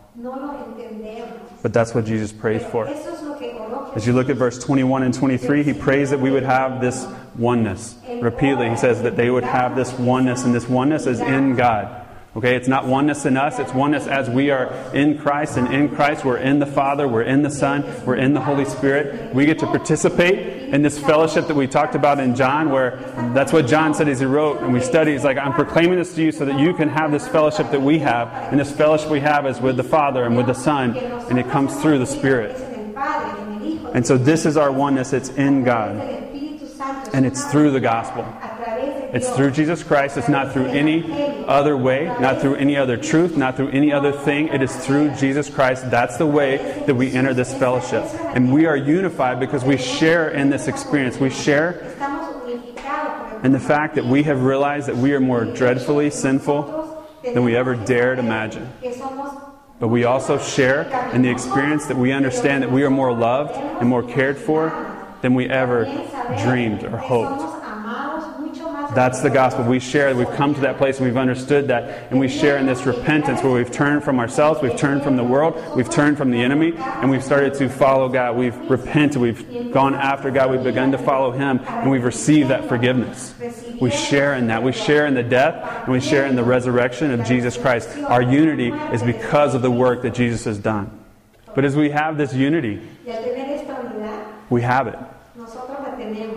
No 1.57 1.63
lo 1.63 1.63
entendemos. 1.63 1.63
But 1.63 1.73
that's 1.73 1.93
what 1.93 2.05
Jesus 2.05 2.31
prays 2.31 2.63
for. 2.65 2.87
Eso 2.87 3.13
es 3.13 3.21
lo 3.23 3.35
que 3.35 3.53
oró 3.53 3.95
As 3.95 4.05
you 4.05 4.13
look 4.13 4.29
at 4.29 4.37
verse 4.37 4.59
21 4.59 5.03
and 5.03 5.13
23, 5.13 5.63
he 5.63 5.73
prays 5.73 6.09
that 6.11 6.19
we 6.19 6.31
would 6.31 6.43
have 6.43 6.81
this 6.81 7.05
oneness. 7.37 7.95
Repeatedly, 8.21 8.69
he 8.69 8.75
says 8.75 9.03
that 9.03 9.15
they 9.15 9.29
would 9.29 9.43
have 9.43 9.75
this 9.75 9.93
oneness, 9.93 10.43
and 10.43 10.53
this 10.53 10.67
oneness 10.67 11.05
is 11.07 11.19
in 11.19 11.55
God. 11.55 12.06
Okay, 12.37 12.55
it's 12.55 12.67
not 12.67 12.85
oneness 12.85 13.25
in 13.25 13.35
us, 13.35 13.57
it's 13.57 13.73
oneness 13.73 14.05
as 14.05 14.29
we 14.29 14.51
are 14.51 14.71
in 14.93 15.17
Christ, 15.17 15.57
and 15.57 15.73
in 15.73 15.89
Christ 15.89 16.23
we're 16.23 16.37
in 16.37 16.59
the 16.59 16.67
Father, 16.67 17.07
we're 17.07 17.23
in 17.23 17.41
the 17.41 17.49
Son, 17.49 17.83
we're 18.05 18.17
in 18.17 18.35
the 18.35 18.41
Holy 18.41 18.63
Spirit. 18.63 19.33
We 19.33 19.47
get 19.47 19.57
to 19.57 19.65
participate 19.65 20.71
in 20.71 20.83
this 20.83 20.99
fellowship 20.99 21.47
that 21.47 21.55
we 21.55 21.65
talked 21.65 21.95
about 21.95 22.19
in 22.19 22.35
John, 22.35 22.69
where 22.69 22.97
that's 23.33 23.51
what 23.51 23.65
John 23.65 23.95
said 23.95 24.07
as 24.07 24.19
he 24.19 24.27
wrote, 24.27 24.61
and 24.61 24.71
we 24.71 24.81
studied. 24.81 25.13
He's 25.13 25.23
like, 25.23 25.39
I'm 25.39 25.53
proclaiming 25.53 25.97
this 25.97 26.13
to 26.13 26.21
you 26.21 26.31
so 26.31 26.45
that 26.45 26.59
you 26.59 26.75
can 26.75 26.89
have 26.89 27.11
this 27.11 27.27
fellowship 27.27 27.71
that 27.71 27.81
we 27.81 27.97
have, 27.97 28.27
and 28.51 28.59
this 28.59 28.71
fellowship 28.71 29.09
we 29.09 29.21
have 29.21 29.47
is 29.47 29.59
with 29.59 29.75
the 29.75 29.83
Father 29.83 30.23
and 30.23 30.37
with 30.37 30.45
the 30.45 30.53
Son, 30.53 30.95
and 30.95 31.39
it 31.39 31.49
comes 31.49 31.81
through 31.81 31.97
the 31.97 32.05
Spirit. 32.05 32.55
And 33.95 34.05
so 34.05 34.15
this 34.15 34.45
is 34.45 34.57
our 34.57 34.71
oneness, 34.71 35.11
it's 35.11 35.29
in 35.29 35.63
God. 35.63 35.95
And 37.13 37.25
it's 37.25 37.45
through 37.51 37.71
the 37.71 37.79
gospel. 37.79 38.27
It's 39.13 39.29
through 39.29 39.51
Jesus 39.51 39.83
Christ. 39.83 40.17
It's 40.17 40.29
not 40.29 40.51
through 40.51 40.65
any 40.65 41.01
other 41.47 41.77
way, 41.77 42.05
not 42.05 42.41
through 42.41 42.55
any 42.55 42.75
other 42.75 42.97
truth, 42.97 43.37
not 43.37 43.55
through 43.55 43.69
any 43.69 43.91
other 43.91 44.11
thing. 44.11 44.49
It 44.49 44.61
is 44.61 44.75
through 44.75 45.11
Jesus 45.15 45.49
Christ. 45.49 45.89
That's 45.89 46.17
the 46.17 46.25
way 46.25 46.83
that 46.85 46.95
we 46.95 47.11
enter 47.11 47.33
this 47.33 47.53
fellowship. 47.53 48.03
And 48.35 48.53
we 48.53 48.65
are 48.65 48.75
unified 48.75 49.39
because 49.39 49.63
we 49.63 49.77
share 49.77 50.29
in 50.29 50.49
this 50.49 50.67
experience. 50.67 51.17
We 51.17 51.29
share 51.29 51.79
in 53.43 53.51
the 53.51 53.59
fact 53.59 53.95
that 53.95 54.05
we 54.05 54.23
have 54.23 54.43
realized 54.43 54.87
that 54.87 54.97
we 54.97 55.13
are 55.13 55.19
more 55.19 55.45
dreadfully 55.45 56.09
sinful 56.09 57.07
than 57.23 57.43
we 57.43 57.55
ever 57.55 57.75
dared 57.75 58.19
imagine. 58.19 58.71
But 59.79 59.89
we 59.89 60.05
also 60.05 60.39
share 60.39 60.83
in 61.13 61.21
the 61.21 61.29
experience 61.29 61.85
that 61.85 61.97
we 61.97 62.11
understand 62.11 62.63
that 62.63 62.71
we 62.71 62.83
are 62.83 62.89
more 62.89 63.13
loved 63.13 63.55
and 63.55 63.87
more 63.87 64.03
cared 64.03 64.37
for 64.37 64.69
than 65.21 65.33
we 65.33 65.47
ever 65.47 65.85
dreamed 66.43 66.83
or 66.83 66.97
hoped. 66.97 67.56
That's 68.97 69.21
the 69.21 69.29
gospel. 69.29 69.63
We 69.63 69.79
share. 69.79 70.15
We've 70.15 70.27
come 70.31 70.55
to 70.55 70.61
that 70.61 70.79
place 70.79 70.97
and 70.97 71.05
we've 71.05 71.17
understood 71.17 71.67
that. 71.67 72.09
And 72.09 72.19
we 72.19 72.27
share 72.27 72.57
in 72.57 72.65
this 72.65 72.83
repentance 72.87 73.43
where 73.43 73.53
we've 73.53 73.69
turned 73.69 74.03
from 74.03 74.19
ourselves, 74.19 74.59
we've 74.59 74.75
turned 74.75 75.03
from 75.03 75.17
the 75.17 75.23
world, 75.23 75.53
we've 75.75 75.87
turned 75.87 76.17
from 76.17 76.31
the 76.31 76.41
enemy, 76.41 76.73
and 76.75 77.11
we've 77.11 77.23
started 77.23 77.53
to 77.59 77.69
follow 77.69 78.09
God. 78.09 78.35
We've 78.35 78.57
repented. 78.67 79.21
We've 79.21 79.71
gone 79.71 79.93
after 79.93 80.31
God. 80.31 80.49
We've 80.49 80.63
begun 80.63 80.93
to 80.93 80.97
follow 80.97 81.29
Him, 81.29 81.59
and 81.63 81.91
we've 81.91 82.03
received 82.03 82.49
that 82.49 82.67
forgiveness. 82.67 83.35
We 83.79 83.91
share 83.91 84.33
in 84.33 84.47
that. 84.47 84.63
We 84.63 84.71
share 84.71 85.05
in 85.05 85.13
the 85.13 85.21
death, 85.21 85.83
and 85.83 85.93
we 85.93 85.99
share 85.99 86.25
in 86.25 86.35
the 86.35 86.43
resurrection 86.43 87.11
of 87.11 87.23
Jesus 87.23 87.55
Christ. 87.55 87.95
Our 87.99 88.23
unity 88.23 88.69
is 88.69 89.03
because 89.03 89.53
of 89.53 89.61
the 89.61 89.69
work 89.69 90.01
that 90.01 90.15
Jesus 90.15 90.45
has 90.45 90.57
done. 90.57 90.89
But 91.53 91.65
as 91.65 91.75
we 91.75 91.91
have 91.91 92.17
this 92.17 92.33
unity, 92.33 92.81
Y 93.05 93.13
al 93.13 93.23
tener 93.23 93.53
esta 93.53 93.73
unidad, 93.73 94.25
we 94.49 94.63
have 94.63 94.87
it. 94.87 94.97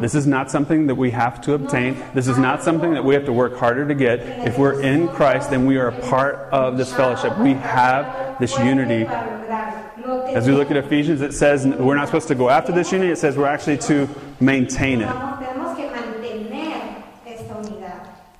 This 0.01 0.15
is 0.15 0.27
not 0.27 0.51
something 0.51 0.87
that 0.87 0.95
we 0.95 1.11
have 1.11 1.41
to 1.43 1.55
obtain. 1.55 2.03
This 2.15 2.29
is 2.29 2.39
not 2.39 2.63
something 2.63 2.95
that 2.95 3.05
we 3.05 3.15
have 3.15 3.25
to 3.27 3.33
work 3.33 3.57
harder 3.57 3.87
to 3.87 3.95
get. 3.95 4.21
If 4.47 4.59
we're 4.59 4.81
in 4.83 5.09
Christ, 5.09 5.51
then 5.51 5.67
we 5.67 5.77
are 5.77 5.89
a 5.89 6.01
part 6.09 6.37
of 6.53 6.77
this 6.77 6.93
fellowship. 6.93 7.39
We 7.39 7.55
have 7.55 8.39
this 8.41 8.59
unity. 8.59 9.07
As 9.07 10.47
we 10.47 10.55
look 10.55 10.71
at 10.71 10.77
Ephesians, 10.77 11.21
it 11.21 11.33
says 11.33 11.67
we're 11.67 11.97
not 11.97 12.09
supposed 12.09 12.29
to 12.29 12.35
go 12.35 12.49
after 12.49 12.73
this 12.73 12.91
unity. 12.93 13.13
It 13.13 13.19
says 13.19 13.37
we're 13.37 13.47
actually 13.47 13.79
to 13.79 14.09
maintain 14.41 15.03
it. 15.03 15.09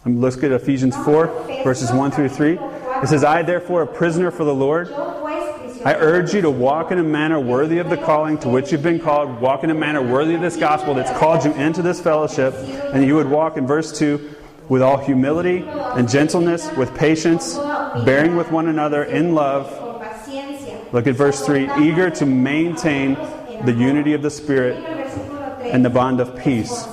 And 0.05 0.21
Let's 0.21 0.37
get 0.37 0.51
Ephesians 0.51 0.97
4, 0.97 1.27
verses 1.63 1.93
1 1.93 2.11
through 2.11 2.31
3. 2.31 2.59
It 3.03 3.09
says, 3.09 3.23
I, 3.23 3.43
therefore, 3.43 3.83
a 3.83 3.87
prisoner 3.87 4.31
for 4.31 4.45
the 4.45 4.55
Lord, 4.55 4.89
I 5.83 5.95
urge 5.95 6.35
you 6.35 6.43
to 6.43 6.51
walk 6.51 6.91
in 6.91 6.99
a 6.99 7.03
manner 7.03 7.41
worthy 7.41 7.79
of 7.79 7.89
the 7.89 7.97
calling 7.97 8.37
to 8.39 8.51
which 8.51 8.71
you've 8.71 8.83
been 8.83 9.01
called. 9.01 9.41
Walk 9.41 9.65
in 9.65 9.71
a 9.71 9.75
manner 9.75 10.03
worthy 10.03 10.35
of 10.35 10.43
this 10.43 10.57
gospel 10.57 10.93
that's 10.95 11.17
called 11.19 11.45
you 11.45 11.53
into 11.55 11.81
this 11.81 12.01
fellowship. 12.01 12.53
And 12.93 13.05
you 13.05 13.15
would 13.15 13.29
walk 13.29 13.57
in 13.57 13.67
verse 13.67 13.97
2 13.99 14.35
with 14.69 14.83
all 14.83 14.99
humility 14.99 15.65
and 15.67 16.07
gentleness, 16.07 16.71
with 16.77 16.95
patience, 16.95 17.57
bearing 18.05 18.37
with 18.37 18.51
one 18.51 18.69
another 18.69 19.05
in 19.05 19.35
love. 19.35 19.73
Look 20.93 21.07
at 21.07 21.15
verse 21.15 21.47
3 21.47 21.71
eager 21.81 22.11
to 22.11 22.27
maintain 22.27 23.15
the 23.65 23.73
unity 23.73 24.13
of 24.13 24.23
the 24.23 24.31
Spirit 24.31 24.81
Mira 24.81 25.03
el 25.03 25.09
versículo 25.09 25.61
3. 25.61 25.71
and 25.71 25.85
the 25.85 25.91
bond 25.91 26.21
of 26.21 26.37
peace. 26.39 26.87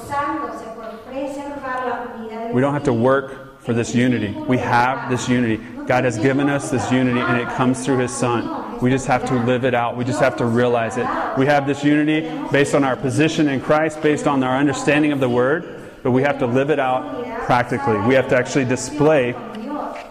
We 2.54 2.62
don't 2.62 2.74
have 2.74 2.86
to 2.86 2.94
work 2.94 3.60
for 3.60 3.74
this 3.74 3.94
unity. 3.94 4.30
We 4.48 4.58
have 4.60 5.10
this 5.10 5.28
unity. 5.28 5.58
God 5.88 6.06
has 6.06 6.18
given 6.18 6.50
us 6.50 6.72
this 6.72 6.90
unity, 6.92 7.20
and 7.20 7.38
it 7.38 7.48
comes 7.50 7.84
through 7.84 7.98
His 7.98 8.16
Son. 8.16 8.67
We 8.82 8.90
just 8.90 9.08
have 9.08 9.26
to 9.28 9.36
live 9.36 9.66
it 9.66 9.74
out. 9.74 9.98
We 9.98 10.06
just 10.06 10.20
have 10.20 10.38
to 10.38 10.46
realize 10.46 10.98
it. 10.98 11.08
We 11.38 11.46
have 11.46 11.66
this 11.68 11.84
unity 11.84 12.22
based 12.52 12.76
on 12.76 12.84
our 12.84 12.96
position 12.96 13.48
in 13.48 13.62
Christ, 13.62 14.02
based 14.02 14.28
on 14.28 14.44
our 14.44 14.58
understanding 14.58 15.12
of 15.12 15.20
the 15.20 15.30
Word, 15.30 15.92
but 16.04 16.12
we 16.12 16.22
have 16.22 16.40
to 16.40 16.46
live 16.46 16.70
it 16.70 16.80
out 16.80 17.26
practically. 17.46 17.98
We 18.00 18.14
have 18.16 18.30
to 18.30 18.38
actually 18.38 18.66
display 18.66 19.36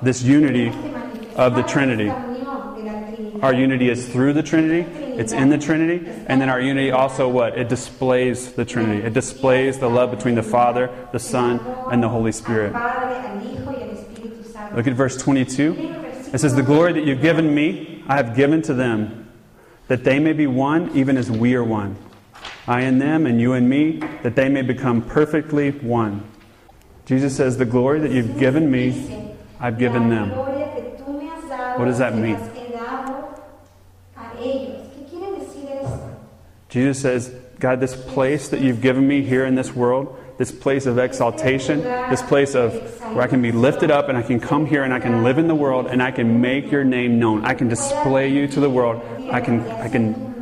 this 0.02 0.22
unity 0.22 0.68
of 1.36 1.54
the 1.54 1.62
Trinity. 1.62 2.10
Our 3.42 3.52
unity 3.52 3.90
is 3.90 4.08
through 4.08 4.32
the 4.32 4.42
Trinity, 4.42 4.90
it's 4.90 5.32
in 5.32 5.50
the 5.50 5.58
Trinity, 5.58 6.06
and 6.26 6.40
then 6.40 6.48
our 6.48 6.60
unity 6.60 6.90
also 6.90 7.28
what? 7.28 7.56
It 7.58 7.68
displays 7.68 8.52
the 8.52 8.64
Trinity. 8.64 9.02
It 9.02 9.12
displays 9.12 9.78
the 9.78 9.88
love 9.88 10.10
between 10.10 10.34
the 10.34 10.42
Father, 10.42 10.90
the 11.12 11.18
Son, 11.18 11.60
and 11.90 12.02
the 12.02 12.08
Holy 12.08 12.32
Spirit. 12.32 12.72
Look 14.74 14.86
at 14.86 14.94
verse 14.94 15.16
22. 15.16 15.76
It 16.32 16.38
says, 16.38 16.54
The 16.54 16.62
glory 16.62 16.92
that 16.94 17.04
you've 17.04 17.22
given 17.22 17.54
me, 17.54 17.95
I 18.09 18.16
have 18.16 18.36
given 18.36 18.62
to 18.62 18.74
them, 18.74 19.30
that 19.88 20.04
they 20.04 20.18
may 20.18 20.32
be 20.32 20.46
one, 20.46 20.90
even 20.96 21.16
as 21.16 21.30
we 21.30 21.54
are 21.54 21.64
one. 21.64 21.96
I 22.66 22.80
and 22.82 23.00
them, 23.00 23.26
and 23.26 23.40
you 23.40 23.52
and 23.52 23.68
me, 23.68 23.98
that 24.22 24.34
they 24.34 24.48
may 24.48 24.62
become 24.62 25.02
perfectly 25.02 25.70
one. 25.70 26.28
Jesus 27.04 27.36
says, 27.36 27.57
The 27.59 27.64
glory 27.64 28.00
that 28.00 28.11
you've 28.11 28.38
given 28.38 28.70
me, 28.70 29.34
I've 29.61 29.78
given 29.78 30.09
them. 30.09 30.30
gloria 30.30 30.66
que 30.74 31.04
tú 31.04 31.18
me 31.18 31.26
has 31.28 31.44
dado, 31.48 31.78
What 31.78 31.84
does 31.86 31.98
that 31.98 32.14
mean? 32.14 32.34
las 32.34 32.50
he 32.57 32.72
dado 32.72 33.40
a 34.16 34.32
ellos. 34.40 34.86
¿Qué 34.96 35.09
quiere 35.09 35.38
decir 35.38 35.70
esto? 35.82 36.16
Jesus 36.68 37.00
says, 37.00 37.34
God, 37.61 37.80
this 37.80 37.94
place 37.96 38.48
that 38.48 38.61
you've 38.61 38.80
given 38.80 39.07
me 39.07 39.22
here 39.22 39.46
in 39.46 39.54
this 39.54 39.72
world, 39.74 40.18
this 40.39 40.53
place 40.53 40.87
of 40.87 40.99
exaltation, 40.99 41.82
this 41.82 42.22
place 42.22 42.55
of 42.55 42.74
where 43.14 43.22
I 43.22 43.26
can 43.26 43.41
be 43.41 43.53
lifted 43.53 43.91
up 43.91 44.09
and 44.09 44.18
I 44.18 44.22
can 44.22 44.41
come 44.41 44.66
here 44.66 44.84
and 44.84 44.93
I 44.93 45.01
can 45.01 45.22
live 45.22 45.39
in 45.39 45.49
the 45.49 45.55
world 45.55 45.87
and 45.87 46.03
I 46.03 46.11
can 46.11 46.41
make 46.41 46.70
your 46.70 46.84
name 46.84 47.18
known. 47.18 47.45
I 47.45 47.55
can 47.55 47.68
display 47.68 48.30
you 48.30 48.47
to 48.49 48.61
the 48.61 48.70
world. 48.70 49.03
I 49.30 49.41
can, 49.41 49.61
I 49.66 49.89
can 49.89 50.34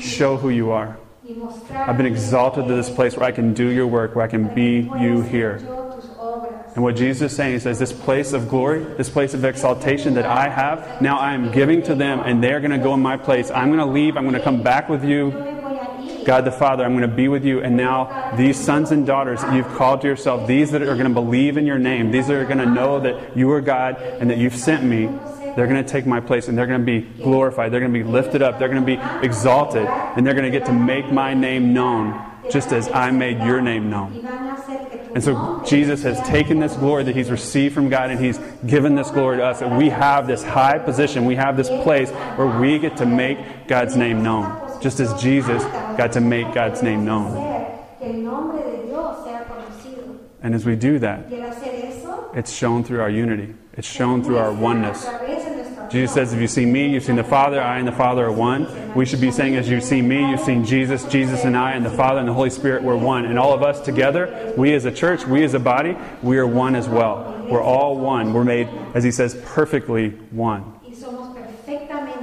show 0.00 0.36
who 0.36 0.50
you 0.50 0.70
are. 0.70 0.96
I've 1.70 1.96
been 1.96 2.06
exalted 2.06 2.66
to 2.68 2.74
this 2.74 2.90
place 2.90 3.16
where 3.16 3.26
I 3.26 3.32
can 3.32 3.54
do 3.54 3.68
your 3.68 3.86
work, 3.86 4.14
where 4.14 4.24
I 4.24 4.28
can 4.28 4.54
be 4.54 4.88
you 5.00 5.22
here. 5.22 5.56
And 6.74 6.82
what 6.82 6.96
Jesus 6.96 7.30
is 7.30 7.36
saying, 7.36 7.52
he 7.52 7.58
says, 7.60 7.78
this 7.78 7.92
place 7.92 8.32
of 8.32 8.48
glory, 8.48 8.82
this 8.96 9.08
place 9.08 9.32
of 9.32 9.44
exaltation 9.44 10.14
that 10.14 10.26
I 10.26 10.48
have, 10.48 11.00
now 11.00 11.18
I 11.18 11.34
am 11.34 11.52
giving 11.52 11.82
to 11.84 11.94
them, 11.94 12.18
and 12.20 12.42
they're 12.42 12.58
going 12.58 12.72
to 12.72 12.78
go 12.78 12.94
in 12.94 13.00
my 13.00 13.16
place. 13.16 13.50
I'm 13.50 13.68
going 13.68 13.78
to 13.78 13.86
leave. 13.86 14.16
I'm 14.16 14.24
going 14.24 14.34
to 14.34 14.42
come 14.42 14.62
back 14.62 14.88
with 14.88 15.04
you. 15.04 15.53
God 16.24 16.44
the 16.44 16.52
Father, 16.52 16.84
I'm 16.84 16.96
going 16.96 17.08
to 17.08 17.16
be 17.16 17.28
with 17.28 17.44
you. 17.44 17.60
And 17.60 17.76
now, 17.76 18.34
these 18.36 18.58
sons 18.58 18.90
and 18.90 19.06
daughters 19.06 19.40
that 19.42 19.54
you've 19.54 19.68
called 19.74 20.00
to 20.02 20.08
yourself, 20.08 20.46
these 20.46 20.70
that 20.72 20.82
are 20.82 20.94
going 20.96 21.08
to 21.08 21.10
believe 21.10 21.56
in 21.56 21.66
your 21.66 21.78
name, 21.78 22.10
these 22.10 22.26
that 22.28 22.36
are 22.36 22.44
going 22.44 22.58
to 22.58 22.66
know 22.66 23.00
that 23.00 23.36
you 23.36 23.50
are 23.52 23.60
God 23.60 24.00
and 24.00 24.30
that 24.30 24.38
you've 24.38 24.56
sent 24.56 24.84
me, 24.84 25.06
they're 25.56 25.68
going 25.68 25.82
to 25.82 25.88
take 25.88 26.06
my 26.06 26.20
place 26.20 26.48
and 26.48 26.58
they're 26.58 26.66
going 26.66 26.84
to 26.84 26.86
be 26.86 27.00
glorified. 27.22 27.72
They're 27.72 27.80
going 27.80 27.92
to 27.92 27.98
be 27.98 28.04
lifted 28.04 28.42
up. 28.42 28.58
They're 28.58 28.68
going 28.68 28.84
to 28.84 28.86
be 28.86 29.00
exalted. 29.24 29.86
And 29.86 30.26
they're 30.26 30.34
going 30.34 30.50
to 30.50 30.56
get 30.58 30.66
to 30.66 30.72
make 30.72 31.12
my 31.12 31.34
name 31.34 31.72
known 31.72 32.32
just 32.50 32.72
as 32.72 32.88
I 32.88 33.10
made 33.10 33.38
your 33.38 33.60
name 33.60 33.88
known. 33.88 34.24
And 35.14 35.22
so 35.22 35.62
Jesus 35.64 36.02
has 36.02 36.20
taken 36.26 36.58
this 36.58 36.74
glory 36.74 37.04
that 37.04 37.14
he's 37.14 37.30
received 37.30 37.72
from 37.74 37.88
God 37.88 38.10
and 38.10 38.22
he's 38.22 38.38
given 38.66 38.96
this 38.96 39.10
glory 39.10 39.36
to 39.36 39.44
us. 39.44 39.62
And 39.62 39.78
we 39.78 39.88
have 39.90 40.26
this 40.26 40.42
high 40.42 40.78
position, 40.78 41.24
we 41.24 41.36
have 41.36 41.56
this 41.56 41.68
place 41.68 42.10
where 42.10 42.60
we 42.60 42.80
get 42.80 42.96
to 42.96 43.06
make 43.06 43.68
God's 43.68 43.96
name 43.96 44.24
known, 44.24 44.63
just 44.84 45.00
as 45.00 45.18
Jesus 45.20 45.64
got 45.96 46.12
to 46.12 46.20
make 46.20 46.52
God's 46.52 46.82
name 46.82 47.06
known. 47.06 47.34
And 50.42 50.54
as 50.54 50.66
we 50.66 50.76
do 50.76 50.98
that, 50.98 51.24
it's 52.34 52.52
shown 52.52 52.84
through 52.84 53.00
our 53.00 53.08
unity, 53.08 53.54
it's 53.72 53.88
shown 53.88 54.22
through 54.22 54.36
our 54.36 54.52
oneness. 54.52 55.08
Jesus 55.90 56.12
says, 56.12 56.34
If 56.34 56.40
you 56.40 56.48
see 56.48 56.66
me, 56.66 56.90
you've 56.90 57.04
seen 57.04 57.16
the 57.16 57.24
Father, 57.24 57.62
I 57.62 57.78
and 57.78 57.88
the 57.88 57.92
Father 57.92 58.26
are 58.26 58.32
one. 58.32 58.94
We 58.94 59.06
should 59.06 59.22
be 59.22 59.30
saying, 59.30 59.56
As 59.56 59.70
you 59.70 59.80
see 59.80 60.02
me, 60.02 60.30
you've 60.30 60.40
seen 60.40 60.66
Jesus, 60.66 61.04
Jesus 61.04 61.44
and 61.44 61.56
I, 61.56 61.72
and 61.72 61.86
the 61.86 61.90
Father 61.90 62.18
and 62.18 62.28
the 62.28 62.34
Holy 62.34 62.50
Spirit, 62.50 62.82
we're 62.82 62.94
one. 62.94 63.24
And 63.24 63.38
all 63.38 63.54
of 63.54 63.62
us 63.62 63.80
together, 63.80 64.52
we 64.54 64.74
as 64.74 64.84
a 64.84 64.92
church, 64.92 65.24
we 65.24 65.44
as 65.44 65.54
a 65.54 65.58
body, 65.58 65.96
we 66.22 66.36
are 66.36 66.46
one 66.46 66.76
as 66.76 66.90
well. 66.90 67.46
We're 67.48 67.62
all 67.62 67.96
one. 67.96 68.34
We're 68.34 68.44
made, 68.44 68.68
as 68.92 69.02
he 69.02 69.12
says, 69.12 69.34
perfectly 69.46 70.10
one. 70.30 70.73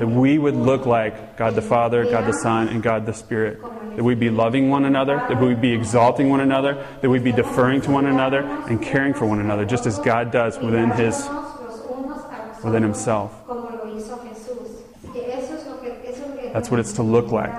That 0.02 0.08
we 0.08 0.40
would 0.40 0.56
look 0.56 0.88
like 0.88 1.38
God 1.38 1.54
the 1.54 1.62
Father, 1.62 2.04
God 2.06 2.26
the 2.26 2.34
Son, 2.34 2.70
and 2.70 2.82
God 2.82 3.06
the 3.06 3.14
Spirit. 3.14 3.62
That 3.62 4.04
we'd 4.04 4.20
be 4.20 4.32
loving 4.32 4.68
one 4.68 4.86
another, 4.86 5.18
that 5.30 5.40
we'd 5.40 5.62
be 5.62 5.74
exalting 5.74 6.28
one 6.28 6.40
another, 6.40 6.84
that 7.02 7.08
we'd 7.08 7.24
be 7.24 7.32
deferring 7.32 7.82
to 7.82 7.92
one 7.92 8.08
another, 8.08 8.42
and 8.42 8.82
caring 8.82 9.14
for 9.14 9.28
one 9.28 9.40
another, 9.40 9.64
just 9.64 9.86
as 9.86 10.00
God 10.00 10.32
does 10.32 10.58
within 10.58 10.90
His, 10.90 11.30
within 12.64 12.82
Himself. 12.82 13.32
That's 16.52 16.72
what 16.72 16.80
it's 16.80 16.94
to 16.94 17.04
look 17.04 17.32
like. 17.32 17.54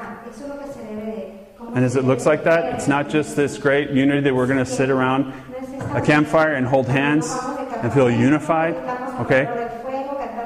And 1.76 1.84
as 1.84 1.94
it 1.94 2.04
looks 2.04 2.26
like 2.26 2.42
that, 2.42 2.74
it's 2.74 2.88
not 2.88 3.08
just 3.08 3.36
this 3.36 3.56
great 3.56 3.90
unity 3.90 4.22
that 4.22 4.34
we're 4.34 4.48
going 4.48 4.58
to 4.58 4.66
sit 4.66 4.90
around 4.90 5.32
a 5.94 6.02
campfire 6.02 6.54
and 6.54 6.66
hold 6.66 6.88
hands 6.88 7.30
and 7.30 7.92
feel 7.92 8.10
unified. 8.10 8.74
Okay? 9.20 9.61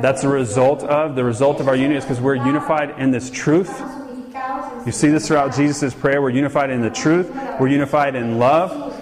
That's 0.00 0.22
the 0.22 0.28
result 0.28 0.82
of, 0.82 1.16
the 1.16 1.24
result 1.24 1.60
of 1.60 1.68
our 1.68 1.76
unity 1.76 1.96
is 1.96 2.04
because 2.04 2.20
we're 2.20 2.34
unified 2.34 2.98
in 2.98 3.10
this 3.10 3.30
truth. 3.30 3.80
You 4.84 4.92
see 4.92 5.08
this 5.08 5.26
throughout 5.26 5.54
Jesus' 5.54 5.94
prayer. 5.94 6.22
We're 6.22 6.30
unified 6.30 6.70
in 6.70 6.80
the 6.80 6.90
truth, 6.90 7.30
we're 7.58 7.68
unified 7.68 8.14
in 8.14 8.38
love, 8.38 8.94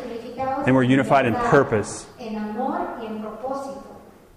and 0.67 0.75
we're 0.75 0.83
unified 0.83 1.27
in 1.27 1.35
purpose. 1.35 2.07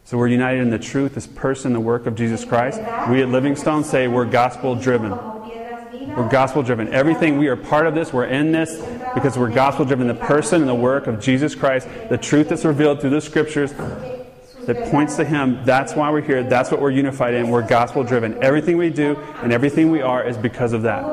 So 0.04 0.18
we're 0.18 0.28
united 0.28 0.62
in 0.62 0.70
the 0.70 0.80
truth, 0.80 1.16
this 1.16 1.28
person, 1.28 1.74
the 1.74 1.82
work 1.82 2.06
of 2.06 2.16
Jesus 2.16 2.46
Christ. 2.46 2.80
We 3.10 3.22
at 3.22 3.28
Living 3.28 3.58
Stones 3.58 3.90
say 3.90 4.08
we're 4.08 4.24
gospel 4.24 4.74
driven. 4.74 5.12
We're 5.12 6.30
gospel 6.30 6.64
driven. 6.64 6.94
Everything 6.94 7.38
we 7.38 7.48
are 7.48 7.58
part 7.58 7.88
of 7.88 7.94
this, 7.94 8.14
we're 8.14 8.26
in 8.26 8.54
this 8.54 8.82
because 9.14 9.38
we're 9.38 9.52
gospel 9.52 9.84
driven. 9.84 10.08
The 10.08 10.16
person 10.16 10.62
and 10.62 10.70
the 10.70 10.76
work 10.76 11.08
of 11.08 11.20
Jesus 11.20 11.56
Christ, 11.56 11.90
the 12.10 12.18
truth 12.18 12.50
that's 12.50 12.64
revealed 12.64 13.02
through 13.02 13.12
the 13.12 13.22
scriptures 13.22 13.74
that 14.68 14.92
points 14.92 15.16
to 15.16 15.26
Him, 15.26 15.64
that's 15.66 15.96
why 15.96 16.12
we're 16.12 16.22
here. 16.22 16.44
That's 16.44 16.70
what 16.70 16.82
we're 16.82 16.92
unified 16.92 17.34
in. 17.34 17.50
We're 17.50 17.66
gospel 17.66 18.04
driven. 18.04 18.44
Everything 18.44 18.78
we 18.78 18.90
do 18.90 19.16
and 19.42 19.52
everything 19.52 19.90
we 19.92 20.02
are 20.02 20.24
is 20.24 20.38
because 20.38 20.74
of 20.74 20.84
that. 20.84 21.04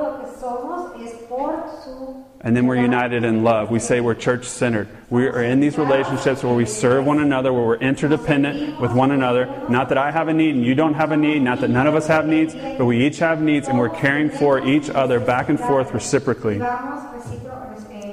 And 2.41 2.55
then 2.55 2.67
we're 2.67 2.77
united 2.77 3.25
in 3.25 3.43
love. 3.43 3.71
We 3.71 3.79
say 3.79 4.03
we're 4.03 4.15
church 4.15 4.45
centered. 4.45 4.87
We 5.09 5.29
are 5.29 5.43
in 5.43 5.61
these 5.61 5.79
relationships 5.79 6.43
where 6.43 6.53
we 6.53 6.67
serve 6.67 7.07
one 7.07 7.19
another, 7.21 7.55
where 7.55 7.65
we're 7.65 7.77
interdependent 7.77 8.79
with 8.81 8.93
one 8.93 9.13
another. 9.13 9.47
Not 9.71 9.89
that 9.89 9.97
I 9.97 10.11
have 10.11 10.29
a 10.29 10.35
need 10.35 10.55
and 10.57 10.63
you 10.63 10.75
don't 10.75 10.93
have 10.93 11.11
a 11.13 11.17
need, 11.17 11.41
not 11.41 11.63
that 11.63 11.71
none 11.71 11.87
of 11.87 11.95
us 11.95 12.07
have 12.09 12.27
needs, 12.27 12.53
but 12.55 12.85
we 12.85 13.07
each 13.07 13.19
have 13.21 13.41
needs 13.41 13.69
and 13.69 13.79
we're 13.79 13.89
caring 13.89 14.29
for 14.29 14.63
each 14.63 14.91
other 14.91 15.21
back 15.21 15.49
and 15.49 15.59
forth 15.59 15.95
reciprocally, 15.95 16.59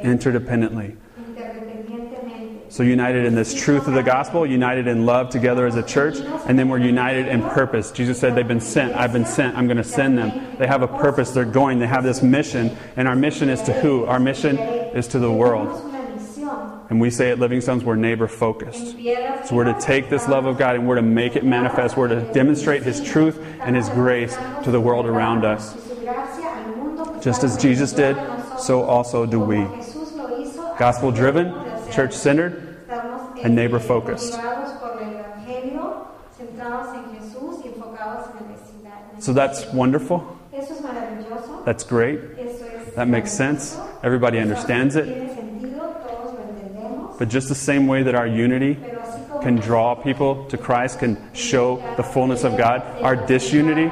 interdependently. 0.04 0.96
So, 2.72 2.84
united 2.84 3.26
in 3.26 3.36
this 3.36 3.54
truth 3.54 3.90
of 3.90 3.96
the 3.96 4.02
gospel, 4.02 4.46
united 4.46 4.88
in 4.88 5.06
love 5.06 5.30
together 5.30 5.68
as 5.68 5.76
a 5.76 5.84
church, 5.84 6.20
and 6.48 6.58
then 6.58 6.70
we're 6.70 6.80
united 6.80 7.28
in 7.28 7.42
purpose. 7.42 7.92
Jesus 7.92 8.18
said, 8.18 8.34
They've 8.34 8.48
been 8.48 8.62
sent. 8.62 8.96
I've 8.96 9.12
been 9.12 9.26
sent. 9.26 9.58
I'm 9.58 9.68
going 9.68 9.76
to 9.76 9.84
send 9.84 10.18
them. 10.18 10.56
They 10.58 10.68
have 10.68 10.82
a 10.82 10.88
purpose. 10.88 11.32
They're 11.32 11.44
going. 11.44 11.80
They 11.80 11.88
have 11.88 12.06
this 12.06 12.24
mission. 12.24 12.78
And 12.96 13.10
our 13.10 13.16
mission 13.16 13.50
is 13.50 13.62
to 13.64 13.74
who? 13.74 14.06
Our 14.06 14.22
mission 14.22 14.58
is 14.58 15.10
to 15.10 15.20
the 15.20 15.30
world. 15.30 15.94
And 16.90 17.02
we 17.02 17.10
say 17.10 17.30
at 17.32 17.40
Living 17.40 17.60
Stones, 17.60 17.84
we're 17.84 17.98
neighbor 17.98 18.30
focused. 18.30 18.92
So 18.92 19.50
we're 19.52 19.66
to 19.66 19.78
take 19.82 20.10
this 20.10 20.30
love 20.30 20.46
of 20.46 20.58
God 20.58 20.76
and 20.76 20.88
we're 20.88 20.96
to 20.96 21.02
make 21.02 21.36
it 21.36 21.44
manifest. 21.44 21.98
We're 21.98 22.08
to 22.08 22.22
demonstrate 22.32 22.84
His 22.84 23.02
truth 23.02 23.38
and 23.60 23.76
His 23.76 23.90
grace 23.90 24.38
to 24.64 24.72
the 24.72 24.80
world 24.80 25.08
around 25.08 25.44
us. 25.44 25.74
Just 27.22 27.44
as 27.44 27.58
Jesus 27.58 27.92
did, 27.92 28.16
so 28.58 28.84
also 28.84 29.26
do 29.26 29.42
we. 29.42 29.68
Gospel 30.80 31.12
driven. 31.12 31.71
Church 31.92 32.14
centered, 32.14 32.78
and 33.44 33.56
neighbor 33.56 33.80
focused. 33.80 34.34
So 39.20 39.34
that's 39.34 39.66
wonderful. 39.68 40.40
That's 41.66 41.84
great. 41.84 42.96
That 42.96 43.08
makes 43.08 43.32
sense. 43.32 43.78
Everybody 44.04 44.40
understands 44.40 44.96
it. 44.96 45.06
But 47.20 47.30
just 47.30 47.50
the 47.50 47.56
same 47.56 47.88
way 47.88 48.04
that 48.04 48.16
our 48.16 48.26
unity 48.26 48.78
can 49.42 49.56
draw 49.56 49.96
people 49.96 50.46
to 50.50 50.58
Christ, 50.58 51.00
can 51.00 51.34
show 51.34 51.82
the 51.98 52.04
fullness 52.04 52.44
of 52.44 52.58
God, 52.58 52.82
our 53.04 53.16
disunity 53.16 53.90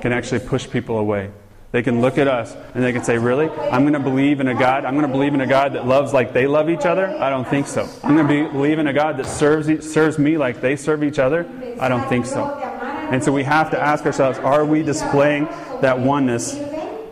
can 0.00 0.12
actually 0.12 0.40
push 0.40 0.68
people 0.68 0.98
away. 0.98 1.30
They 1.72 1.82
can 1.82 2.00
look 2.00 2.18
at 2.18 2.26
us 2.26 2.56
and 2.74 2.82
they 2.82 2.92
can 2.92 3.04
say, 3.04 3.16
Really? 3.18 3.48
I'm 3.48 3.82
going 3.82 3.92
to 3.92 4.00
believe 4.00 4.40
in 4.40 4.48
a 4.48 4.54
God. 4.54 4.84
I'm 4.84 4.94
going 4.94 5.06
to 5.06 5.12
believe 5.12 5.34
in 5.34 5.40
a 5.40 5.46
God 5.46 5.74
that 5.74 5.86
loves 5.86 6.12
like 6.12 6.32
they 6.32 6.46
love 6.46 6.68
each 6.68 6.84
other? 6.84 7.06
I 7.06 7.30
don't 7.30 7.46
think 7.46 7.68
so. 7.68 7.88
I'm 8.02 8.16
going 8.16 8.26
to 8.26 8.48
be, 8.48 8.52
believe 8.52 8.78
in 8.78 8.88
a 8.88 8.92
God 8.92 9.16
that 9.18 9.26
serves, 9.26 9.88
serves 9.88 10.18
me 10.18 10.36
like 10.36 10.60
they 10.60 10.74
serve 10.74 11.04
each 11.04 11.20
other? 11.20 11.48
I 11.78 11.88
don't 11.88 12.08
think 12.08 12.26
so. 12.26 12.44
And 12.44 13.22
so 13.22 13.32
we 13.32 13.44
have 13.44 13.70
to 13.70 13.80
ask 13.80 14.04
ourselves 14.04 14.38
are 14.38 14.64
we 14.64 14.82
displaying 14.82 15.44
that 15.80 15.98
oneness? 15.98 16.58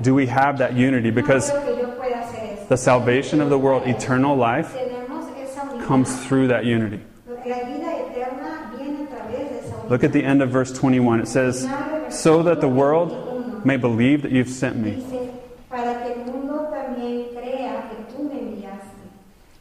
Do 0.01 0.15
we 0.15 0.27
have 0.27 0.59
that 0.59 0.75
unity? 0.75 1.11
Because 1.11 1.51
the 2.69 2.77
salvation 2.77 3.41
of 3.41 3.51
the 3.51 3.59
world, 3.59 3.87
eternal 3.87 4.37
life, 4.37 4.77
comes 5.87 6.27
through 6.27 6.49
that 6.49 6.65
unity. 6.65 7.01
Look 9.89 10.05
at 10.05 10.13
the 10.13 10.23
end 10.23 10.43
of 10.43 10.51
verse 10.51 10.71
21. 10.73 11.21
It 11.21 11.29
says, 11.29 11.63
So 12.11 12.43
that 12.43 12.61
the 12.61 12.69
world 12.69 13.28
may 13.65 13.77
believe 13.77 14.23
that 14.23 14.33
you've 14.33 14.49
sent 14.49 14.77
me. 14.77 14.93
Dice, 14.93 15.31
para 15.69 16.03
que 16.03 16.13
el 16.13 16.25
mundo 16.25 16.69
también 16.71 17.29
crea 17.33 17.91
que 17.91 18.15
tú 18.15 18.25
me 18.25 18.41
enviaste. 18.41 19.09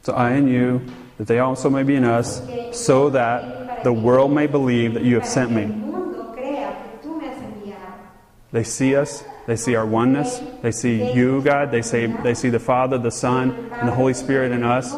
So 0.03 0.13
I 0.13 0.31
and 0.31 0.49
you, 0.49 0.81
that 1.17 1.27
they 1.27 1.39
also 1.39 1.69
may 1.69 1.83
be 1.83 1.95
in 1.95 2.03
us, 2.03 2.41
so 2.71 3.09
that 3.09 3.83
the 3.83 3.93
world 3.93 4.31
may 4.31 4.47
believe 4.47 4.93
that 4.93 5.03
you 5.03 5.15
have 5.15 5.27
sent 5.27 5.51
me. 5.51 5.65
mundo 5.65 6.33
crea 6.33 6.75
que 7.01 7.09
tú 7.09 7.19
me 7.19 7.27
has 7.27 7.37
enviado. 7.37 7.99
They 8.51 8.63
see 8.63 8.95
us, 8.95 9.23
they 9.45 9.55
see 9.55 9.75
our 9.75 9.85
oneness, 9.85 10.41
they 10.61 10.71
see 10.71 11.13
you, 11.13 11.41
God, 11.41 11.71
they, 11.71 11.81
say, 11.81 12.07
they 12.07 12.33
see 12.33 12.49
the 12.49 12.59
Father, 12.59 12.97
the 12.97 13.11
Son, 13.11 13.51
and 13.71 13.87
the 13.87 13.93
Holy 13.93 14.13
Spirit 14.13 14.51
in 14.51 14.63
us, 14.63 14.93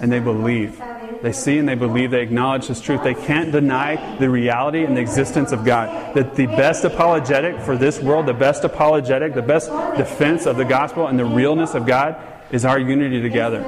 and 0.00 0.12
they 0.12 0.20
believe. 0.20 0.80
They 1.24 1.32
see 1.32 1.56
and 1.56 1.66
they 1.66 1.74
believe, 1.74 2.10
they 2.10 2.20
acknowledge 2.20 2.68
this 2.68 2.82
truth. 2.82 3.02
They 3.02 3.14
can't 3.14 3.50
deny 3.50 4.18
the 4.18 4.28
reality 4.28 4.84
and 4.84 4.94
the 4.94 5.00
existence 5.00 5.52
of 5.52 5.64
God. 5.64 6.14
That 6.14 6.34
the 6.34 6.44
best 6.44 6.84
apologetic 6.84 7.62
for 7.62 7.78
this 7.78 7.98
world, 7.98 8.26
the 8.26 8.34
best 8.34 8.62
apologetic, 8.62 9.32
the 9.32 9.40
best 9.40 9.70
defense 9.96 10.44
of 10.44 10.58
the 10.58 10.66
gospel 10.66 11.06
and 11.06 11.18
the 11.18 11.24
realness 11.24 11.72
of 11.72 11.86
God 11.86 12.16
is 12.52 12.66
our 12.66 12.78
unity 12.78 13.22
together. 13.22 13.64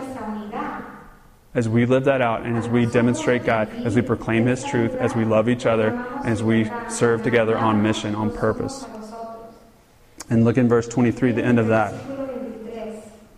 As 1.54 1.66
we 1.66 1.86
live 1.86 2.04
that 2.04 2.20
out 2.20 2.42
and 2.42 2.58
as 2.58 2.68
we 2.68 2.84
demonstrate 2.84 3.44
God, 3.44 3.70
as 3.86 3.96
we 3.96 4.02
proclaim 4.02 4.44
His 4.44 4.62
truth, 4.62 4.94
as 4.94 5.14
we 5.14 5.24
love 5.24 5.48
each 5.48 5.64
other, 5.64 5.96
as 6.26 6.42
we 6.42 6.70
serve 6.90 7.22
together 7.22 7.56
on 7.56 7.82
mission, 7.82 8.14
on 8.14 8.36
purpose. 8.36 8.84
And 10.28 10.44
look 10.44 10.58
in 10.58 10.68
verse 10.68 10.86
23, 10.88 11.32
the 11.32 11.42
end 11.42 11.58
of 11.58 11.68
that. 11.68 11.94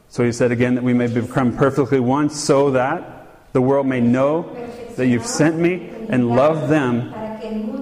So 0.08 0.24
he 0.24 0.32
said 0.32 0.50
again 0.50 0.74
that 0.74 0.82
we 0.82 0.92
may 0.92 1.06
become 1.06 1.56
perfectly 1.56 2.00
one, 2.00 2.30
so 2.30 2.72
that 2.72 3.17
the 3.52 3.60
world 3.60 3.86
may 3.86 4.00
know 4.00 4.54
that 4.96 5.06
you've 5.06 5.26
sent 5.26 5.58
me 5.58 5.90
and 6.08 6.28
loved 6.28 6.68
them 6.68 7.14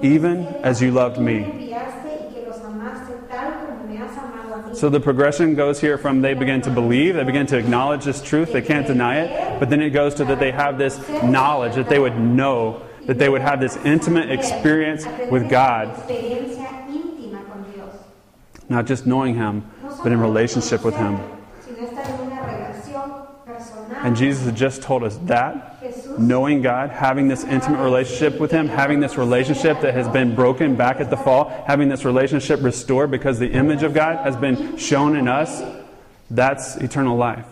even 0.03 0.45
as 0.63 0.81
you 0.81 0.91
loved 0.91 1.19
me. 1.19 1.73
So 4.73 4.89
the 4.89 4.99
progression 4.99 5.55
goes 5.55 5.81
here 5.81 5.97
from 5.97 6.21
they 6.21 6.35
begin 6.35 6.61
to 6.61 6.69
believe, 6.69 7.15
they 7.15 7.23
begin 7.23 7.47
to 7.47 7.57
acknowledge 7.57 8.05
this 8.05 8.21
truth, 8.21 8.53
they 8.53 8.61
can't 8.61 8.85
deny 8.85 9.21
it, 9.21 9.59
but 9.59 9.71
then 9.71 9.81
it 9.81 9.89
goes 9.89 10.13
to 10.15 10.25
that 10.25 10.39
they 10.39 10.51
have 10.51 10.77
this 10.77 10.99
knowledge, 11.23 11.73
that 11.75 11.89
they 11.89 11.97
would 11.97 12.15
know, 12.19 12.83
that 13.07 13.17
they 13.17 13.27
would 13.27 13.41
have 13.41 13.59
this 13.59 13.75
intimate 13.77 14.29
experience 14.29 15.03
with 15.31 15.49
God, 15.49 15.87
not 18.69 18.85
just 18.85 19.07
knowing 19.07 19.33
Him, 19.33 19.65
but 20.03 20.11
in 20.11 20.19
relationship 20.19 20.83
with 20.83 20.95
Him. 20.95 21.36
And 24.07 24.15
Jesus 24.15 24.45
had 24.45 24.55
just 24.55 24.81
told 24.81 25.03
us 25.03 25.17
that 25.23 25.83
knowing 26.17 26.61
God, 26.61 26.91
having 26.91 27.27
this 27.27 27.43
intimate 27.43 27.83
relationship 27.83 28.39
with 28.39 28.51
Him, 28.51 28.69
having 28.69 29.01
this 29.01 29.17
relationship 29.17 29.81
that 29.81 29.93
has 29.95 30.07
been 30.07 30.33
broken 30.33 30.77
back 30.77 31.01
at 31.01 31.09
the 31.09 31.17
fall, 31.17 31.49
having 31.67 31.89
this 31.89 32.05
relationship 32.05 32.63
restored 32.63 33.11
because 33.11 33.37
the 33.37 33.51
image 33.51 33.83
of 33.83 33.93
God 33.93 34.23
has 34.23 34.37
been 34.37 34.77
shown 34.77 35.17
in 35.17 35.27
us, 35.27 35.61
that's 36.31 36.77
eternal 36.77 37.17
life. 37.17 37.45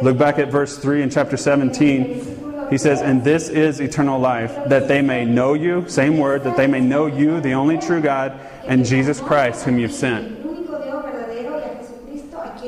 Look 0.00 0.16
back 0.16 0.38
at 0.38 0.52
verse 0.52 0.78
3 0.78 1.02
in 1.02 1.10
chapter 1.10 1.36
17. 1.36 2.68
He 2.70 2.78
says, 2.78 3.02
And 3.02 3.24
this 3.24 3.48
is 3.48 3.80
eternal 3.80 4.20
life, 4.20 4.54
that 4.68 4.86
they 4.86 5.02
may 5.02 5.24
know 5.24 5.54
you, 5.54 5.88
same 5.88 6.18
word, 6.18 6.44
that 6.44 6.56
they 6.56 6.68
may 6.68 6.80
know 6.80 7.06
you, 7.06 7.40
the 7.40 7.54
only 7.54 7.78
true 7.78 8.00
God, 8.00 8.38
and 8.64 8.86
Jesus 8.86 9.18
Christ, 9.18 9.64
whom 9.64 9.80
you've 9.80 9.90
sent. 9.90 10.43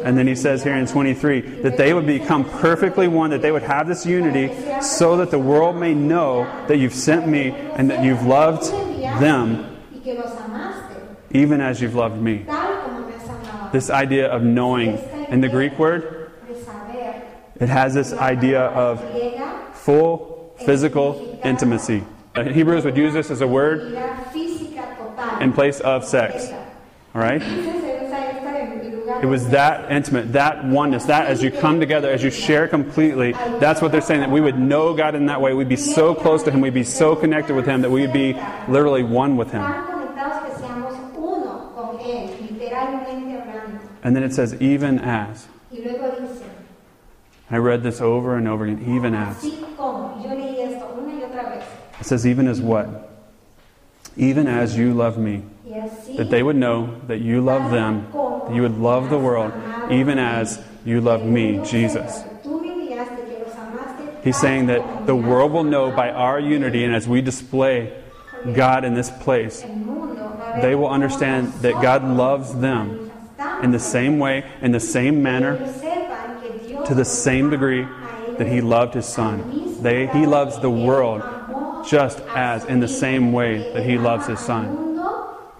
And 0.06 0.16
then 0.16 0.28
he 0.28 0.36
says 0.36 0.62
here 0.62 0.76
in 0.76 0.86
23 0.86 1.40
that 1.62 1.76
they 1.76 1.92
would 1.92 2.06
become 2.06 2.44
perfectly 2.44 3.08
one, 3.08 3.30
that 3.30 3.42
they 3.42 3.50
would 3.50 3.64
have 3.64 3.88
this 3.88 4.06
unity, 4.06 4.54
so 4.80 5.16
that 5.16 5.32
the 5.32 5.38
world 5.38 5.74
may 5.74 5.94
know 5.94 6.44
that 6.68 6.76
you've 6.76 6.94
sent 6.94 7.26
me 7.26 7.50
and 7.50 7.90
that 7.90 8.04
you've 8.04 8.22
loved 8.22 8.70
them 9.20 9.76
even 11.32 11.60
as 11.60 11.82
you've 11.82 11.96
loved 11.96 12.22
me. 12.22 12.46
This 13.72 13.90
idea 13.90 14.28
of 14.28 14.44
knowing, 14.44 14.96
in 15.28 15.40
the 15.40 15.48
Greek 15.48 15.76
word, 15.76 16.30
it 17.56 17.68
has 17.68 17.92
this 17.92 18.12
idea 18.12 18.60
of 18.60 19.02
full 19.76 20.54
physical 20.64 21.40
intimacy. 21.42 22.04
Hebrews 22.36 22.84
would 22.84 22.96
use 22.96 23.12
this 23.12 23.32
as 23.32 23.40
a 23.40 23.46
word 23.48 23.92
in 25.40 25.52
place 25.52 25.80
of 25.80 26.04
sex. 26.04 26.48
All 27.12 27.20
right? 27.20 27.75
It 29.26 29.30
was 29.30 29.48
that 29.48 29.90
intimate, 29.90 30.34
that 30.34 30.64
oneness, 30.64 31.06
that 31.06 31.26
as 31.26 31.42
you 31.42 31.50
come 31.50 31.80
together, 31.80 32.08
as 32.08 32.22
you 32.22 32.30
share 32.30 32.68
completely, 32.68 33.32
that's 33.32 33.82
what 33.82 33.90
they're 33.90 34.00
saying, 34.00 34.20
that 34.20 34.30
we 34.30 34.40
would 34.40 34.56
know 34.56 34.94
God 34.94 35.16
in 35.16 35.26
that 35.26 35.40
way. 35.40 35.52
We'd 35.52 35.68
be 35.68 35.74
so 35.74 36.14
close 36.14 36.44
to 36.44 36.52
Him, 36.52 36.60
we'd 36.60 36.72
be 36.72 36.84
so 36.84 37.16
connected 37.16 37.56
with 37.56 37.66
Him, 37.66 37.82
that 37.82 37.90
we 37.90 38.02
would 38.02 38.12
be 38.12 38.34
literally 38.68 39.02
one 39.02 39.36
with 39.36 39.50
Him. 39.50 39.64
And 44.04 44.14
then 44.14 44.22
it 44.22 44.32
says, 44.32 44.54
even 44.62 45.00
as. 45.00 45.48
I 47.50 47.56
read 47.56 47.82
this 47.82 48.00
over 48.00 48.36
and 48.36 48.46
over 48.46 48.64
again, 48.64 48.94
even 48.94 49.12
as. 49.12 49.44
It 51.98 52.06
says, 52.06 52.24
even 52.28 52.46
as 52.46 52.60
what? 52.60 53.10
Even 54.16 54.46
as 54.46 54.78
you 54.78 54.94
love 54.94 55.18
me. 55.18 55.42
That 56.16 56.30
they 56.30 56.42
would 56.42 56.56
know 56.56 57.00
that 57.08 57.18
you 57.18 57.42
love 57.42 57.72
them, 57.72 58.06
you 58.52 58.62
would 58.62 58.78
love 58.78 59.10
the 59.10 59.18
world, 59.18 59.52
even 59.90 60.18
as 60.18 60.62
you 60.84 61.00
love 61.00 61.24
me, 61.24 61.64
Jesus. 61.64 62.22
He's 64.22 64.36
saying 64.36 64.66
that 64.66 65.06
the 65.06 65.14
world 65.14 65.52
will 65.52 65.64
know 65.64 65.90
by 65.90 66.10
our 66.10 66.40
unity 66.40 66.84
and 66.84 66.94
as 66.94 67.06
we 67.06 67.20
display 67.20 68.02
God 68.54 68.84
in 68.84 68.94
this 68.94 69.10
place, 69.10 69.62
they 70.60 70.74
will 70.74 70.88
understand 70.88 71.52
that 71.62 71.80
God 71.80 72.04
loves 72.04 72.54
them 72.54 73.10
in 73.62 73.70
the 73.70 73.78
same 73.78 74.18
way, 74.18 74.44
in 74.60 74.72
the 74.72 74.80
same 74.80 75.22
manner, 75.22 75.58
to 76.86 76.94
the 76.94 77.04
same 77.04 77.50
degree 77.50 77.86
that 78.38 78.46
He 78.46 78.60
loved 78.60 78.94
His 78.94 79.06
Son. 79.06 79.82
They, 79.82 80.06
he 80.08 80.26
loves 80.26 80.58
the 80.58 80.70
world 80.70 81.22
just 81.88 82.20
as 82.34 82.64
in 82.64 82.80
the 82.80 82.88
same 82.88 83.32
way 83.32 83.72
that 83.72 83.84
He 83.84 83.98
loves 83.98 84.26
His 84.26 84.40
Son. 84.40 84.95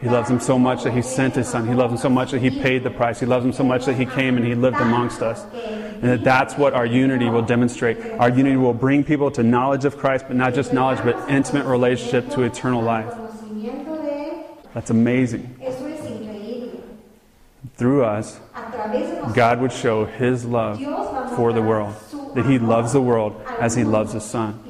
He 0.01 0.09
loves 0.11 0.29
them 0.29 0.41
so 0.41 0.59
much 0.59 0.85
that 0.85 0.93
He 0.93 1.01
sent 1.01 1.37
His 1.37 1.49
Son. 1.49 1.67
He 1.67 1.75
loves 1.75 1.93
them 1.93 1.99
so 1.99 2.11
much 2.11 2.33
that 2.33 2.41
He 2.41 2.51
paid 2.51 2.85
the 2.85 2.91
price. 2.91 3.19
He 3.19 3.27
loves 3.27 3.45
them 3.45 3.53
so 3.53 3.65
much 3.65 3.87
that 3.87 3.95
He 3.95 4.05
came 4.05 4.37
and 4.37 4.45
He 4.45 4.55
lived 4.55 4.77
amongst 4.77 5.23
us. 5.23 5.45
And 5.55 6.03
that 6.03 6.23
that's 6.25 6.55
what 6.59 6.75
our 6.75 6.85
unity 6.85 7.31
will 7.31 7.43
demonstrate. 7.43 7.99
Our 8.19 8.29
unity 8.29 8.57
will 8.57 8.75
bring 8.75 9.05
people 9.05 9.31
to 9.31 9.43
knowledge 9.43 9.87
of 9.87 9.97
Christ, 9.97 10.27
but 10.29 10.37
not 10.37 10.53
just 10.53 10.73
knowledge, 10.75 11.03
but 11.03 11.31
intimate 11.31 11.65
relationship 11.65 12.29
to 12.33 12.43
eternal 12.43 12.83
life. 12.83 13.11
That's 14.75 14.91
amazing. 14.91 15.57
Through 17.77 18.05
us, 18.05 18.39
God 19.35 19.61
would 19.61 19.73
show 19.73 20.05
His 20.05 20.45
love 20.45 20.79
for 21.37 21.55
the 21.55 21.63
world. 21.63 21.95
that 22.35 22.45
He 22.45 22.59
loves 22.59 22.93
the 22.93 23.01
world 23.01 23.41
as 23.61 23.75
He 23.75 23.83
loves 23.85 24.13
His 24.13 24.25
Son. 24.25 24.63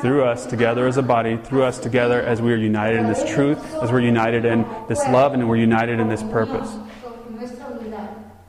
Through 0.00 0.24
us, 0.24 0.46
together 0.46 0.86
as 0.86 0.96
a 0.96 1.02
body, 1.02 1.36
through 1.36 1.64
us 1.64 1.78
together 1.78 2.22
as 2.22 2.40
we 2.40 2.52
are 2.52 2.56
united 2.56 3.00
in 3.00 3.08
this 3.08 3.28
truth, 3.28 3.58
as 3.82 3.90
we're 3.90 4.00
united 4.00 4.44
in 4.44 4.64
this 4.88 5.00
love, 5.08 5.34
and 5.34 5.48
we're 5.48 5.56
united 5.56 5.98
in 5.98 6.08
this 6.08 6.22
purpose. 6.22 6.72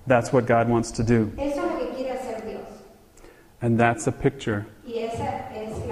That's 0.05 0.31
what 0.31 0.45
God 0.45 0.69
wants 0.69 0.91
to 0.91 1.03
do. 1.03 1.31
And 3.61 3.79
that's 3.79 4.07
a 4.07 4.11
picture 4.11 4.67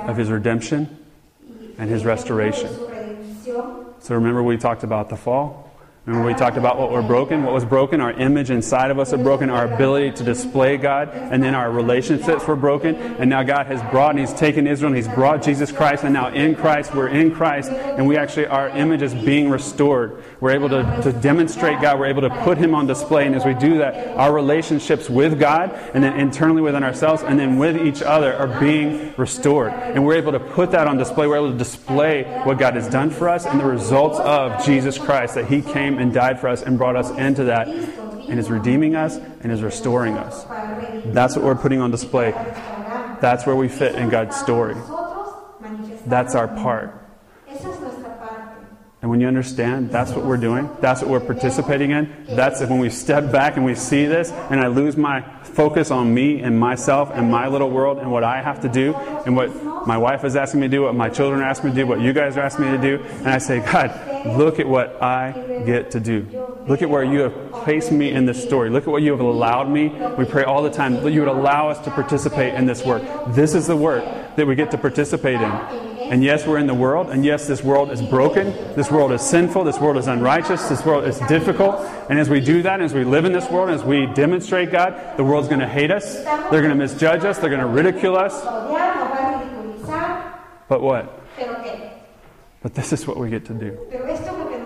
of 0.07 0.17
His 0.17 0.29
redemption 0.29 0.97
and 1.77 1.89
His 1.89 2.05
restoration. 2.05 2.69
So 3.99 4.15
remember 4.15 4.43
we 4.43 4.57
talked 4.57 4.83
about 4.83 5.09
the 5.09 5.17
fall? 5.17 5.66
Remember 6.07 6.25
we 6.25 6.35
talked 6.35 6.55
about 6.55 6.79
what 6.79 6.89
were 6.89 7.01
broken? 7.01 7.43
What 7.43 7.53
was 7.53 7.65
broken? 7.65 7.99
Our 7.99 8.13
image 8.13 8.49
inside 8.49 8.91
of 8.91 8.97
us 8.97 9.11
are 9.11 9.17
broken, 9.17 9.49
our 9.49 9.65
ability 9.65 10.11
to 10.13 10.23
display 10.23 10.77
God, 10.77 11.09
and 11.09 11.43
then 11.43 11.53
our 11.53 11.69
relationships 11.69 12.47
were 12.47 12.55
broken. 12.55 12.95
And 12.95 13.29
now 13.29 13.43
God 13.43 13.65
has 13.65 13.81
brought 13.91 14.11
and 14.11 14.19
He's 14.19 14.31
taken 14.31 14.67
Israel 14.67 14.93
and 14.93 14.95
He's 14.95 15.13
brought 15.13 15.41
Jesus 15.41 15.69
Christ, 15.69 16.05
and 16.05 16.13
now 16.13 16.29
in 16.29 16.55
Christ, 16.55 16.95
we're 16.95 17.09
in 17.09 17.35
Christ, 17.35 17.71
and 17.71 18.07
we 18.07 18.15
actually, 18.15 18.47
our 18.47 18.69
image 18.69 19.01
is 19.01 19.13
being 19.13 19.49
restored. 19.49 20.23
We're 20.39 20.51
able 20.51 20.69
to, 20.69 21.01
to 21.03 21.11
demonstrate 21.11 21.81
God, 21.81 21.99
we're 21.99 22.05
able 22.05 22.21
to 22.21 22.29
put 22.45 22.57
Him 22.57 22.73
on 22.73 22.87
display, 22.87 23.25
and 23.25 23.35
as 23.35 23.43
we 23.43 23.53
do 23.55 23.79
that, 23.79 24.15
our 24.15 24.33
relationships 24.33 25.09
with 25.09 25.37
God, 25.37 25.73
and 25.93 26.01
then 26.01 26.17
internally 26.17 26.61
within 26.61 26.85
ourselves, 26.85 27.21
and 27.23 27.37
then 27.37 27.57
with 27.57 27.85
each 27.85 28.01
other 28.01 28.33
are 28.33 28.61
being 28.61 29.13
restored. 29.17 29.73
And 29.73 30.05
we're 30.05 30.15
able 30.15 30.31
to 30.31 30.39
put 30.39 30.71
that 30.71 30.87
on 30.87 30.97
display. 30.97 31.27
We're 31.27 31.35
able 31.35 31.51
to 31.51 31.57
display 31.57 32.23
what 32.45 32.57
God 32.57 32.75
has 32.75 32.87
done 32.87 33.09
for 33.09 33.27
us 33.27 33.45
and 33.45 33.59
the 33.59 33.65
results 33.65 34.19
of 34.19 34.65
Jesus 34.65 34.97
Christ, 34.97 35.35
that 35.35 35.47
He 35.47 35.61
came 35.61 35.96
and 35.99 36.13
died 36.13 36.39
for 36.39 36.47
us 36.47 36.61
and 36.61 36.77
brought 36.77 36.95
us 36.95 37.09
into 37.11 37.45
that, 37.45 37.67
and 37.67 38.39
is 38.39 38.49
redeeming 38.49 38.95
us 38.95 39.17
and 39.17 39.51
is 39.51 39.61
restoring 39.61 40.17
us. 40.17 40.43
That's 41.13 41.35
what 41.35 41.45
we're 41.45 41.55
putting 41.55 41.79
on 41.79 41.91
display. 41.91 42.31
That's 43.21 43.45
where 43.45 43.55
we 43.55 43.67
fit 43.67 43.95
in 43.95 44.09
God's 44.09 44.35
story. 44.35 44.75
That's 46.05 46.35
our 46.35 46.47
part. 46.47 47.03
And 48.99 49.11
when 49.11 49.21
you 49.21 49.27
understand 49.27 49.91
that's 49.91 50.11
what 50.11 50.25
we're 50.25 50.37
doing, 50.37 50.69
that's 50.81 51.01
what 51.01 51.09
we're 51.11 51.19
participating 51.19 51.91
in, 51.91 52.25
that's 52.29 52.61
when 52.61 52.79
we 52.79 52.89
step 52.89 53.31
back 53.31 53.55
and 53.55 53.63
we 53.63 53.75
see 53.75 54.05
this, 54.05 54.31
and 54.31 54.59
I 54.59 54.67
lose 54.67 54.97
my 54.97 55.21
focus 55.43 55.91
on 55.91 56.13
me 56.13 56.41
and 56.41 56.59
myself 56.59 57.11
and 57.13 57.31
my 57.31 57.47
little 57.47 57.69
world 57.69 57.99
and 57.99 58.11
what 58.11 58.23
I 58.23 58.41
have 58.41 58.61
to 58.61 58.69
do, 58.69 58.95
and 58.95 59.35
what 59.35 59.51
my 59.87 59.97
wife 59.97 60.25
is 60.25 60.35
asking 60.35 60.59
me 60.59 60.67
to 60.67 60.71
do, 60.71 60.81
what 60.83 60.95
my 60.95 61.09
children 61.09 61.41
are 61.41 61.45
asking 61.45 61.69
me 61.69 61.75
to 61.75 61.81
do, 61.81 61.87
what 61.87 62.01
you 62.01 62.11
guys 62.11 62.35
are 62.35 62.41
asking 62.41 62.65
me 62.65 62.71
to 62.71 62.97
do, 62.97 63.03
and 63.03 63.29
I 63.29 63.37
say, 63.37 63.59
God, 63.61 64.37
look 64.37 64.59
at 64.59 64.67
what 64.67 65.01
I 65.01 65.31
get 65.65 65.91
to 65.91 66.01
do. 66.01 66.27
Look 66.67 66.81
at 66.81 66.89
where 66.89 67.05
you 67.05 67.21
have 67.21 67.51
placed 67.63 67.93
me 67.93 68.11
in 68.11 68.25
this 68.25 68.43
story. 68.43 68.69
Look 68.69 68.83
at 68.83 68.89
what 68.89 69.01
you 69.01 69.11
have 69.11 69.21
allowed 69.21 69.69
me. 69.69 69.87
We 70.17 70.25
pray 70.25 70.43
all 70.43 70.61
the 70.61 70.69
time 70.69 70.95
that 70.95 71.11
you 71.11 71.21
would 71.21 71.29
allow 71.29 71.69
us 71.69 71.79
to 71.85 71.91
participate 71.91 72.53
in 72.55 72.65
this 72.65 72.83
work. 72.83 73.01
This 73.29 73.55
is 73.55 73.67
the 73.67 73.77
work 73.77 74.03
that 74.35 74.45
we 74.45 74.55
get 74.55 74.71
to 74.71 74.77
participate 74.77 75.39
in. 75.39 75.51
And 76.11 76.23
yes, 76.23 76.45
we're 76.45 76.57
in 76.57 76.67
the 76.67 76.73
world, 76.73 77.09
and 77.09 77.23
yes, 77.23 77.47
this 77.47 77.63
world 77.63 77.91
is 77.91 78.01
broken, 78.01 78.47
this 78.75 78.89
world 78.89 79.11
is 79.11 79.21
sinful, 79.21 79.65
this 79.65 79.77
world 79.79 79.97
is 79.97 80.07
unrighteous, 80.07 80.69
this 80.69 80.85
world 80.85 81.05
is 81.05 81.19
difficult. 81.27 81.81
And 82.09 82.17
as 82.17 82.29
we 82.29 82.39
do 82.39 82.61
that, 82.61 82.79
as 82.79 82.93
we 82.93 83.03
live 83.03 83.25
in 83.25 83.33
this 83.33 83.49
world, 83.49 83.69
as 83.69 83.83
we 83.83 84.05
demonstrate 84.05 84.71
God, 84.71 85.17
the 85.17 85.23
world's 85.23 85.49
going 85.49 85.59
to 85.59 85.67
hate 85.67 85.91
us, 85.91 86.15
they're 86.23 86.61
going 86.61 86.69
to 86.69 86.75
misjudge 86.75 87.25
us, 87.25 87.39
they're 87.39 87.49
going 87.49 87.61
to 87.61 87.67
ridicule 87.67 88.15
us. 88.15 88.33
But 90.67 90.81
what? 90.81 91.21
But 92.61 92.73
this 92.73 92.91
is 92.91 93.07
what 93.07 93.17
we 93.17 93.29
get 93.29 93.45
to 93.45 93.53
do. 93.53 93.77
Pero 93.89 94.05
esto 94.07 94.31
es 94.31 94.37
lo 94.37 94.45
que 94.49 94.57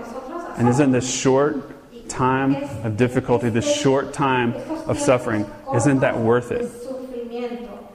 And 0.58 0.68
isn't 0.68 0.92
this 0.92 1.10
short 1.10 2.10
time 2.10 2.56
of 2.84 2.98
difficulty, 2.98 3.50
this 3.50 3.80
short 3.80 4.14
time 4.14 4.54
of 4.88 5.00
suffering, 5.00 5.46
isn't 5.76 6.00
that 6.00 6.18
worth 6.18 6.52
it 6.52 6.66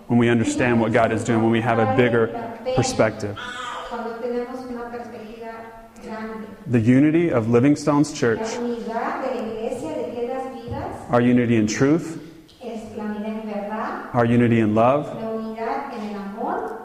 when 0.07 0.19
we 0.19 0.29
understand 0.29 0.81
what 0.81 0.93
God 0.93 1.13
is 1.13 1.25
doing, 1.25 1.43
when 1.43 1.51
we 1.51 1.61
have 1.61 1.79
a 1.79 1.97
bigger 1.97 2.29
perspective? 2.75 3.39
Cuando 3.89 4.19
tenemos 4.19 4.69
una 4.71 4.91
perspectiva 4.91 5.55
grande. 6.03 6.47
The 6.67 6.81
unity 6.81 7.31
of 7.31 7.51
Living 7.51 7.77
Stones 7.77 8.13
church, 8.13 8.41
La 8.41 8.47
unidad 8.47 9.23
de 9.23 9.35
la 9.35 9.47
iglesia 9.47 9.95
de 9.95 10.13
Piedras 10.13 10.55
Vivas 10.55 11.11
our 11.11 11.21
unity 11.21 11.57
in 11.57 11.67
truth, 11.67 12.23
es 12.63 12.97
la 12.97 13.05
unidad 13.05 13.43
en 13.43 13.47
verdad, 13.47 14.15
our 14.15 14.25
unity 14.25 14.61
in 14.61 14.75
love, 14.75 15.26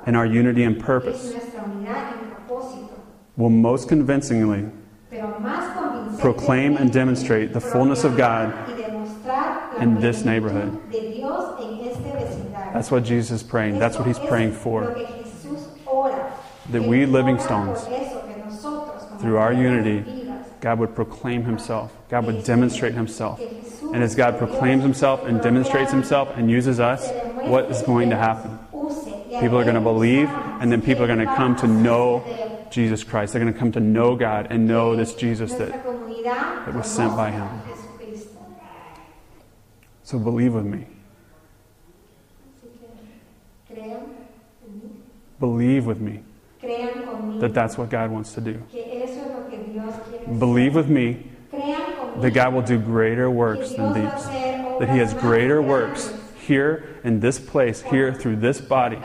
and 0.05 0.15
our 0.15 0.25
unity 0.25 0.63
and 0.63 0.79
purpose 0.79 1.31
nuestra 1.31 1.61
unidad 1.61 2.13
en 2.13 2.31
propósito. 2.31 2.99
will 3.37 3.49
most 3.49 3.87
convincingly 3.87 4.69
Pero 5.09 5.39
más 5.39 5.73
convincente 5.75 6.21
proclaim 6.21 6.77
and 6.77 6.91
demonstrate 6.93 7.53
the 7.53 7.59
fullness 7.61 8.03
of 8.03 8.15
God 8.15 8.53
y 8.67 8.73
demostrar 8.73 9.73
la 9.77 9.83
in 9.83 9.99
this 9.99 10.23
neighborhood. 10.25 10.71
de 10.91 11.13
Dios 11.15 11.59
en 11.59 11.87
este 11.87 12.13
vecindario. 12.13 12.73
That's 12.73 12.89
what 12.91 13.03
Jesus 13.03 13.41
is 13.41 13.43
praying. 13.43 13.79
That's 13.79 13.97
what 13.97 14.07
he's 14.07 14.19
praying 14.19 14.53
for. 14.53 14.81
Lo 14.81 14.93
que 14.93 15.05
Jesús 15.05 15.67
ora. 15.85 16.33
That 16.71 16.83
we 16.83 17.05
living 17.05 17.37
Livingstones, 17.37 17.83
por 17.83 17.93
eso, 17.93 18.21
que 18.21 18.43
nosotros, 18.43 19.03
como 19.03 19.19
through 19.19 19.37
our 19.37 19.51
unity, 19.51 20.05
God 20.61 20.79
would 20.79 20.95
proclaim 20.95 21.43
himself. 21.43 21.91
God 22.09 22.25
would 22.27 22.43
demonstrate 22.43 22.93
himself. 22.93 23.41
And 23.93 24.03
as 24.03 24.15
God 24.15 24.37
proclaims 24.37 24.83
himself 24.83 25.25
and 25.25 25.41
demonstrates 25.41 25.91
himself 25.91 26.29
and 26.37 26.49
uses 26.49 26.79
us, 26.79 27.11
what 27.47 27.69
is 27.69 27.81
going 27.81 28.09
to 28.11 28.15
happen? 28.15 28.57
People 29.39 29.57
are 29.57 29.63
going 29.63 29.75
to 29.75 29.81
believe, 29.81 30.29
and 30.29 30.71
then 30.71 30.81
people 30.81 31.03
are 31.03 31.07
going 31.07 31.19
to 31.19 31.25
come 31.25 31.55
to 31.57 31.67
know 31.67 32.67
Jesus 32.69 33.03
Christ. 33.03 33.33
They're 33.33 33.41
going 33.41 33.53
to 33.53 33.59
come 33.59 33.71
to 33.73 33.79
know 33.79 34.15
God 34.15 34.47
and 34.49 34.67
know 34.67 34.95
this 34.95 35.13
Jesus 35.13 35.53
that. 35.53 35.71
that 35.71 36.73
was 36.73 36.87
sent 36.87 37.15
by 37.15 37.31
him. 37.31 37.49
So 40.03 40.19
believe 40.19 40.53
with 40.53 40.65
me. 40.65 40.85
Believe 45.39 45.85
with 45.85 45.99
me 45.99 46.23
that 47.39 47.53
that's 47.53 47.77
what 47.77 47.89
God 47.89 48.11
wants 48.11 48.33
to 48.33 48.41
do. 48.41 48.61
Believe 50.37 50.75
with 50.75 50.89
me 50.89 51.31
that 51.51 52.33
God 52.33 52.53
will 52.53 52.61
do 52.61 52.77
greater 52.77 53.31
works 53.31 53.71
than 53.71 53.93
these. 53.93 54.25
That 54.25 54.89
He 54.91 54.99
has 54.99 55.13
greater 55.13 55.61
works 55.61 56.13
here 56.45 56.99
in 57.03 57.19
this 57.19 57.39
place, 57.39 57.81
here 57.81 58.13
through 58.13 58.37
this 58.37 58.61
body. 58.61 58.97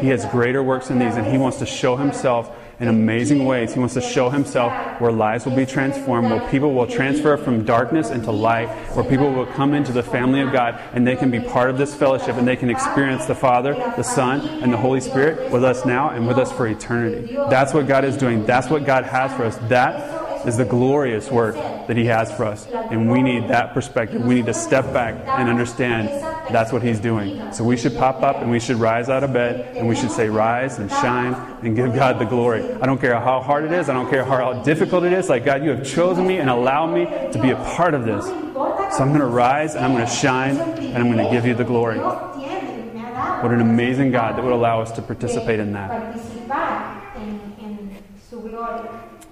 He 0.00 0.08
has 0.08 0.24
greater 0.26 0.62
works 0.62 0.88
than 0.88 0.98
these, 0.98 1.16
and 1.16 1.26
He 1.26 1.38
wants 1.38 1.58
to 1.58 1.66
show 1.66 1.96
Himself 1.96 2.50
in 2.80 2.88
amazing 2.88 3.44
ways. 3.44 3.74
He 3.74 3.80
wants 3.80 3.94
to 3.94 4.00
show 4.00 4.30
Himself 4.30 5.00
where 5.00 5.10
lives 5.10 5.44
will 5.44 5.56
be 5.56 5.66
transformed, 5.66 6.30
where 6.30 6.48
people 6.50 6.72
will 6.72 6.86
transfer 6.86 7.36
from 7.36 7.64
darkness 7.64 8.10
into 8.10 8.30
light, 8.30 8.68
where 8.94 9.04
people 9.04 9.32
will 9.32 9.46
come 9.46 9.74
into 9.74 9.92
the 9.92 10.02
family 10.02 10.40
of 10.40 10.52
God 10.52 10.80
and 10.92 11.06
they 11.06 11.16
can 11.16 11.30
be 11.30 11.40
part 11.40 11.70
of 11.70 11.78
this 11.78 11.94
fellowship 11.94 12.36
and 12.36 12.46
they 12.46 12.56
can 12.56 12.70
experience 12.70 13.26
the 13.26 13.34
Father, 13.34 13.74
the 13.74 14.02
Son, 14.02 14.40
and 14.62 14.72
the 14.72 14.76
Holy 14.76 15.00
Spirit 15.00 15.50
with 15.50 15.64
us 15.64 15.84
now 15.84 16.10
and 16.10 16.26
with 16.26 16.38
us 16.38 16.52
for 16.52 16.66
eternity. 16.66 17.34
That's 17.50 17.74
what 17.74 17.88
God 17.88 18.04
is 18.04 18.16
doing. 18.16 18.46
That's 18.46 18.68
what 18.68 18.84
God 18.86 19.04
has 19.04 19.32
for 19.34 19.44
us. 19.44 19.56
That 19.68 20.46
is 20.46 20.56
the 20.56 20.64
glorious 20.64 21.30
work 21.30 21.56
that 21.56 21.96
He 21.96 22.04
has 22.06 22.30
for 22.32 22.44
us. 22.44 22.66
And 22.66 23.10
we 23.10 23.22
need 23.22 23.48
that 23.48 23.74
perspective. 23.74 24.24
We 24.24 24.36
need 24.36 24.46
to 24.46 24.54
step 24.54 24.92
back 24.92 25.14
and 25.26 25.48
understand 25.48 26.08
that's 26.50 26.72
what 26.72 26.82
He's 26.82 27.00
doing. 27.00 27.52
So 27.52 27.64
we 27.64 27.76
should 27.76 27.96
pop 27.96 28.22
up 28.22 28.36
and 28.36 28.50
we 28.50 28.60
should 28.60 28.76
rise 28.76 29.08
out 29.08 29.24
of 29.24 29.32
bed 29.32 29.76
and 29.76 29.88
we 29.88 29.94
should 29.94 30.10
say, 30.10 30.28
Rise 30.28 30.78
and 30.78 30.90
shine 30.90 31.34
and 31.62 31.74
give 31.74 31.94
God 31.94 32.18
the 32.18 32.24
glory. 32.24 32.62
I 32.74 32.86
don't 32.86 33.00
care 33.00 33.18
how 33.18 33.40
hard 33.40 33.64
it 33.64 33.72
is, 33.72 33.88
I 33.88 33.94
don't 33.94 34.10
care 34.10 34.24
how 34.24 34.62
difficult 34.62 35.04
it 35.04 35.12
is. 35.12 35.28
Like, 35.28 35.44
God, 35.44 35.64
you 35.64 35.70
have 35.70 35.86
chosen 35.86 36.26
me 36.26 36.38
and 36.38 36.50
allowed 36.50 36.94
me 36.94 37.04
to 37.32 37.38
be 37.40 37.50
a 37.50 37.56
part 37.56 37.94
of 37.94 38.04
this. 38.04 38.24
So 38.26 39.02
I'm 39.02 39.08
going 39.08 39.20
to 39.20 39.26
rise 39.26 39.74
and 39.74 39.84
I'm 39.84 39.92
going 39.92 40.06
to 40.06 40.12
shine 40.12 40.56
and 40.56 40.96
I'm 40.96 41.12
going 41.12 41.24
to 41.24 41.30
give 41.30 41.46
you 41.46 41.54
the 41.54 41.64
glory. 41.64 41.98
What 41.98 43.52
an 43.52 43.60
amazing 43.60 44.10
God 44.10 44.36
that 44.36 44.42
would 44.42 44.52
allow 44.52 44.80
us 44.80 44.90
to 44.92 45.02
participate 45.02 45.60
in 45.60 45.72
that. 45.72 46.16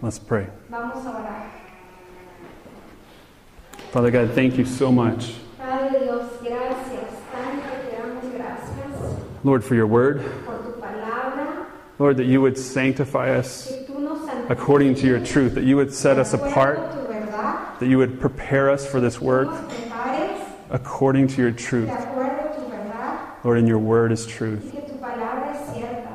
Let's 0.02 0.18
pray. 0.18 0.46
Father 3.90 4.10
God, 4.10 4.32
thank 4.32 4.58
you 4.58 4.66
so 4.66 4.92
much, 4.92 5.34
Padre 5.66 5.98
Dios, 6.04 6.30
gracias, 6.42 7.10
tanto 7.32 7.66
te 7.82 7.96
damos 7.96 8.24
gracias 8.32 9.44
Lord, 9.44 9.64
for 9.64 9.74
your 9.74 9.86
word. 9.88 10.22
por 10.44 10.58
tu 10.58 10.80
palabra, 10.80 11.66
Lord, 11.98 12.16
that 12.18 12.26
you 12.26 12.40
would 12.40 12.56
sanctify 12.56 13.30
us 13.36 13.66
que 13.68 13.84
tú 13.86 13.98
nos 14.00 14.20
santifiques 14.28 14.50
according 14.50 14.94
to 14.94 15.06
your 15.08 15.18
truth, 15.24 15.54
that 15.56 15.64
you 15.64 15.74
would 15.76 15.92
set 15.92 16.18
us 16.18 16.34
apart, 16.34 16.78
a 16.78 16.94
tu 16.94 17.12
verdad, 17.12 17.80
that 17.80 17.86
you 17.88 17.98
would 17.98 18.20
prepare 18.20 18.70
us 18.70 18.86
for 18.86 19.00
this 19.00 19.20
work 19.20 19.48
according 20.70 21.26
to 21.28 21.42
your 21.42 21.50
truth. 21.52 21.88
de 21.88 21.94
acuerdo 21.94 22.52
a 22.52 22.54
tu 22.56 22.70
verdad 22.70 23.44
Lord, 23.44 23.58
and 23.58 23.66
your 23.68 23.78
word 23.78 24.12
is 24.12 24.24
truth. 24.26 24.70
que 24.72 24.80
tu 24.82 24.94
palabra 24.98 25.50
es 25.54 25.74
cierta. 25.74 26.08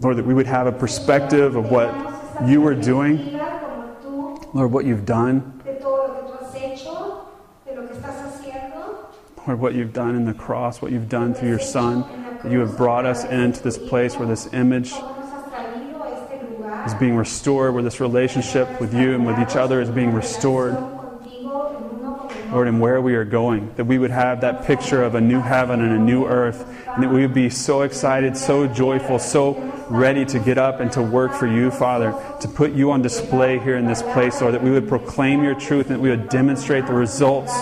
Lord, 0.00 0.16
that 0.16 0.24
we 0.26 0.32
would 0.34 0.46
have 0.46 0.66
a 0.66 0.72
perspective 0.72 1.56
of 1.56 1.70
what 1.70 1.92
you 2.46 2.60
were 2.62 2.74
doing, 2.74 3.18
Perspectiva 3.18 3.60
como 3.60 4.38
tú, 4.40 4.54
Lord, 4.54 4.72
what 4.72 4.84
you've 4.86 5.04
done, 5.04 5.57
Lord, 9.48 9.60
what 9.60 9.74
you've 9.74 9.94
done 9.94 10.14
in 10.14 10.26
the 10.26 10.34
cross, 10.34 10.82
what 10.82 10.92
you've 10.92 11.08
done 11.08 11.32
through 11.32 11.48
your 11.48 11.58
Son, 11.58 12.04
you 12.50 12.60
have 12.60 12.76
brought 12.76 13.06
us 13.06 13.24
into 13.24 13.62
this 13.62 13.78
place 13.78 14.14
where 14.14 14.28
this 14.28 14.52
image 14.52 14.92
is 16.84 16.94
being 17.00 17.16
restored, 17.16 17.72
where 17.72 17.82
this 17.82 17.98
relationship 17.98 18.78
with 18.78 18.92
you 18.92 19.14
and 19.14 19.24
with 19.24 19.38
each 19.38 19.56
other 19.56 19.80
is 19.80 19.88
being 19.88 20.12
restored. 20.12 20.74
Lord, 22.50 22.68
and 22.68 22.78
where 22.78 23.00
we 23.00 23.14
are 23.14 23.24
going, 23.24 23.72
that 23.76 23.86
we 23.86 23.98
would 23.98 24.10
have 24.10 24.42
that 24.42 24.66
picture 24.66 25.02
of 25.02 25.14
a 25.14 25.20
new 25.20 25.40
heaven 25.40 25.80
and 25.80 25.92
a 25.92 25.98
new 25.98 26.26
earth, 26.26 26.66
and 26.86 27.02
that 27.02 27.08
we 27.10 27.22
would 27.22 27.32
be 27.32 27.48
so 27.48 27.82
excited, 27.82 28.36
so 28.36 28.66
joyful, 28.66 29.18
so 29.18 29.54
ready 29.88 30.26
to 30.26 30.38
get 30.38 30.58
up 30.58 30.80
and 30.80 30.92
to 30.92 31.02
work 31.02 31.32
for 31.32 31.46
you, 31.46 31.70
Father, 31.70 32.14
to 32.42 32.48
put 32.48 32.72
you 32.72 32.90
on 32.90 33.00
display 33.00 33.58
here 33.58 33.78
in 33.78 33.86
this 33.86 34.02
place, 34.02 34.42
Lord, 34.42 34.52
that 34.52 34.62
we 34.62 34.70
would 34.70 34.88
proclaim 34.88 35.42
your 35.42 35.54
truth 35.54 35.86
and 35.86 35.96
that 35.96 36.00
we 36.00 36.10
would 36.10 36.28
demonstrate 36.28 36.86
the 36.86 36.92
results 36.92 37.54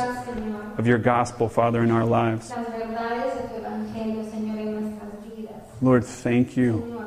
of 0.78 0.86
your 0.86 0.98
gospel, 0.98 1.48
Father, 1.48 1.82
in 1.82 1.90
our 1.90 2.04
lives. 2.04 2.50
las 2.50 2.66
verdades 2.66 3.34
de 3.34 3.48
tu 3.48 3.54
evangelio, 3.64 4.24
Señor, 4.30 4.58
en 4.58 4.80
nuestras 4.80 5.36
vidas. 5.36 5.82
Lord, 5.82 6.04
thank 6.04 6.56
you 6.56 7.02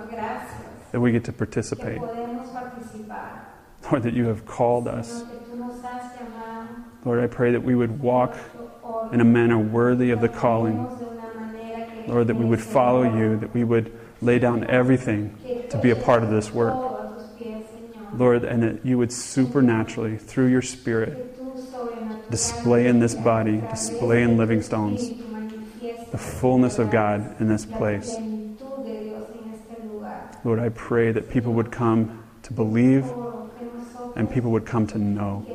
that 0.92 1.00
we 1.00 1.12
get 1.12 1.24
to 1.26 1.34
participate. 1.34 2.02
Lord, 2.02 4.04
that 4.04 4.14
you 4.14 4.26
have 4.26 4.46
called 4.46 4.88
us. 4.88 5.24
Señor, 5.24 5.30
que 5.30 5.40
tú 5.52 5.58
nos 5.58 5.82
has 5.84 6.12
llamado. 6.14 6.68
Lord, 7.06 7.20
I 7.24 7.28
pray 7.28 7.52
that 7.52 7.64
we 7.64 7.76
would 7.76 8.00
walk 8.00 8.36
in 9.12 9.22
a 9.22 9.26
manner 9.26 9.58
worthy 9.58 10.12
of 10.12 10.22
the 10.22 10.30
calling. 10.30 10.76
de 10.76 11.06
una 11.06 11.34
manera 11.36 11.88
que 11.88 12.14
Lord, 12.14 12.28
that 12.28 12.36
we 12.36 12.46
would 12.46 12.62
follow 12.62 13.04
you, 13.04 13.38
that 13.38 13.54
we 13.54 13.64
would 13.64 13.92
lay 14.22 14.38
down 14.38 14.66
everything 14.70 15.36
to 15.70 15.78
be 15.78 15.92
a 15.92 15.96
part 15.96 16.24
of 16.24 16.30
this 16.30 16.52
work. 16.52 16.74
todo 16.74 16.96
a 16.96 17.20
tus 17.20 17.28
pies, 17.38 17.64
Señor. 17.66 18.20
Lord, 18.20 18.44
and 18.44 18.62
that 18.64 18.86
you 18.86 18.98
would 18.98 19.12
supernaturally, 19.12 20.18
through 20.18 20.48
your 20.48 20.62
Spirit, 20.62 21.16
Que 21.16 21.24
tú 21.38 21.39
sobrenaturalmente 21.39 21.39
display 22.30 22.88
in 22.88 23.00
this 23.00 23.16
body, 23.16 23.62
display 23.70 24.24
in 24.24 24.38
Living 24.38 24.62
Stones, 24.62 25.10
the 26.12 26.18
fullness 26.18 26.80
of 26.80 26.90
God 26.92 27.40
in 27.40 27.48
this 27.48 27.66
place. 27.66 28.16
Lord, 30.44 30.60
I 30.60 30.70
pray 30.70 31.12
that 31.12 31.30
people 31.30 31.54
would 31.54 31.72
come 31.72 32.24
to 32.44 32.54
believe 32.54 33.06
and 34.16 34.30
people 34.32 34.52
would 34.52 34.66
come 34.66 34.88
to 34.88 34.98
know. 34.98 35.46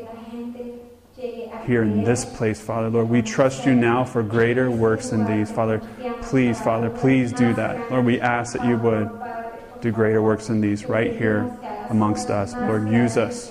Here 1.67 1.83
in 1.83 2.05
this 2.05 2.25
place, 2.25 2.61
Father, 2.61 2.91
Lord, 2.91 3.09
we 3.09 3.23
trust 3.23 3.65
you 3.65 3.75
now 3.75 4.05
for 4.05 4.23
greater 4.23 4.71
works 4.71 5.09
than 5.11 5.25
these. 5.25 5.51
Father, 5.51 5.81
please, 6.23 6.61
Father, 6.61 6.91
please 6.91 7.33
do 7.33 7.55
that. 7.55 7.91
Lord, 7.91 8.05
we 8.05 8.21
ask 8.21 8.53
that 8.53 8.67
you 8.67 8.77
would 8.77 9.11
do 9.81 9.91
greater 9.91 10.23
works 10.23 10.49
than 10.49 10.61
these 10.61 10.85
right 10.85 11.17
here 11.17 11.51
amongst 11.89 12.29
us. 12.29 12.53
Lord, 12.53 12.89
use 12.91 13.17
us. 13.17 13.51